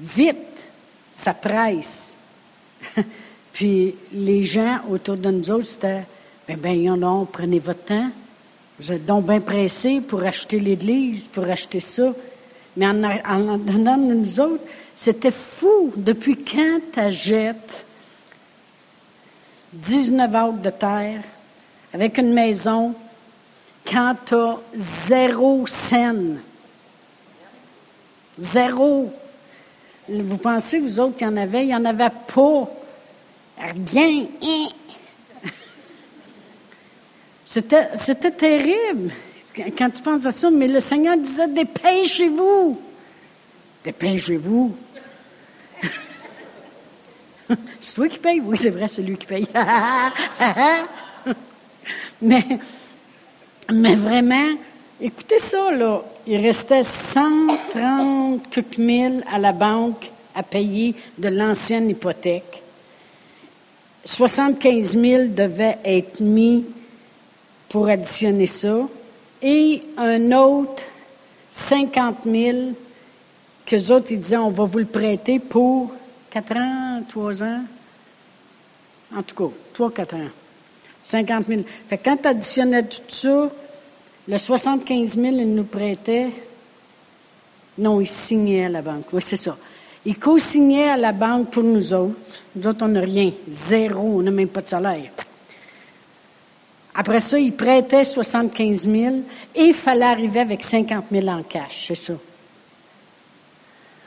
vite, 0.00 0.36
ça 1.12 1.32
presse. 1.34 2.09
Puis 3.60 3.94
les 4.14 4.42
gens 4.42 4.78
autour 4.88 5.18
de 5.18 5.30
nous 5.30 5.50
autres, 5.50 5.66
c'était, 5.66 6.04
ben, 6.48 6.56
ben, 6.56 6.96
non, 6.96 7.26
prenez 7.26 7.58
votre 7.58 7.84
temps. 7.84 8.08
Vous 8.78 8.90
êtes 8.90 9.04
donc 9.04 9.26
bien 9.26 9.40
pressés 9.40 10.00
pour 10.00 10.24
acheter 10.24 10.58
l'église, 10.58 11.28
pour 11.28 11.44
acheter 11.44 11.78
ça. 11.78 12.10
Mais 12.74 12.86
en, 12.86 13.04
en 13.04 13.58
donnant 13.58 13.98
de 13.98 14.14
nous 14.14 14.40
autres, 14.40 14.64
c'était 14.96 15.30
fou. 15.30 15.92
Depuis 15.94 16.42
quand 16.42 16.80
tu 16.90 17.12
jettes 17.12 17.84
19 19.74 20.34
acres 20.34 20.52
de 20.54 20.70
terre 20.70 21.22
avec 21.92 22.16
une 22.16 22.32
maison 22.32 22.94
quand 23.86 24.14
tu 24.24 24.36
as 24.36 24.56
zéro 24.74 25.66
scène? 25.66 26.40
Zéro. 28.38 29.12
Vous 30.08 30.38
pensez, 30.38 30.80
vous 30.80 30.98
autres, 30.98 31.18
qu'il 31.18 31.26
y 31.26 31.30
en 31.30 31.36
avait? 31.36 31.64
Il 31.64 31.66
n'y 31.66 31.76
en 31.76 31.84
avait 31.84 32.08
pas. 32.08 32.70
Rien. 33.60 34.26
C'était, 37.44 37.88
c'était 37.96 38.30
terrible 38.30 39.12
quand 39.76 39.90
tu 39.90 40.02
penses 40.02 40.26
à 40.26 40.30
ça, 40.30 40.50
mais 40.50 40.68
le 40.68 40.80
Seigneur 40.80 41.16
disait 41.16 41.48
dépêchez-vous. 41.48 42.80
Dépêchez-vous. 43.84 44.74
c'est 47.80 47.94
toi 47.94 48.08
qui 48.08 48.18
paye? 48.18 48.40
Oui, 48.40 48.56
c'est 48.56 48.70
vrai, 48.70 48.88
c'est 48.88 49.02
lui 49.02 49.16
qui 49.16 49.26
paye. 49.26 49.48
mais, 52.22 52.46
mais 53.72 53.94
vraiment, 53.94 54.56
écoutez 55.00 55.38
ça, 55.38 55.70
là. 55.72 56.02
Il 56.26 56.40
restait 56.40 56.84
130 56.84 58.78
mille 58.78 59.24
à 59.30 59.38
la 59.38 59.52
banque 59.52 60.10
à 60.34 60.42
payer 60.42 60.94
de 61.18 61.28
l'ancienne 61.28 61.90
hypothèque. 61.90 62.62
75 64.04 64.96
000 64.96 65.28
devaient 65.28 65.78
être 65.84 66.20
mis 66.20 66.64
pour 67.68 67.88
additionner 67.88 68.46
ça, 68.46 68.88
et 69.42 69.82
un 69.96 70.32
autre 70.32 70.82
50 71.50 72.18
000 72.24 72.58
que 73.66 73.92
autres, 73.92 74.10
ils 74.10 74.18
disaient, 74.18 74.36
on 74.36 74.50
va 74.50 74.64
vous 74.64 74.78
le 74.78 74.84
prêter 74.84 75.38
pour 75.38 75.92
4 76.30 76.56
ans, 76.56 77.02
3 77.08 77.42
ans, 77.42 77.62
en 79.16 79.22
tout 79.22 79.34
cas, 79.34 79.54
3, 79.72 79.92
4 79.92 80.14
ans. 80.14 80.28
50 81.02 81.46
000. 81.46 81.62
Fait 81.88 81.98
quand 81.98 82.16
tu 82.16 82.28
additionnais 82.28 82.82
tout 82.84 82.98
ça, 83.08 83.50
le 84.28 84.36
75 84.36 85.16
000, 85.16 85.26
ils 85.26 85.54
nous 85.54 85.64
prêtaient. 85.64 86.30
Non, 87.78 88.00
ils 88.00 88.06
signaient 88.06 88.66
à 88.66 88.68
la 88.68 88.82
banque. 88.82 89.06
Oui, 89.12 89.22
c'est 89.22 89.36
ça. 89.36 89.56
Ils 90.04 90.18
co-signaient 90.18 90.88
à 90.88 90.96
la 90.96 91.12
banque 91.12 91.50
pour 91.50 91.62
nous 91.62 91.92
autres. 91.92 92.16
Nous 92.56 92.66
autres, 92.66 92.84
on 92.84 92.88
n'a 92.88 93.00
rien. 93.00 93.32
Zéro. 93.46 94.18
On 94.18 94.22
n'a 94.22 94.30
même 94.30 94.48
pas 94.48 94.62
de 94.62 94.68
salaire. 94.68 95.10
Après 96.94 97.20
ça, 97.20 97.38
ils 97.38 97.54
prêtaient 97.54 98.04
75 98.04 98.88
000 98.88 99.16
et 99.54 99.62
il 99.62 99.74
fallait 99.74 100.06
arriver 100.06 100.40
avec 100.40 100.64
50 100.64 101.04
000 101.10 101.28
en 101.28 101.42
cash. 101.42 101.86
C'est 101.88 101.94
ça. 101.94 102.14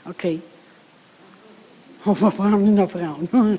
OK. 0.08 0.26
On 2.06 2.12
va 2.12 2.30
prendre 2.30 2.58
une 2.58 2.78
offrande. 2.80 3.26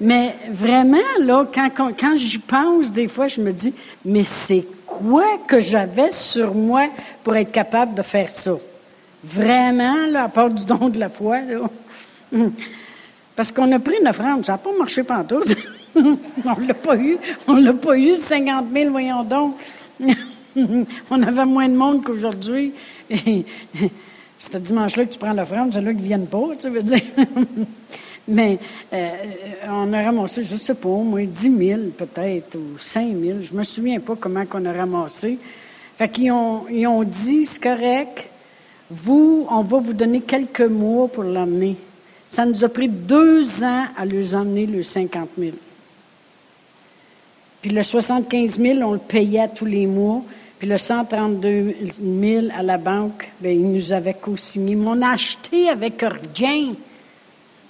mais 0.00 0.36
vraiment, 0.50 0.98
là, 1.18 1.46
quand, 1.52 1.70
quand 1.98 2.14
j'y 2.14 2.38
pense, 2.38 2.92
des 2.92 3.08
fois, 3.08 3.26
je 3.26 3.40
me 3.40 3.52
dis, 3.52 3.74
mais 4.04 4.22
c'est 4.22 4.64
quoi 4.86 5.38
que 5.48 5.58
j'avais 5.58 6.12
sur 6.12 6.54
moi 6.54 6.88
pour 7.24 7.34
être 7.34 7.50
capable 7.50 7.94
de 7.94 8.02
faire 8.02 8.30
ça? 8.30 8.52
Vraiment, 9.24 10.06
là, 10.06 10.24
à 10.24 10.28
part 10.28 10.50
du 10.50 10.64
don 10.66 10.88
de 10.88 10.98
la 10.98 11.08
foi, 11.08 11.38
Parce 13.36 13.52
qu'on 13.52 13.70
a 13.72 13.78
pris 13.78 13.96
une 14.00 14.08
offrande, 14.08 14.44
ça 14.44 14.52
n'a 14.52 14.58
pas 14.58 14.72
marché 14.76 15.02
partout. 15.02 15.42
on 15.94 16.60
l'a 16.66 16.74
pas 16.74 16.96
eu. 16.96 17.18
On 17.46 17.54
l'a 17.54 17.72
pas 17.72 17.96
eu, 17.96 18.16
50 18.16 18.66
000, 18.72 18.90
voyons 18.90 19.22
donc. 19.22 19.56
on 21.10 21.22
avait 21.22 21.44
moins 21.44 21.68
de 21.68 21.76
monde 21.76 22.02
qu'aujourd'hui. 22.04 22.72
C'est 24.38 24.60
dimanche-là 24.60 25.04
que 25.04 25.12
tu 25.12 25.18
prends 25.20 25.32
l'offrande, 25.32 25.72
c'est 25.72 25.80
là 25.80 25.92
qu'ils 25.92 26.02
ne 26.02 26.06
viennent 26.06 26.26
pas, 26.26 26.48
tu 26.58 26.68
veux 26.68 26.82
dire. 26.82 27.00
Mais 28.26 28.58
euh, 28.92 29.10
on 29.68 29.92
a 29.92 30.02
ramassé, 30.02 30.42
je 30.42 30.54
ne 30.54 30.58
sais 30.58 30.74
pas, 30.74 30.88
au 30.88 31.04
moins 31.04 31.24
10 31.24 31.56
000 31.56 31.80
peut-être, 31.96 32.56
ou 32.56 32.76
5 32.76 33.08
000. 33.08 33.38
Je 33.42 33.52
ne 33.52 33.58
me 33.58 33.62
souviens 33.62 34.00
pas 34.00 34.16
comment 34.18 34.42
on 34.52 34.64
a 34.64 34.72
ramassé. 34.72 35.38
Fait 35.96 36.08
qu'ils 36.08 36.32
ont, 36.32 36.64
ils 36.68 36.88
ont 36.88 37.04
dit, 37.04 37.46
c'est 37.46 37.62
correct, 37.62 38.31
vous, 38.92 39.46
on 39.50 39.62
va 39.62 39.78
vous 39.78 39.94
donner 39.94 40.20
quelques 40.20 40.60
mois 40.60 41.08
pour 41.08 41.24
l'emmener. 41.24 41.76
Ça 42.28 42.44
nous 42.44 42.64
a 42.64 42.68
pris 42.68 42.88
deux 42.88 43.64
ans 43.64 43.86
à 43.96 44.04
leur 44.04 44.34
emmener 44.34 44.66
le 44.66 44.82
50 44.82 45.28
000. 45.38 45.52
Puis 47.62 47.70
le 47.70 47.82
75 47.82 48.58
000, 48.58 48.80
on 48.82 48.92
le 48.92 48.98
payait 48.98 49.48
tous 49.54 49.64
les 49.64 49.86
mois. 49.86 50.22
Puis 50.58 50.68
le 50.68 50.76
132 50.76 51.74
000 52.00 52.46
à 52.56 52.62
la 52.62 52.78
banque, 52.78 53.28
bien, 53.40 53.52
ils 53.52 53.72
nous 53.72 53.92
avaient 53.92 54.14
co-signé. 54.14 54.74
Mais 54.74 54.86
on 54.86 55.02
a 55.02 55.10
acheté 55.10 55.68
avec 55.68 56.04
rien. 56.36 56.74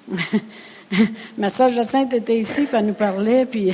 Ma 1.38 1.48
soeur 1.48 1.70
Jacinthe 1.70 2.12
était 2.14 2.38
ici, 2.38 2.64
puis 2.64 2.76
elle 2.76 2.86
nous 2.86 2.94
parlait, 2.94 3.46
puis 3.46 3.72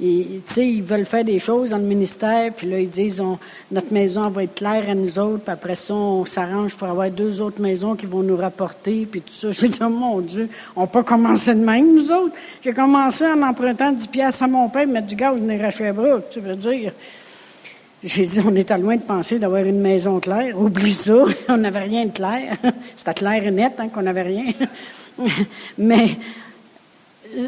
ils, 0.00 0.82
veulent 0.82 1.06
faire 1.06 1.24
des 1.24 1.38
choses 1.38 1.70
dans 1.70 1.78
le 1.78 1.84
ministère, 1.84 2.52
puis 2.52 2.68
là, 2.68 2.80
ils 2.80 2.88
disent 2.88 3.22
notre 3.70 3.92
maison 3.92 4.28
va 4.28 4.42
être 4.42 4.54
claire 4.54 4.90
à 4.90 4.94
nous 4.94 5.18
autres, 5.18 5.44
puis 5.44 5.52
après 5.52 5.76
ça, 5.76 5.94
on 5.94 6.24
s'arrange 6.24 6.76
pour 6.76 6.88
avoir 6.88 7.10
deux 7.10 7.40
autres 7.40 7.62
maisons 7.62 7.94
qui 7.94 8.06
vont 8.06 8.22
nous 8.22 8.36
rapporter, 8.36 9.06
puis 9.06 9.20
tout 9.20 9.32
ça. 9.32 9.52
Je 9.52 9.66
dis, 9.66 9.78
oh 9.80 9.88
mon 9.88 10.20
Dieu, 10.20 10.48
on 10.74 10.86
peut 10.86 11.04
commencer 11.04 11.54
de 11.54 11.64
même, 11.64 11.94
nous 11.94 12.10
autres. 12.10 12.34
J'ai 12.62 12.72
commencé 12.72 13.24
en 13.24 13.40
empruntant 13.42 13.92
10 13.92 14.08
piastres 14.08 14.42
à 14.42 14.48
mon 14.48 14.68
père, 14.68 14.86
mettre 14.86 15.06
du 15.06 15.14
gaz 15.14 15.38
venir 15.38 15.64
à 15.64 15.70
Sherbrooke, 15.70 16.28
tu 16.28 16.40
veux 16.40 16.56
dire. 16.56 16.92
J'ai 18.02 18.26
dit, 18.26 18.40
on 18.44 18.54
était 18.56 18.76
loin 18.76 18.96
de 18.96 19.02
penser 19.02 19.38
d'avoir 19.38 19.62
une 19.62 19.80
maison 19.80 20.18
claire. 20.18 20.60
Oublie 20.60 20.92
ça, 20.92 21.24
on 21.48 21.56
n'avait 21.56 21.84
rien 21.84 22.06
de 22.06 22.10
clair. 22.10 22.56
C'était 22.96 23.14
clair 23.14 23.46
et 23.46 23.50
net 23.50 23.74
hein, 23.78 23.88
qu'on 23.88 24.02
n'avait 24.02 24.22
rien. 24.22 24.52
Mais 25.78 26.18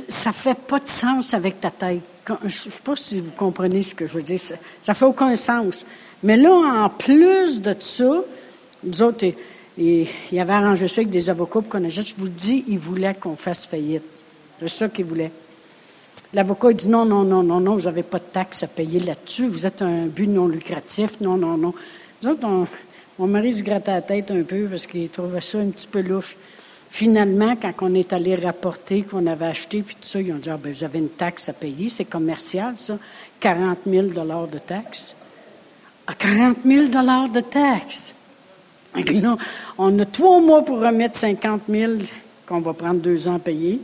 ça 0.09 0.33
fait 0.33 0.57
pas 0.57 0.79
de 0.79 0.89
sens 0.89 1.35
avec 1.35 1.61
ta 1.61 1.71
tête. 1.71 2.16
Je 2.29 2.45
ne 2.45 2.49
sais 2.49 2.71
pas 2.83 2.97
si 2.97 3.21
vous 3.21 3.31
comprenez 3.31 3.83
ce 3.83 3.95
que 3.95 4.07
je 4.07 4.15
veux 4.15 4.23
dire. 4.23 4.41
Ça, 4.41 4.57
ne 4.89 4.95
fait 4.95 5.05
aucun 5.05 5.37
sens. 5.37 5.85
Mais 6.23 6.37
là, 6.37 6.51
en 6.53 6.89
plus 6.89 7.63
de 7.63 7.75
ça, 7.79 8.23
nous 8.83 9.03
autres, 9.03 9.27
il, 9.79 10.09
il 10.33 10.41
avait 10.41 10.53
arrangé 10.55 10.89
ça 10.89 11.03
avec 11.03 11.11
des 11.11 11.31
avocats 11.31 11.61
pour 11.61 11.69
qu'on 11.69 11.89
Je 11.89 12.15
vous 12.17 12.29
dis, 12.29 12.65
il 12.69 12.79
voulait 12.79 13.15
qu'on 13.15 13.37
fasse 13.37 13.67
faillite. 13.67 14.05
C'est 14.61 14.69
ça 14.69 14.89
qu'il 14.89 15.05
voulait. 15.05 15.31
L'avocat 16.33 16.73
dit 16.73 16.89
non, 16.89 17.05
non, 17.05 17.23
non, 17.23 17.43
non, 17.43 17.61
non, 17.61 17.77
vous 17.77 17.85
n'avez 17.85 18.03
pas 18.03 18.19
de 18.19 18.25
taxes 18.25 18.63
à 18.63 18.67
payer 18.67 19.01
là-dessus. 19.01 19.47
Vous 19.47 19.65
êtes 19.65 19.81
un 19.83 20.07
but 20.07 20.27
non 20.27 20.49
lucratif. 20.49 21.21
Non, 21.21 21.37
non, 21.37 21.57
non. 21.57 21.75
Nous 22.23 22.31
autres, 22.31 22.49
mon 23.19 23.27
mari 23.27 23.53
se 23.53 23.63
grattait 23.63 23.93
la 23.93 24.03
tête 24.03 24.31
un 24.31 24.43
peu 24.43 24.67
parce 24.67 24.87
qu'il 24.87 25.09
trouvait 25.09 25.41
ça 25.41 25.59
un 25.59 25.71
petit 25.71 25.87
peu 25.87 26.01
louche. 26.01 26.37
Finalement, 26.97 27.57
quand 27.61 27.75
on 27.83 27.95
est 27.95 28.15
allé 28.15 28.35
rapporter 28.37 29.03
qu'on 29.03 29.27
avait 29.27 29.45
acheté, 29.45 29.83
puis 29.83 29.95
tout 29.97 30.09
ça, 30.09 30.19
ils 30.19 30.33
ont 30.33 30.39
dit, 30.39 30.49
ah, 30.49 30.57
ben, 30.57 30.73
vous 30.73 30.83
avez 30.83 30.99
une 30.99 31.11
taxe 31.11 31.47
à 31.51 31.53
payer, 31.53 31.91
c'est 31.91 32.07
commercial, 32.07 32.75
ça, 32.75 32.97
40 33.39 33.81
000 33.87 34.07
de 34.07 34.59
taxes. 34.59 35.15
À 36.07 36.15
40 36.15 36.57
000 36.65 36.87
de 36.87 37.41
taxes. 37.41 38.15
On 39.77 39.99
a 39.99 40.07
trois 40.07 40.41
mois 40.41 40.65
pour 40.65 40.81
remettre 40.81 41.19
50 41.19 41.65
000 41.69 41.93
qu'on 42.47 42.61
va 42.61 42.73
prendre 42.73 43.01
deux 43.01 43.29
ans 43.29 43.35
à 43.35 43.41
payer. 43.41 43.79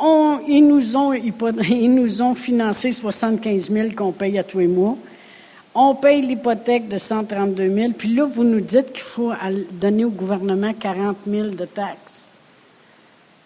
ils, 0.00 0.66
nous 0.66 0.96
ont, 0.96 1.12
ils 1.12 1.94
nous 1.94 2.22
ont 2.22 2.34
financé 2.34 2.90
75 2.90 3.70
000 3.70 3.90
qu'on 3.96 4.10
paye 4.10 4.36
à 4.36 4.42
tous 4.42 4.58
les 4.58 4.66
mois. 4.66 4.96
On 5.78 5.94
paye 5.94 6.22
l'hypothèque 6.22 6.88
de 6.88 6.96
132 6.96 7.68
000, 7.68 7.92
puis 7.92 8.14
là, 8.14 8.24
vous 8.24 8.44
nous 8.44 8.60
dites 8.60 8.94
qu'il 8.94 9.02
faut 9.02 9.32
donner 9.72 10.06
au 10.06 10.10
gouvernement 10.10 10.72
40 10.72 11.18
000 11.26 11.48
de 11.48 11.66
taxes. 11.66 12.26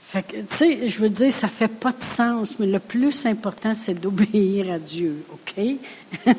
Fait 0.04 0.22
que, 0.22 0.36
tu 0.36 0.56
sais, 0.56 0.88
je 0.88 1.00
veux 1.00 1.08
dire, 1.08 1.32
ça 1.32 1.48
fait 1.48 1.66
pas 1.66 1.90
de 1.90 2.02
sens, 2.02 2.56
mais 2.60 2.66
le 2.66 2.78
plus 2.78 3.26
important, 3.26 3.74
c'est 3.74 3.94
d'obéir 3.94 4.72
à 4.72 4.78
Dieu, 4.78 5.24
OK? 5.32 5.64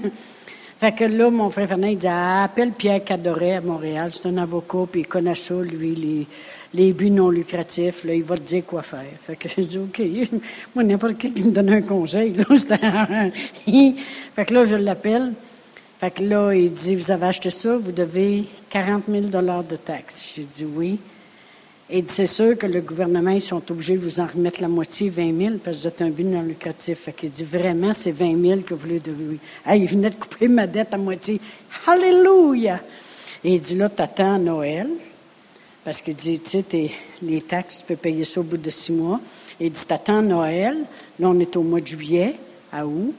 fait 0.80 0.92
que 0.94 1.04
là, 1.04 1.30
mon 1.30 1.50
frère 1.50 1.68
Fernand, 1.68 1.88
il 1.88 1.98
dit, 1.98 2.08
ah, 2.08 2.46
appelle 2.46 2.72
Pierre 2.72 3.04
Cadoret 3.04 3.56
à 3.56 3.62
Montréal, 3.62 4.12
c'est 4.14 4.30
un 4.30 4.38
avocat, 4.38 4.86
puis 4.90 5.02
il 5.02 5.08
connaît 5.08 5.36
ça, 5.36 5.56
lui, 5.56 5.94
les, 5.94 6.28
les 6.74 6.94
buts 6.94 7.12
non 7.12 7.30
lucratifs, 7.30 8.06
là, 8.06 8.14
il 8.14 8.24
va 8.24 8.38
te 8.38 8.44
dire 8.44 8.66
quoi 8.66 8.82
faire. 8.82 9.12
Fait 9.24 9.36
que 9.36 9.50
je 9.50 9.62
dis, 9.62 9.78
OK, 9.78 10.02
moi, 10.74 10.86
n'importe 10.86 11.18
qui 11.18 11.34
qui 11.34 11.44
me 11.44 11.52
donne 11.52 11.70
un 11.70 11.82
conseil, 11.82 12.32
là, 12.32 12.46
fait 14.36 14.46
que 14.46 14.54
là, 14.54 14.64
je 14.64 14.76
l'appelle. 14.76 15.34
Fait 16.02 16.10
que 16.10 16.24
là, 16.24 16.52
il 16.52 16.74
dit, 16.74 16.96
vous 16.96 17.12
avez 17.12 17.28
acheté 17.28 17.52
ça, 17.52 17.78
vous 17.78 17.92
devez 17.92 18.46
40 18.72 19.04
000 19.08 19.26
de 19.28 19.76
taxes. 19.76 20.34
J'ai 20.36 20.46
dit 20.46 20.66
oui. 20.66 20.98
Et 21.92 22.04
c'est 22.08 22.26
sûr 22.26 22.58
que 22.58 22.66
le 22.66 22.82
gouvernement, 22.82 23.30
ils 23.30 23.42
sont 23.44 23.62
obligés 23.70 23.98
de 23.98 24.00
vous 24.00 24.20
en 24.20 24.26
remettre 24.26 24.62
la 24.62 24.68
moitié, 24.68 25.12
20 25.12 25.38
000, 25.38 25.56
parce 25.64 25.78
que 25.78 25.82
vous 25.84 25.88
êtes 25.90 26.02
un 26.02 26.10
but 26.10 26.24
non 26.24 26.42
lucratif. 26.42 27.02
Fait 27.02 27.14
qu'il 27.14 27.30
dit, 27.30 27.44
vraiment, 27.44 27.94
c'est 27.94 28.10
20 28.10 28.42
000 28.42 28.62
que 28.62 28.74
vous 28.74 28.80
voulez 28.80 29.00
devoir. 29.00 29.38
Ah, 29.64 29.76
il 29.76 29.86
venait 29.86 30.10
de 30.10 30.16
couper 30.16 30.48
ma 30.48 30.66
dette 30.66 30.92
à 30.92 30.98
moitié. 30.98 31.40
Alléluia! 31.86 32.80
Et 33.44 33.54
il 33.54 33.62
dit, 33.62 33.76
là, 33.76 33.88
t'attends 33.88 34.40
Noël. 34.40 34.88
Parce 35.84 36.02
qu'il 36.02 36.16
dit, 36.16 36.40
tu 36.40 36.64
sais, 36.64 36.92
les 37.22 37.42
taxes, 37.42 37.78
tu 37.82 37.86
peux 37.86 37.96
payer 37.96 38.24
ça 38.24 38.40
au 38.40 38.44
bout 38.44 38.58
de 38.58 38.72
six 38.72 38.92
mois. 38.92 39.20
Et 39.60 39.68
il 39.68 39.72
dit, 39.72 39.86
t'attends 39.86 40.24
Noël. 40.24 40.78
Là, 41.20 41.30
on 41.30 41.40
est 41.40 41.56
au 41.56 41.62
mois 41.62 41.80
de 41.80 41.86
juillet, 41.86 42.38
à 42.74 42.88
août. 42.88 43.14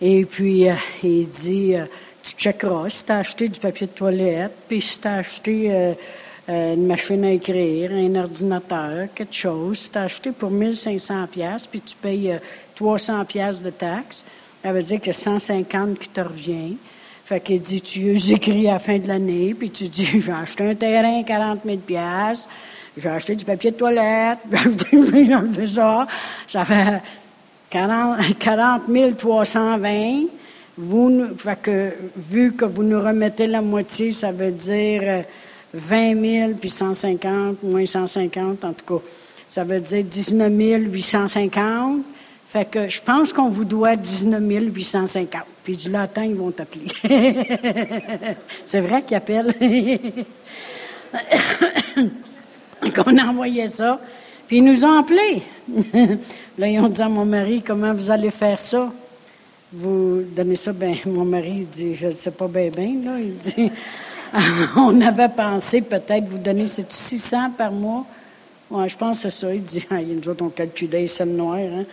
Et 0.00 0.24
puis, 0.26 0.68
euh, 0.68 0.74
il 1.02 1.26
dit, 1.26 1.74
euh, 1.74 1.86
tu 2.22 2.32
checkeras 2.36 2.90
si 2.90 3.04
tu 3.04 3.12
as 3.12 3.18
acheté 3.18 3.48
du 3.48 3.60
papier 3.60 3.86
de 3.86 3.92
toilette, 3.92 4.52
puis 4.68 4.80
si 4.80 5.00
tu 5.00 5.08
as 5.08 5.14
acheté 5.14 5.72
euh, 5.72 5.94
euh, 6.48 6.74
une 6.74 6.86
machine 6.86 7.24
à 7.24 7.32
écrire, 7.32 7.92
un 7.92 8.14
ordinateur, 8.14 9.08
quelque 9.14 9.34
chose, 9.34 9.78
si 9.78 9.90
tu 9.90 9.98
as 9.98 10.02
acheté 10.02 10.32
pour 10.32 10.50
1500 10.50 11.26
pièces 11.26 11.66
puis 11.66 11.80
tu 11.80 11.96
payes 11.96 12.38
300 12.74 13.20
euh, 13.20 13.24
pièces 13.24 13.62
de 13.62 13.70
taxes, 13.70 14.24
ça 14.62 14.72
veut 14.72 14.82
dire 14.82 15.00
que 15.00 15.12
150 15.12 15.98
qui 15.98 16.08
te 16.08 16.20
revient. 16.20 16.76
Fait 17.24 17.40
qu'il 17.40 17.60
dit, 17.60 17.82
tu 17.82 18.16
écris 18.32 18.68
à 18.68 18.72
la 18.72 18.78
fin 18.78 18.98
de 18.98 19.06
l'année, 19.06 19.54
puis 19.54 19.70
tu 19.70 19.88
dis, 19.88 20.06
j'ai 20.20 20.32
acheté 20.32 20.70
un 20.70 20.74
terrain, 20.74 21.22
40 21.22 21.60
000 21.64 21.76
pièces, 21.78 22.48
j'ai 22.96 23.08
acheté 23.08 23.36
du 23.36 23.44
papier 23.44 23.70
de 23.70 23.76
toilette, 23.76 24.38
j'ai 24.50 25.32
acheté 25.32 25.66
ça, 25.66 26.06
ça 26.48 26.64
fait 26.64 27.02
40, 27.70 28.38
40 28.38 29.16
320, 29.18 30.37
vous, 30.80 31.36
fait 31.36 31.60
que, 31.60 31.92
vu 32.16 32.52
que 32.52 32.64
vous 32.64 32.84
nous 32.84 33.00
remettez 33.00 33.48
la 33.48 33.60
moitié, 33.60 34.12
ça 34.12 34.30
veut 34.30 34.52
dire 34.52 35.24
20 35.74 36.14
euh, 36.14 36.46
000 36.46 36.52
puis 36.60 36.70
150, 36.70 37.64
moins 37.64 37.84
150, 37.84 38.64
en 38.64 38.72
tout 38.72 38.98
cas. 38.98 39.04
Ça 39.48 39.64
veut 39.64 39.80
dire 39.80 40.04
19 40.04 40.52
850. 40.92 42.02
Fait 42.48 42.64
que 42.64 42.88
je 42.88 43.02
pense 43.02 43.32
qu'on 43.32 43.48
vous 43.48 43.64
doit 43.64 43.96
19 43.96 44.40
850. 44.72 45.42
Puis 45.64 45.76
du 45.76 45.90
latin, 45.90 46.24
ils 46.24 46.36
vont 46.36 46.52
t'appeler. 46.52 46.86
C'est 48.64 48.80
vrai 48.80 49.02
qu'ils 49.02 49.16
appellent. 49.16 49.52
qu'on 52.94 53.18
a 53.18 53.24
envoyé 53.24 53.66
ça. 53.66 54.00
Puis 54.46 54.58
ils 54.58 54.64
nous 54.64 54.84
ont 54.84 55.00
appelés. 55.00 55.42
Là, 56.56 56.68
ils 56.68 56.78
ont 56.78 56.88
dit 56.88 57.02
à 57.02 57.08
mon 57.08 57.24
mari, 57.24 57.64
comment 57.66 57.92
vous 57.92 58.12
allez 58.12 58.30
faire 58.30 58.60
ça? 58.60 58.92
Vous 59.72 60.22
donnez 60.34 60.56
ça, 60.56 60.72
ben 60.72 60.96
mon 61.06 61.24
mari 61.24 61.66
dit, 61.70 61.94
je 61.94 62.06
ne 62.06 62.12
sais 62.12 62.30
pas 62.30 62.48
bien, 62.48 62.70
bien, 62.70 62.94
là. 63.04 63.18
Il 63.20 63.36
dit, 63.36 63.70
on 64.76 65.00
avait 65.00 65.28
pensé 65.28 65.82
peut-être 65.82 66.24
vous 66.24 66.38
donner, 66.38 66.66
c'est 66.66 66.90
600 66.90 67.52
par 67.56 67.72
mois? 67.72 68.06
Ouais, 68.70 68.88
je 68.88 68.96
pense 68.96 69.22
que 69.22 69.30
c'est 69.30 69.40
ça. 69.40 69.54
Il 69.54 69.62
dit, 69.62 69.84
ah, 69.90 70.00
nous 70.00 70.28
autres, 70.28 70.44
on 70.44 70.50
calculait 70.50 71.04
les 71.04 71.26
noires, 71.26 71.58
hein. 71.58 71.84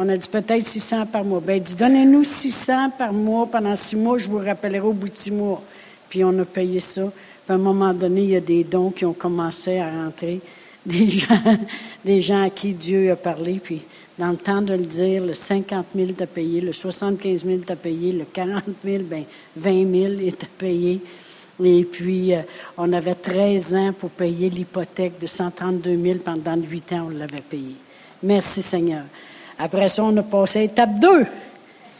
On 0.00 0.08
a 0.08 0.16
dit 0.16 0.28
peut-être 0.28 0.64
600 0.64 1.06
par 1.06 1.24
mois. 1.24 1.40
Ben, 1.40 1.54
il 1.54 1.62
dit, 1.62 1.74
donnez-nous 1.74 2.22
600 2.22 2.90
par 2.96 3.12
mois 3.12 3.46
pendant 3.46 3.74
six 3.74 3.96
mois, 3.96 4.16
je 4.16 4.28
vous 4.28 4.38
rappellerai 4.38 4.86
au 4.86 4.92
bout 4.92 5.08
de 5.08 5.16
six 5.16 5.32
mois. 5.32 5.60
Puis 6.08 6.22
on 6.22 6.38
a 6.38 6.44
payé 6.44 6.78
ça. 6.78 7.02
Puis 7.02 7.52
à 7.52 7.54
un 7.54 7.58
moment 7.58 7.92
donné, 7.92 8.22
il 8.22 8.30
y 8.30 8.36
a 8.36 8.40
des 8.40 8.62
dons 8.62 8.90
qui 8.90 9.04
ont 9.04 9.12
commencé 9.12 9.78
à 9.78 9.90
rentrer. 9.90 10.40
Des 10.86 11.08
gens, 11.08 11.42
des 12.04 12.20
gens 12.20 12.44
à 12.44 12.50
qui 12.50 12.74
Dieu 12.74 13.10
a 13.10 13.16
parlé, 13.16 13.60
puis 13.62 13.82
dans 14.18 14.30
le 14.30 14.36
temps 14.36 14.62
de 14.62 14.74
le 14.74 14.84
dire, 14.84 15.24
le 15.24 15.34
50 15.34 15.86
000 15.94 16.12
t'as 16.16 16.26
payé, 16.26 16.60
le 16.60 16.72
75 16.72 17.44
000 17.44 17.58
t'as 17.64 17.76
payé, 17.76 18.12
le 18.12 18.24
40 18.24 18.64
000, 18.84 19.04
ben 19.04 19.24
20 19.56 19.92
000 19.92 20.12
est 20.26 20.42
à 20.42 20.48
payer. 20.58 21.00
Et 21.64 21.84
puis, 21.84 22.34
euh, 22.34 22.42
on 22.76 22.92
avait 22.92 23.14
13 23.14 23.74
ans 23.74 23.92
pour 23.92 24.10
payer 24.10 24.50
l'hypothèque 24.50 25.18
de 25.20 25.26
132 25.26 25.96
000 25.96 26.18
pendant 26.18 26.56
8 26.56 26.92
ans, 26.92 27.06
on 27.06 27.10
l'avait 27.10 27.40
payé. 27.40 27.76
Merci 28.22 28.62
Seigneur. 28.62 29.04
Après 29.58 29.88
ça, 29.88 30.04
on 30.04 30.16
a 30.16 30.22
passé 30.22 30.60
à 30.60 30.62
étape 30.62 31.00
2, 31.00 31.24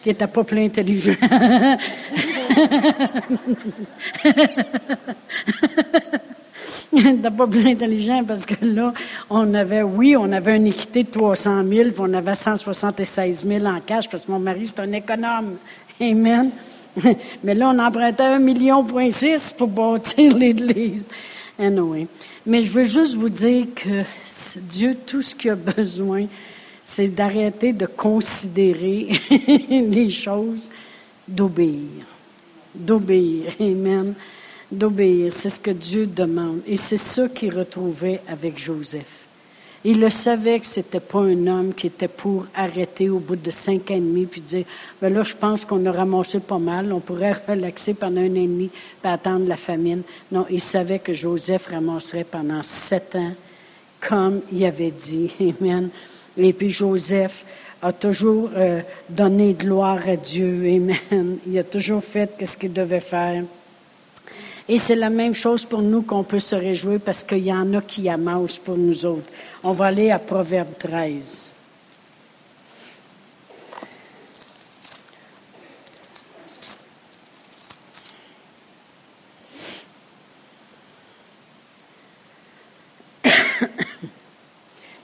qui 0.03 0.09
n'était 0.09 0.27
pas 0.27 0.45
plus 0.45 0.65
intelligent. 0.65 1.17
n'était 6.93 7.31
pas 7.31 7.47
plus 7.47 7.67
intelligent 7.67 8.25
parce 8.25 8.47
que 8.47 8.65
là, 8.65 8.93
on 9.29 9.53
avait, 9.55 9.83
oui, 9.83 10.17
on 10.17 10.31
avait 10.33 10.57
une 10.57 10.69
équité 10.69 11.03
de 11.03 11.11
300 11.11 11.63
000, 11.69 11.91
puis 11.91 11.95
on 11.99 12.15
avait 12.15 12.35
176 12.35 13.45
000 13.47 13.67
en 13.67 13.81
cash 13.81 14.09
parce 14.09 14.25
que 14.25 14.33
mon 14.33 14.39
mari, 14.39 14.67
c'est 14.67 14.81
un 14.81 14.93
économe. 14.93 15.57
Amen. 16.01 16.51
Mais 17.45 17.55
là, 17.55 17.71
on 17.75 17.79
empruntait 17.79 18.23
un 18.23 18.39
million 18.39 18.83
point 18.85 19.11
six 19.11 19.53
pour 19.57 19.69
bâtir 19.69 20.37
l'église. 20.37 21.09
Anyway. 21.59 22.07
Mais 22.47 22.63
je 22.63 22.71
veux 22.71 22.85
juste 22.85 23.15
vous 23.17 23.29
dire 23.29 23.67
que 23.75 24.05
Dieu, 24.61 24.97
tout 25.07 25.21
ce 25.21 25.35
qu'il 25.35 25.51
a 25.51 25.55
besoin, 25.55 26.27
c'est 26.83 27.09
d'arrêter 27.09 27.75
de 27.75 27.85
considérer 27.85 29.21
les 29.69 30.09
choses, 30.09 30.71
d'obéir. 31.27 32.07
d'obéir. 32.75 33.53
Amen. 33.61 34.15
D'obéir. 34.71 35.33
C'est 35.33 35.51
ce 35.51 35.61
que 35.61 35.71
Dieu 35.71 36.07
demande. 36.07 36.61
Et 36.67 36.77
c'est 36.77 36.97
ça 36.99 37.29
qu'il 37.29 37.57
retrouvait 37.57 38.21
avec 38.29 38.59
Joseph. 38.59 39.29
Il 39.85 40.01
le 40.01 40.11
savait 40.11 40.59
que 40.59 40.67
c'était 40.67 41.01
pas 41.01 41.21
un 41.21 41.47
homme 41.47 41.73
qui 41.73 41.87
était 41.87 42.09
pour 42.09 42.47
arrêter 42.55 43.09
au 43.09 43.21
bout 43.21 43.37
de 43.37 43.51
cinq 43.51 43.93
ans 43.93 43.95
et 43.95 44.01
demi 44.01 44.27
puis 44.27 44.41
dire, 44.41 44.65
ben 45.01 45.15
là, 45.15 45.23
je 45.23 45.35
pense 45.35 45.65
qu'on 45.65 45.87
a 45.87 45.93
ramassé 45.93 46.41
pas 46.41 46.59
mal, 46.59 46.93
on 46.93 46.99
pourrait 46.99 47.35
relaxer 47.49 47.95
pendant 47.95 48.21
un 48.21 48.31
an 48.33 48.35
et 48.35 48.47
demi 48.47 48.71
puis 49.01 49.11
attendre 49.11 49.47
la 49.47 49.57
famine. 49.57 50.03
Non, 50.33 50.47
il 50.51 50.61
savait 50.61 50.99
que 50.99 51.13
Joseph 51.13 51.69
ramasserait 51.69 52.25
pendant 52.25 52.63
sept 52.65 53.15
ans, 53.15 53.33
comme 54.01 54.41
il 54.53 54.65
avait 54.65 54.91
dit. 54.91 55.31
Amen. 55.61 55.91
Et 56.37 56.53
puis 56.53 56.71
Joseph 56.71 57.45
a 57.81 57.93
toujours 57.93 58.51
euh, 58.57 58.81
donné 59.09 59.55
gloire 59.55 60.09
à 60.09 60.17
Dieu. 60.17 60.65
Amen. 60.67 61.39
Il 61.47 61.57
a 61.57 61.65
toujours 61.65 62.03
fait 62.03 62.31
ce 62.45 62.57
qu'il 62.57 62.73
devait 62.73 63.01
faire. 63.01 63.45
Et 64.71 64.77
c'est 64.77 64.97
la 64.97 65.09
même 65.09 65.33
chose 65.33 65.65
pour 65.65 65.81
nous 65.81 66.03
qu'on 66.03 66.25
peut 66.25 66.41
se 66.41 66.55
réjouir 66.55 67.01
parce 67.01 67.25
qu'il 67.25 67.39
y 67.39 67.51
en 67.53 67.73
a 67.73 67.81
qui 67.81 68.07
amassent 68.11 68.59
pour 68.59 68.77
nous 68.77 69.07
autres. 69.07 69.33
On 69.65 69.73
va 69.73 69.87
aller 69.87 70.11
à 70.11 70.19
Proverbe 70.19 70.77
13. 70.79 71.51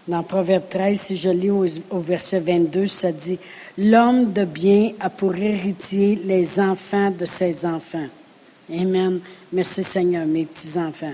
Dans 0.07 0.23
Proverbe 0.25 0.69
13, 0.69 1.01
si 1.01 1.17
je 1.17 1.31
lis 1.31 1.51
au, 1.51 1.65
verset 2.01 2.41
22, 2.41 2.87
ça 2.87 3.11
dit, 3.12 3.39
L'homme 3.79 4.31
de 4.35 4.45
bien 4.45 4.93
a 5.01 5.09
pour 5.09 5.35
héritier 5.35 6.21
les 6.23 6.61
enfants 6.61 7.11
de 7.11 7.25
ses 7.25 7.65
enfants. 7.65 8.09
Amen. 8.73 9.21
Merci 9.53 9.85
Seigneur, 9.85 10.27
mes 10.27 10.45
petits-enfants. 10.45 11.12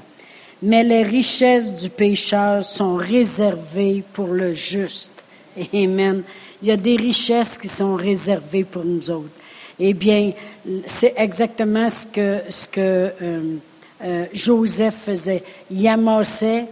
Mais 0.62 0.84
les 0.84 1.03
richesses 1.03 1.72
du 1.72 1.88
pécheur 1.88 2.64
sont 2.64 2.96
réservées 2.96 4.05
pour 4.12 4.28
le 4.28 4.53
juste. 4.53 5.12
Amen. 5.72 6.22
Il 6.62 6.68
y 6.68 6.70
a 6.70 6.76
des 6.76 6.96
richesses 6.96 7.57
qui 7.57 7.68
sont 7.68 7.96
réservées 7.96 8.64
pour 8.64 8.84
nous 8.84 9.11
autres. 9.11 9.30
Eh 9.78 9.94
bien, 9.94 10.32
c'est 10.84 11.14
exactement 11.16 11.88
ce 11.88 12.07
que, 12.07 12.40
ce 12.51 12.68
que 12.68 12.80
euh, 12.80 13.57
euh, 14.03 14.26
Joseph 14.34 14.94
faisait. 15.07 15.42
Il 15.70 15.88
amassait, 15.88 16.66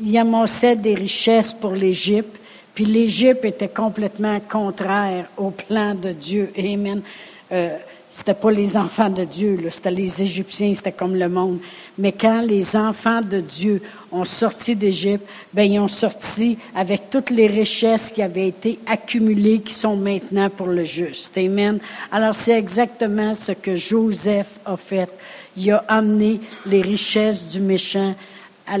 il 0.00 0.16
amassait 0.16 0.76
des 0.76 0.94
richesses 0.94 1.52
pour 1.52 1.72
l'Égypte, 1.72 2.38
puis 2.74 2.84
l'Égypte 2.84 3.44
était 3.44 3.68
complètement 3.68 4.38
contraire 4.40 5.26
au 5.36 5.50
plan 5.50 5.96
de 5.96 6.12
Dieu. 6.12 6.52
Amen. 6.56 7.02
Euh, 7.50 7.76
c'était 8.10 8.34
pas 8.34 8.50
les 8.50 8.76
enfants 8.76 9.10
de 9.10 9.24
Dieu, 9.24 9.58
c'était 9.70 9.90
les 9.90 10.22
Égyptiens, 10.22 10.72
c'était 10.74 10.92
comme 10.92 11.14
le 11.14 11.28
monde. 11.28 11.58
Mais 11.98 12.12
quand 12.12 12.40
les 12.40 12.74
enfants 12.74 13.20
de 13.20 13.40
Dieu 13.40 13.82
ont 14.10 14.24
sorti 14.24 14.74
d'Égypte, 14.74 15.26
ben 15.52 15.70
ils 15.70 15.78
ont 15.78 15.88
sorti 15.88 16.58
avec 16.74 17.10
toutes 17.10 17.30
les 17.30 17.46
richesses 17.46 18.10
qui 18.10 18.22
avaient 18.22 18.48
été 18.48 18.78
accumulées, 18.86 19.60
qui 19.60 19.74
sont 19.74 19.96
maintenant 19.96 20.48
pour 20.48 20.68
le 20.68 20.84
juste. 20.84 21.36
Amen. 21.36 21.78
Alors 22.10 22.34
c'est 22.34 22.58
exactement 22.58 23.34
ce 23.34 23.52
que 23.52 23.76
Joseph 23.76 24.58
a 24.64 24.76
fait. 24.76 25.10
Il 25.56 25.70
a 25.70 25.84
amené 25.88 26.40
les 26.66 26.80
richesses 26.80 27.52
du 27.52 27.60
méchant 27.60 28.14
à 28.68 28.78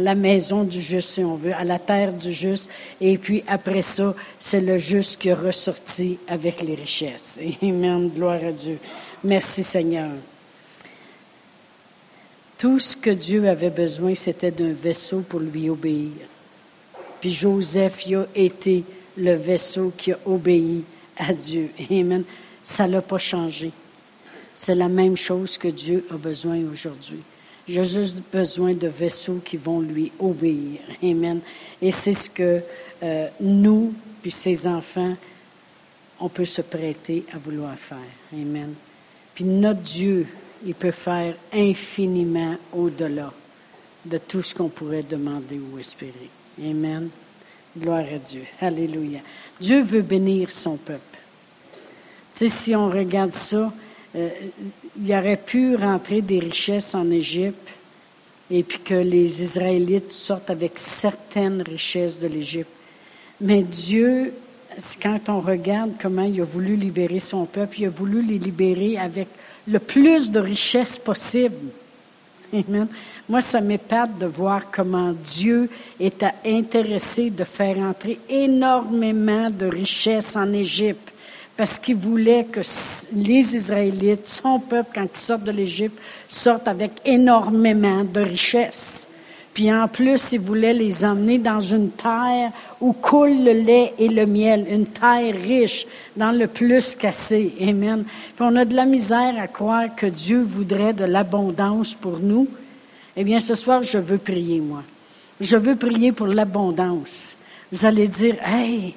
la, 0.00 0.14
maison 0.14 0.64
du 0.64 0.80
juste, 0.80 1.10
si 1.10 1.24
on 1.24 1.36
veut, 1.36 1.54
à 1.54 1.64
la 1.64 1.78
terre 1.78 2.12
du 2.12 2.32
juste. 2.32 2.68
Et 3.00 3.18
puis 3.18 3.44
après 3.46 3.82
ça, 3.82 4.14
c'est 4.38 4.60
le 4.60 4.78
juste 4.78 5.20
qui 5.20 5.28
est 5.28 5.34
ressorti 5.34 6.18
avec 6.28 6.62
les 6.62 6.74
richesses. 6.74 7.38
Amen. 7.62 8.08
Gloire 8.08 8.44
à 8.44 8.52
Dieu. 8.52 8.78
Merci 9.22 9.62
Seigneur. 9.62 10.10
Tout 12.58 12.78
ce 12.78 12.96
que 12.96 13.10
Dieu 13.10 13.48
avait 13.48 13.70
besoin, 13.70 14.14
c'était 14.14 14.50
d'un 14.50 14.72
vaisseau 14.72 15.20
pour 15.20 15.40
lui 15.40 15.68
obéir. 15.68 16.12
Puis 17.20 17.30
Joseph 17.30 18.06
a 18.08 18.24
été 18.34 18.84
le 19.16 19.34
vaisseau 19.34 19.92
qui 19.96 20.12
a 20.12 20.18
obéi 20.24 20.84
à 21.16 21.32
Dieu. 21.32 21.70
Amen. 21.90 22.24
Ça 22.62 22.86
l'a 22.86 23.02
pas 23.02 23.18
changé. 23.18 23.72
C'est 24.54 24.74
la 24.74 24.88
même 24.88 25.16
chose 25.16 25.58
que 25.58 25.68
Dieu 25.68 26.06
a 26.10 26.16
besoin 26.16 26.58
aujourd'hui. 26.72 27.22
J'ai 27.68 27.84
juste 27.84 28.22
besoin 28.32 28.74
de 28.74 28.86
vaisseaux 28.86 29.40
qui 29.44 29.56
vont 29.56 29.80
lui 29.80 30.12
obéir. 30.20 30.80
Amen. 31.02 31.40
Et 31.82 31.90
c'est 31.90 32.14
ce 32.14 32.30
que 32.30 32.60
euh, 33.02 33.28
nous, 33.40 33.92
puis 34.22 34.30
ses 34.30 34.66
enfants, 34.66 35.16
on 36.20 36.28
peut 36.28 36.44
se 36.44 36.62
prêter 36.62 37.24
à 37.32 37.38
vouloir 37.38 37.76
faire. 37.76 37.98
Amen. 38.32 38.74
Puis 39.34 39.44
notre 39.44 39.80
Dieu, 39.80 40.26
il 40.64 40.74
peut 40.74 40.92
faire 40.92 41.34
infiniment 41.52 42.56
au-delà 42.72 43.32
de 44.04 44.18
tout 44.18 44.42
ce 44.42 44.54
qu'on 44.54 44.68
pourrait 44.68 45.02
demander 45.02 45.58
ou 45.58 45.78
espérer. 45.78 46.30
Amen. 46.62 47.10
Gloire 47.76 48.06
à 48.14 48.18
Dieu. 48.18 48.44
Alléluia. 48.60 49.20
Dieu 49.60 49.82
veut 49.82 50.02
bénir 50.02 50.50
son 50.52 50.76
peuple. 50.76 51.18
Tu 52.32 52.38
sais, 52.38 52.48
si 52.48 52.76
on 52.76 52.88
regarde 52.88 53.32
ça, 53.32 53.72
euh, 54.14 54.30
il 55.00 55.12
aurait 55.12 55.36
pu 55.36 55.76
rentrer 55.76 56.22
des 56.22 56.38
richesses 56.38 56.94
en 56.94 57.10
Égypte 57.10 57.68
et 58.50 58.62
puis 58.62 58.78
que 58.78 58.94
les 58.94 59.42
Israélites 59.42 60.12
sortent 60.12 60.50
avec 60.50 60.72
certaines 60.76 61.62
richesses 61.62 62.20
de 62.20 62.28
l'Égypte. 62.28 62.70
Mais 63.40 63.62
Dieu, 63.62 64.32
quand 65.02 65.28
on 65.28 65.40
regarde 65.40 65.92
comment 66.00 66.22
il 66.22 66.40
a 66.40 66.44
voulu 66.44 66.76
libérer 66.76 67.18
son 67.18 67.44
peuple, 67.44 67.80
il 67.80 67.86
a 67.86 67.90
voulu 67.90 68.22
les 68.22 68.38
libérer 68.38 68.98
avec 68.98 69.28
le 69.66 69.78
plus 69.78 70.30
de 70.30 70.40
richesses 70.40 70.98
possible. 70.98 71.56
Amen. 72.52 72.86
Moi, 73.28 73.40
ça 73.40 73.60
m'épate 73.60 74.18
de 74.18 74.26
voir 74.26 74.70
comment 74.70 75.12
Dieu 75.12 75.68
est 75.98 76.24
intéressé 76.44 77.28
de 77.30 77.42
faire 77.42 77.78
entrer 77.78 78.20
énormément 78.28 79.50
de 79.50 79.66
richesses 79.66 80.36
en 80.36 80.52
Égypte 80.52 81.12
parce 81.56 81.78
qu'il 81.78 81.96
voulait 81.96 82.44
que 82.44 82.60
les 83.14 83.56
Israélites, 83.56 84.26
son 84.26 84.60
peuple, 84.60 84.90
quand 84.94 85.06
ils 85.12 85.18
sortent 85.18 85.44
de 85.44 85.52
l'Égypte, 85.52 85.98
sortent 86.28 86.68
avec 86.68 86.92
énormément 87.04 88.04
de 88.04 88.20
richesses. 88.20 89.06
Puis 89.54 89.72
en 89.72 89.88
plus, 89.88 90.32
il 90.32 90.40
voulait 90.40 90.74
les 90.74 91.02
emmener 91.02 91.38
dans 91.38 91.60
une 91.60 91.88
terre 91.90 92.52
où 92.78 92.92
coule 92.92 93.42
le 93.42 93.52
lait 93.52 93.94
et 93.98 94.08
le 94.08 94.26
miel, 94.26 94.66
une 94.70 94.84
terre 94.84 95.34
riche, 95.34 95.86
dans 96.14 96.30
le 96.30 96.46
plus 96.46 96.94
cassé. 96.94 97.54
Amen. 97.62 98.04
Puis 98.04 98.46
on 98.46 98.54
a 98.56 98.66
de 98.66 98.74
la 98.74 98.84
misère 98.84 99.34
à 99.40 99.46
croire 99.46 99.94
que 99.96 100.04
Dieu 100.04 100.42
voudrait 100.42 100.92
de 100.92 101.04
l'abondance 101.04 101.94
pour 101.94 102.18
nous. 102.18 102.46
Eh 103.16 103.24
bien, 103.24 103.40
ce 103.40 103.54
soir, 103.54 103.82
je 103.82 103.96
veux 103.96 104.18
prier, 104.18 104.60
moi. 104.60 104.82
Je 105.40 105.56
veux 105.56 105.76
prier 105.76 106.12
pour 106.12 106.26
l'abondance. 106.26 107.34
Vous 107.72 107.86
allez 107.86 108.08
dire, 108.08 108.36
hey, 108.44 108.94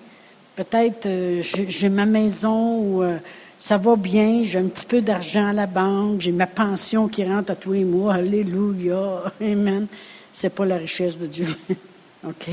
peut-être 0.60 1.06
euh, 1.06 1.42
j'ai 1.42 1.88
ma 1.88 2.06
maison 2.06 2.80
où 2.80 3.02
euh, 3.02 3.18
ça 3.58 3.78
va 3.78 3.96
bien, 3.96 4.44
j'ai 4.44 4.60
un 4.60 4.66
petit 4.66 4.86
peu 4.86 5.00
d'argent 5.00 5.48
à 5.48 5.54
la 5.54 5.66
banque, 5.66 6.20
j'ai 6.20 6.34
ma 6.34 6.48
pension 6.48 7.08
qui 7.08 7.24
rentre 7.24 7.52
à 7.52 7.56
tous 7.56 7.72
les 7.72 7.86
mois. 7.86 8.16
Alléluia. 8.16 9.24
Amen. 9.42 9.88
C'est 10.34 10.50
pas 10.50 10.66
la 10.66 10.76
richesse 10.76 11.18
de 11.18 11.28
Dieu. 11.28 11.48
OK. 12.28 12.50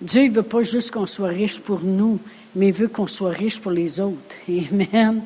Dieu, 0.00 0.22
il 0.22 0.30
veut 0.30 0.42
pas 0.42 0.62
juste 0.62 0.90
qu'on 0.90 1.04
soit 1.04 1.28
riche 1.28 1.60
pour 1.60 1.82
nous, 1.82 2.18
mais 2.56 2.68
il 2.68 2.72
veut 2.72 2.88
qu'on 2.88 3.06
soit 3.06 3.30
riche 3.30 3.60
pour 3.60 3.72
les 3.72 4.00
autres. 4.00 4.16
Amen. 4.48 5.20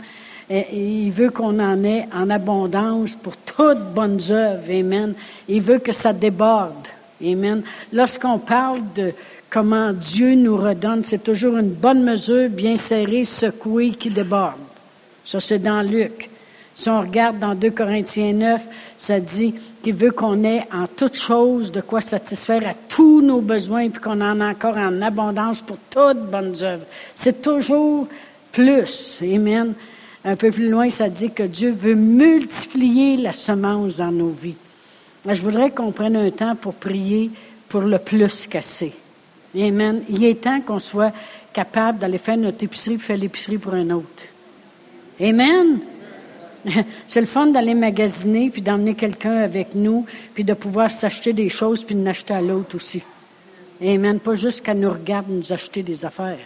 Il 0.51 1.11
veut 1.11 1.31
qu'on 1.31 1.59
en 1.61 1.85
ait 1.85 2.09
en 2.13 2.31
abondance 2.31 3.15
pour 3.15 3.37
toutes 3.37 3.95
bonnes 3.95 4.21
œuvres. 4.31 4.71
Amen. 4.71 5.15
Il 5.49 5.61
veut 5.61 5.79
que 5.79 5.93
ça 5.93 6.13
déborde. 6.13 6.89
Amen. 7.25 7.63
Lorsqu'on 7.93 8.39
parle 8.39 8.81
de 8.95 9.13
comment 9.51 9.93
Dieu 9.93 10.35
nous 10.35 10.57
redonne. 10.57 11.05
C'est 11.05 11.23
toujours 11.23 11.57
une 11.57 11.71
bonne 11.71 12.03
mesure, 12.03 12.49
bien 12.49 12.77
serrée, 12.77 13.25
secouée, 13.25 13.91
qui 13.91 14.11
déborde. 14.11 14.55
Ça, 15.25 15.41
c'est 15.41 15.59
dans 15.59 15.83
Luc. 15.83 16.31
Si 16.75 16.91
on 16.91 17.01
regarde 17.01 17.39
dans 17.39 17.55
2 17.55 17.71
Corinthiens 17.71 18.35
9, 18.35 18.63
ça 18.99 19.19
dit 19.19 19.55
qu'il 19.83 19.95
veut 19.95 20.11
qu'on 20.11 20.45
ait 20.45 20.67
en 20.71 20.87
toute 20.87 21.15
chose 21.15 21.73
de 21.73 21.81
quoi 21.81 22.03
satisfaire 22.03 22.69
à 22.69 22.75
tous 22.89 23.23
nos 23.23 23.41
besoins, 23.41 23.89
puis 23.89 24.01
qu'on 24.01 24.21
en 24.21 24.41
a 24.41 24.51
encore 24.51 24.77
en 24.77 25.01
abondance 25.01 25.63
pour 25.63 25.79
toutes 25.91 26.31
bonnes 26.31 26.55
œuvres. 26.63 26.85
C'est 27.15 27.41
toujours 27.41 28.07
plus. 28.53 29.21
Amen. 29.23 29.73
Un 30.23 30.37
peu 30.37 30.51
plus 30.51 30.69
loin, 30.69 30.91
ça 30.91 31.09
dit 31.09 31.31
que 31.31 31.45
Dieu 31.45 31.71
veut 31.71 31.95
multiplier 31.95 33.17
la 33.17 33.33
semence 33.33 33.97
dans 33.97 34.13
nos 34.13 34.31
vies. 34.31 34.57
Je 35.27 35.41
voudrais 35.41 35.71
qu'on 35.71 35.93
prenne 35.93 36.17
un 36.17 36.31
temps 36.31 36.57
pour 36.57 36.75
prier 36.75 37.31
pour 37.69 37.81
le 37.81 37.99
plus 37.99 38.47
cassé. 38.47 38.93
Amen. 39.55 40.03
Il 40.09 40.25
est 40.25 40.43
temps 40.43 40.61
qu'on 40.61 40.79
soit 40.79 41.13
capable 41.53 41.99
d'aller 41.99 42.19
faire 42.19 42.37
notre 42.37 42.63
épicerie 42.63 42.99
faire 42.99 43.17
l'épicerie 43.17 43.59
pour 43.59 43.75
un 43.75 43.91
autre. 43.91 44.25
Amen. 45.21 45.81
C'est 47.07 47.21
le 47.21 47.27
fun 47.27 47.47
d'aller 47.47 47.75
magasiner 47.75 48.51
puis 48.51 48.63
d'emmener 48.63 48.95
quelqu'un 48.95 49.39
avec 49.39 49.75
nous 49.75 50.05
puis 50.35 50.45
de 50.45 50.55
pouvoir 50.55 50.91
s'acheter 50.91 51.33
des 51.33 51.49
choses 51.49 51.85
puis 51.85 51.95
de 51.95 52.01
n'acheter 52.01 52.35
à 52.35 52.43
l'autre 52.43 52.77
aussi. 52.77 53.03
Amen. 53.81 54.19
Pas 54.19 54.35
juste 54.35 54.63
qu'elle 54.63 54.81
nous 54.81 54.91
regarde 54.91 55.27
nous 55.29 55.53
acheter 55.53 55.83
des 55.83 56.05
affaires. 56.05 56.39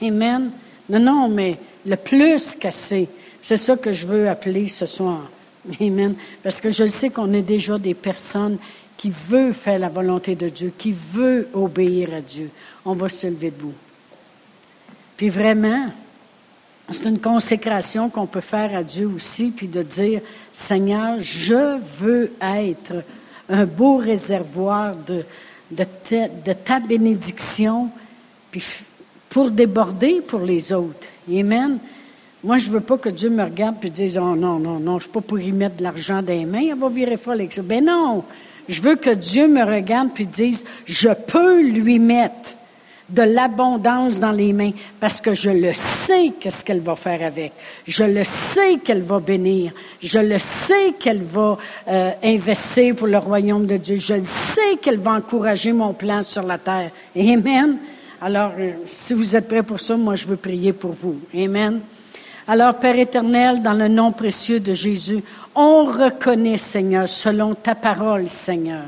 Amen. 0.00 0.50
Non, 0.88 1.00
non, 1.00 1.28
mais 1.28 1.58
le 1.86 1.96
plus 1.96 2.56
cassé, 2.56 3.08
C'est 3.42 3.56
ça 3.56 3.76
que 3.76 3.92
je 3.92 4.06
veux 4.06 4.28
appeler 4.28 4.68
ce 4.68 4.86
soir. 4.86 5.28
Amen. 5.80 6.14
Parce 6.42 6.60
que 6.60 6.70
je 6.70 6.86
sais 6.86 7.10
qu'on 7.10 7.32
est 7.32 7.42
déjà 7.42 7.78
des 7.78 7.94
personnes 7.94 8.58
qui 9.02 9.10
veulent 9.10 9.52
faire 9.52 9.80
la 9.80 9.88
volonté 9.88 10.36
de 10.36 10.48
Dieu, 10.48 10.72
qui 10.78 10.92
veulent 10.92 11.48
obéir 11.54 12.14
à 12.14 12.20
Dieu. 12.20 12.50
On 12.84 12.94
va 12.94 13.08
se 13.08 13.26
lever 13.26 13.50
debout. 13.50 13.74
Puis 15.16 15.28
vraiment, 15.28 15.88
c'est 16.88 17.08
une 17.08 17.18
consécration 17.18 18.10
qu'on 18.10 18.28
peut 18.28 18.40
faire 18.40 18.76
à 18.76 18.84
Dieu 18.84 19.10
aussi, 19.12 19.50
puis 19.50 19.66
de 19.66 19.82
dire, 19.82 20.20
Seigneur, 20.52 21.16
je 21.18 21.80
veux 21.98 22.30
être 22.40 23.02
un 23.48 23.64
beau 23.64 23.96
réservoir 23.96 24.94
de, 24.94 25.24
de, 25.72 26.52
ta, 26.52 26.78
bénédiction, 26.78 27.90
puis 28.52 28.62
pour 29.28 29.50
déborder 29.50 30.20
pour 30.20 30.42
les 30.42 30.72
autres. 30.72 31.08
Amen. 31.28 31.80
Moi, 32.44 32.58
je 32.58 32.68
ne 32.68 32.74
veux 32.74 32.80
pas 32.80 32.98
que 32.98 33.08
Dieu 33.08 33.30
me 33.30 33.42
regarde 33.42 33.84
et 33.84 33.90
dise 33.90 34.16
Oh 34.16 34.36
non, 34.36 34.60
non, 34.60 34.78
non, 34.78 34.92
je 34.92 34.94
ne 34.94 35.00
suis 35.00 35.10
pas 35.10 35.20
pour 35.22 35.40
y 35.40 35.50
mettre 35.50 35.78
de 35.78 35.82
l'argent 35.82 36.22
dans 36.22 36.32
les 36.32 36.44
mains, 36.44 36.68
elle 36.70 36.78
va 36.78 36.88
virer 36.88 37.16
folle 37.16 37.40
avec 37.40 37.52
ça. 37.52 37.62
Ben 37.62 37.84
non! 37.84 38.22
Je 38.68 38.80
veux 38.80 38.96
que 38.96 39.10
Dieu 39.10 39.48
me 39.48 39.64
regarde 39.64 40.10
puis 40.14 40.26
dise 40.26 40.64
Je 40.86 41.10
peux 41.10 41.60
lui 41.60 41.98
mettre 41.98 42.54
de 43.08 43.22
l'abondance 43.22 44.18
dans 44.18 44.32
les 44.32 44.52
mains 44.52 44.72
parce 44.98 45.20
que 45.20 45.34
je 45.34 45.50
le 45.50 45.72
sais 45.74 46.32
qu'est-ce 46.40 46.64
qu'elle 46.64 46.80
va 46.80 46.96
faire 46.96 47.22
avec. 47.22 47.52
Je 47.86 48.04
le 48.04 48.24
sais 48.24 48.78
qu'elle 48.82 49.02
va 49.02 49.20
bénir. 49.20 49.72
Je 50.00 50.18
le 50.18 50.38
sais 50.38 50.94
qu'elle 50.98 51.22
va 51.22 51.58
euh, 51.88 52.10
investir 52.22 52.96
pour 52.96 53.06
le 53.06 53.18
royaume 53.18 53.66
de 53.66 53.76
Dieu. 53.76 53.96
Je 53.96 54.14
le 54.14 54.24
sais 54.24 54.76
qu'elle 54.80 54.98
va 54.98 55.12
encourager 55.12 55.72
mon 55.72 55.92
plan 55.92 56.22
sur 56.22 56.42
la 56.42 56.58
terre. 56.58 56.90
Amen. 57.14 57.76
Alors, 58.20 58.52
euh, 58.58 58.72
si 58.86 59.14
vous 59.14 59.36
êtes 59.36 59.48
prêts 59.48 59.62
pour 59.62 59.80
ça, 59.80 59.96
moi, 59.96 60.14
je 60.14 60.26
veux 60.26 60.36
prier 60.36 60.72
pour 60.72 60.92
vous. 60.92 61.20
Amen. 61.34 61.80
Alors, 62.52 62.74
Père 62.74 62.98
éternel, 62.98 63.62
dans 63.62 63.72
le 63.72 63.88
nom 63.88 64.12
précieux 64.12 64.60
de 64.60 64.74
Jésus, 64.74 65.24
on 65.54 65.86
reconnaît, 65.86 66.58
Seigneur, 66.58 67.08
selon 67.08 67.54
ta 67.54 67.74
parole, 67.74 68.28
Seigneur, 68.28 68.84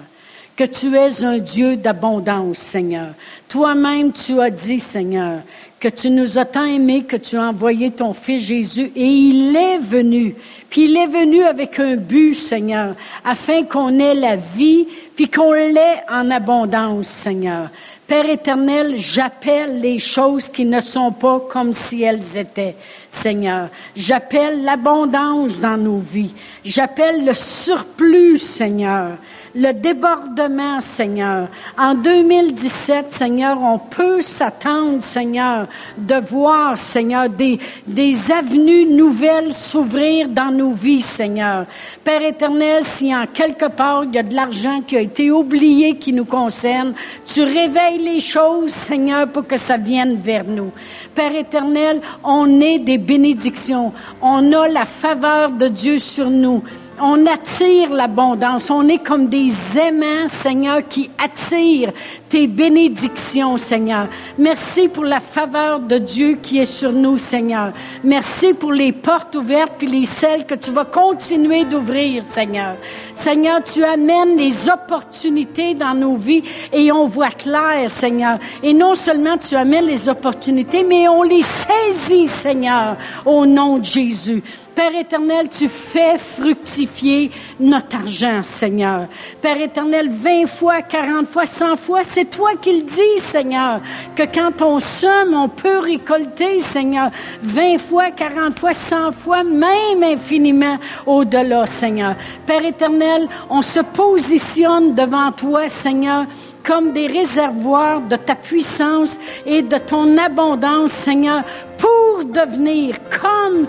que 0.55 0.65
tu 0.65 0.95
es 0.95 1.25
un 1.25 1.39
Dieu 1.39 1.77
d'abondance, 1.77 2.59
Seigneur. 2.59 3.15
Toi-même, 3.49 4.13
tu 4.13 4.39
as 4.39 4.51
dit, 4.51 4.81
Seigneur, 4.81 5.39
que 5.81 5.89
tu 5.89 6.11
nous 6.11 6.39
as 6.39 6.45
tant 6.45 6.67
aimés 6.67 7.05
que 7.05 7.17
tu 7.17 7.39
as 7.39 7.43
envoyé 7.49 7.91
ton 7.91 8.13
Fils 8.13 8.43
Jésus 8.43 8.93
et 8.95 9.07
il 9.07 9.57
est 9.57 9.79
venu. 9.79 10.35
Puis 10.69 10.85
il 10.85 10.97
est 10.99 11.07
venu 11.07 11.43
avec 11.43 11.81
un 11.81 11.97
but, 11.97 12.35
Seigneur, 12.35 12.95
afin 13.25 13.63
qu'on 13.63 13.99
ait 13.99 14.15
la 14.15 14.37
vie, 14.37 14.87
puis 15.17 15.31
qu'on 15.31 15.53
l'ait 15.53 16.03
en 16.11 16.31
abondance, 16.31 17.07
Seigneur. 17.07 17.71
Père 18.07 18.29
éternel, 18.29 18.97
j'appelle 18.99 19.81
les 19.81 19.99
choses 19.99 20.51
qui 20.51 20.67
ne 20.67 20.81
sont 20.81 21.11
pas 21.11 21.41
comme 21.49 21.73
si 21.73 22.03
elles 22.03 22.37
étaient, 22.37 22.77
Seigneur. 23.09 23.71
J'appelle 23.97 24.63
l'abondance 24.63 25.59
dans 25.59 25.79
nos 25.79 25.99
vies. 25.99 26.35
J'appelle 26.63 27.25
le 27.25 27.33
surplus, 27.33 28.39
Seigneur 28.39 29.17
le 29.55 29.73
débordement, 29.73 30.81
Seigneur. 30.81 31.49
En 31.79 31.95
2017, 31.95 33.13
Seigneur, 33.13 33.57
on 33.63 33.79
peut 33.79 34.21
s'attendre, 34.21 35.03
Seigneur, 35.03 35.69
de 35.97 36.17
voir, 36.17 36.77
Seigneur, 36.77 37.29
des, 37.29 37.61
des 37.87 38.33
avenues 38.33 38.87
nouvelles 38.87 39.55
s'ouvrir 39.55 40.29
dans 40.29 40.51
nos 40.51 40.73
vies, 40.73 41.03
Seigneur. 41.03 41.67
Père 42.03 42.23
éternel, 42.23 42.85
si 42.85 43.15
en 43.15 43.27
quelque 43.27 43.67
part 43.67 44.05
il 44.05 44.15
y 44.15 44.19
a 44.19 44.25
de 44.25 44.35
l'argent 44.35 44.81
qui 44.83 44.97
a 44.97 45.01
été 45.01 45.31
oublié 45.31 45.97
qui 45.97 46.13
nous 46.13 46.25
concerne, 46.25 46.95
tu 47.25 47.43
réveilles 47.43 48.03
les 48.05 48.21
choses, 48.21 48.71
Seigneur, 48.71 49.29
pour 49.29 49.47
que 49.47 49.57
ça 49.57 49.77
vienne 49.77 50.19
vers 50.21 50.45
nous. 50.45 50.73
Père 51.15 51.35
éternel, 51.35 52.01
on 52.25 52.61
est 52.61 52.81
des 52.81 52.99
bénédictions. 52.99 53.93
On 54.21 54.53
a 54.53 54.69
la 54.69 54.85
faveur 54.85 55.51
de 55.51 55.69
Dieu 55.69 55.99
sur 55.99 56.29
nous 56.29 56.63
on 57.01 57.27
attire 57.27 57.93
l'abondance. 57.93 58.71
On 58.71 58.89
est 58.89 58.99
comme 58.99 59.29
des 59.29 59.53
aimants, 59.79 60.29
Seigneur, 60.29 60.87
qui 60.89 61.11
attirent 61.19 61.93
tes 62.29 62.47
bénédictions, 62.47 63.57
Seigneur. 63.57 64.09
Merci 64.39 64.89
pour 64.89 65.05
la 65.05 65.21
faveur 65.21 65.81
de 65.81 65.99
Dieu 65.99 66.39
qui 66.43 66.59
est 66.59 66.65
sur 66.65 66.93
nous, 66.93 67.19
Seigneur. 67.19 67.73
Merci 68.03 68.55
pour 68.55 68.73
les 68.73 68.93
portes 68.93 69.35
ouvertes 69.35 69.75
puis 69.79 69.87
les 69.87 70.07
celles 70.07 70.47
que 70.47 70.55
tu 70.55 70.71
vas 70.71 70.85
continuer 70.85 71.65
d'ouvrir, 71.65 72.23
Seigneur. 72.23 72.77
Seigneur, 73.15 73.63
tu 73.63 73.85
amènes 73.85 74.37
les 74.37 74.69
opportunités 74.69 75.75
dans 75.75 75.95
nos 75.95 76.17
vies 76.17 76.43
et 76.73 76.91
on 76.93 77.07
voit 77.07 77.31
clair, 77.31 77.91
Seigneur. 77.91 78.39
Et 78.63 78.75
non 78.75 78.95
seulement 78.95 79.39
tu 79.39 79.55
amènes 79.55 79.87
les 79.87 80.09
opportunités, 80.09 80.83
mais 80.83 81.09
on 81.09 81.23
les 81.23 81.43
saisit, 81.43 82.27
Seigneur, 82.27 82.97
au 83.25 83.47
nom 83.47 83.79
de 83.79 83.85
Jésus. 83.85 84.43
Père 84.75 84.95
éternel, 84.97 85.49
tu 85.49 85.69
fais 85.69 86.19
fructifier 86.19 87.31
notre 87.61 87.95
argent, 87.95 88.43
Seigneur. 88.43 89.07
Père 89.41 89.61
éternel, 89.61 90.11
20 90.11 90.47
fois, 90.47 90.83
40 90.83 91.29
fois, 91.29 91.47
100 91.47 91.77
fois, 91.77 92.03
c'est 92.03 92.25
toi 92.25 92.51
qui 92.61 92.81
le 92.81 92.83
dis, 92.83 93.19
Seigneur, 93.19 93.81
que 94.17 94.25
quand 94.25 94.63
on 94.63 94.81
somme, 94.81 95.33
on 95.33 95.49
peut 95.49 95.79
récolter, 95.79 96.59
Seigneur, 96.59 97.11
20 97.43 97.79
fois, 97.79 98.11
40 98.11 98.59
fois, 98.59 98.73
100 98.73 99.13
fois, 99.13 99.45
même 99.45 100.03
infiniment 100.03 100.79
au-delà, 101.07 101.67
Seigneur. 101.67 102.17
Père 102.45 102.65
éternel, 102.65 103.29
on 103.51 103.63
se 103.63 103.81
positionne 103.81 104.95
devant 104.97 105.31
toi, 105.31 105.69
Seigneur, 105.69 106.27
comme 106.65 106.93
des 106.93 107.07
réservoirs 107.07 108.01
de 108.01 108.17
ta 108.17 108.35
puissance 108.35 109.19
et 109.47 109.63
de 109.63 109.79
ton 109.79 110.19
abondance, 110.19 110.91
Seigneur, 110.93 111.45
pour 111.79 112.25
devenir 112.25 112.97
comme 113.11 113.67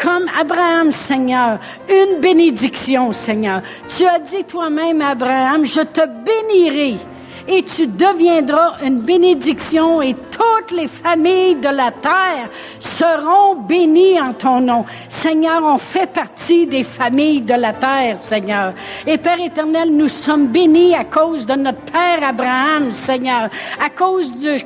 comme 0.00 0.26
Abraham, 0.38 0.92
Seigneur, 0.92 1.58
une 1.88 2.20
bénédiction, 2.20 3.12
Seigneur. 3.12 3.62
Tu 3.88 4.06
as 4.06 4.18
dit 4.18 4.44
toi-même, 4.44 5.00
Abraham, 5.00 5.64
je 5.64 5.80
te 5.80 6.02
bénirai 6.06 6.98
et 7.46 7.62
tu 7.62 7.86
deviendras 7.86 8.78
une 8.82 9.00
bénédiction 9.00 10.00
et 10.00 10.14
toutes 10.14 10.70
les 10.72 10.88
familles 10.88 11.56
de 11.56 11.68
la 11.68 11.90
terre 11.90 12.48
seront 12.78 13.56
bénies 13.56 14.20
en 14.20 14.32
ton 14.32 14.60
nom. 14.60 14.84
Seigneur, 15.08 15.62
on 15.62 15.78
fait 15.78 16.06
partie 16.06 16.66
des 16.66 16.84
familles 16.84 17.42
de 17.42 17.54
la 17.54 17.72
terre, 17.72 18.16
Seigneur. 18.16 18.72
Et 19.06 19.18
Père 19.18 19.40
éternel, 19.40 19.90
nous 19.90 20.08
sommes 20.08 20.48
bénis 20.48 20.94
à 20.94 21.04
cause 21.04 21.44
de 21.46 21.54
notre 21.54 21.80
Père 21.80 22.22
Abraham, 22.22 22.90
Seigneur, 22.90 23.50
à 23.84 23.90
cause 23.90 24.40
de 24.42 24.56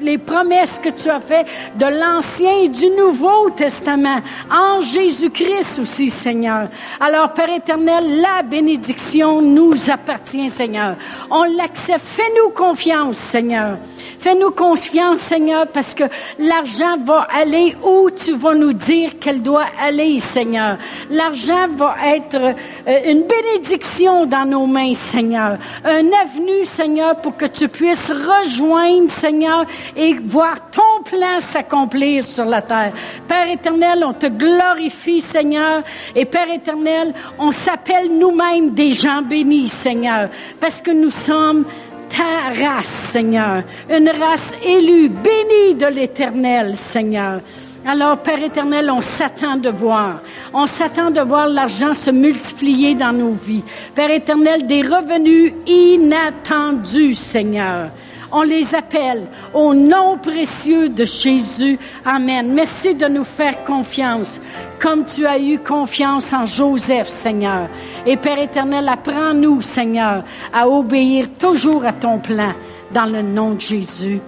les 0.00 0.18
promesses 0.18 0.78
que 0.82 0.90
tu 0.90 1.08
as 1.08 1.20
faites 1.20 1.46
de 1.76 1.86
l'Ancien 1.86 2.52
et 2.62 2.68
du 2.68 2.90
Nouveau 2.90 3.50
Testament, 3.50 4.20
en 4.50 4.80
Jésus-Christ 4.80 5.78
aussi, 5.80 6.10
Seigneur. 6.10 6.68
Alors, 7.00 7.32
Père 7.32 7.52
éternel, 7.52 8.20
la 8.20 8.42
bénédiction 8.42 9.42
nous 9.42 9.90
appartient, 9.90 10.48
Seigneur. 10.50 10.96
On 11.30 11.44
l'accepte 11.44 12.02
Fais-nous 12.22 12.50
confiance, 12.50 13.16
Seigneur. 13.16 13.78
Fais-nous 14.20 14.52
confiance, 14.52 15.18
Seigneur, 15.18 15.66
parce 15.66 15.92
que 15.92 16.04
l'argent 16.38 16.96
va 17.04 17.26
aller 17.34 17.74
où 17.82 18.08
tu 18.10 18.36
vas 18.36 18.54
nous 18.54 18.72
dire 18.72 19.18
qu'elle 19.18 19.42
doit 19.42 19.64
aller, 19.80 20.20
Seigneur. 20.20 20.78
L'argent 21.10 21.66
va 21.74 21.96
être 22.14 22.36
euh, 22.36 23.00
une 23.06 23.24
bénédiction 23.24 24.24
dans 24.26 24.44
nos 24.44 24.68
mains, 24.68 24.94
Seigneur. 24.94 25.58
Un 25.84 26.12
avenue, 26.12 26.64
Seigneur, 26.64 27.16
pour 27.16 27.36
que 27.36 27.46
tu 27.46 27.66
puisses 27.66 28.12
rejoindre, 28.12 29.10
Seigneur, 29.10 29.66
et 29.96 30.14
voir 30.14 30.70
ton 30.70 31.02
plan 31.02 31.40
s'accomplir 31.40 32.22
sur 32.22 32.44
la 32.44 32.62
terre. 32.62 32.92
Père 33.26 33.50
éternel, 33.50 34.04
on 34.06 34.12
te 34.12 34.26
glorifie, 34.26 35.20
Seigneur. 35.20 35.82
Et 36.14 36.24
Père 36.24 36.50
éternel, 36.50 37.14
on 37.36 37.50
s'appelle 37.50 38.16
nous-mêmes 38.16 38.70
des 38.70 38.92
gens 38.92 39.22
bénis, 39.22 39.66
Seigneur, 39.66 40.28
parce 40.60 40.80
que 40.80 40.92
nous 40.92 41.10
sommes 41.10 41.64
ta 42.12 42.50
race, 42.50 43.10
Seigneur, 43.10 43.62
une 43.90 44.10
race 44.10 44.54
élue, 44.62 45.08
bénie 45.08 45.74
de 45.74 45.86
l'Éternel, 45.86 46.76
Seigneur. 46.76 47.40
Alors, 47.84 48.18
Père 48.18 48.42
éternel, 48.42 48.90
on 48.90 49.00
s'attend 49.00 49.56
de 49.56 49.70
voir. 49.70 50.20
On 50.54 50.66
s'attend 50.66 51.10
de 51.10 51.20
voir 51.20 51.48
l'argent 51.48 51.94
se 51.94 52.10
multiplier 52.10 52.94
dans 52.94 53.12
nos 53.12 53.32
vies. 53.32 53.64
Père 53.94 54.10
éternel, 54.10 54.66
des 54.66 54.82
revenus 54.82 55.52
inattendus, 55.66 57.14
Seigneur. 57.14 57.90
On 58.34 58.42
les 58.42 58.74
appelle 58.74 59.26
au 59.52 59.74
nom 59.74 60.16
précieux 60.16 60.88
de 60.88 61.04
Jésus. 61.04 61.78
Amen. 62.04 62.54
Merci 62.54 62.94
de 62.94 63.06
nous 63.06 63.24
faire 63.24 63.62
confiance, 63.64 64.40
comme 64.80 65.04
tu 65.04 65.26
as 65.26 65.38
eu 65.38 65.58
confiance 65.58 66.32
en 66.32 66.46
Joseph, 66.46 67.08
Seigneur. 67.08 67.68
Et 68.06 68.16
Père 68.16 68.38
éternel, 68.38 68.88
apprends-nous, 68.88 69.60
Seigneur, 69.60 70.24
à 70.52 70.66
obéir 70.66 71.26
toujours 71.38 71.84
à 71.84 71.92
ton 71.92 72.18
plan, 72.18 72.54
dans 72.92 73.06
le 73.06 73.20
nom 73.20 73.50
de 73.52 73.60
Jésus. 73.60 74.20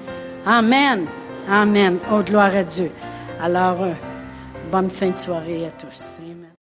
Amen. 0.44 1.06
Amen. 1.48 1.98
Oh, 2.12 2.20
gloire 2.22 2.54
à 2.54 2.62
Dieu. 2.62 2.90
Alors, 3.40 3.82
euh, 3.82 3.92
bonne 4.70 4.90
fin 4.90 5.10
de 5.10 5.18
soirée 5.18 5.66
à 5.66 5.70
tous. 5.70 6.13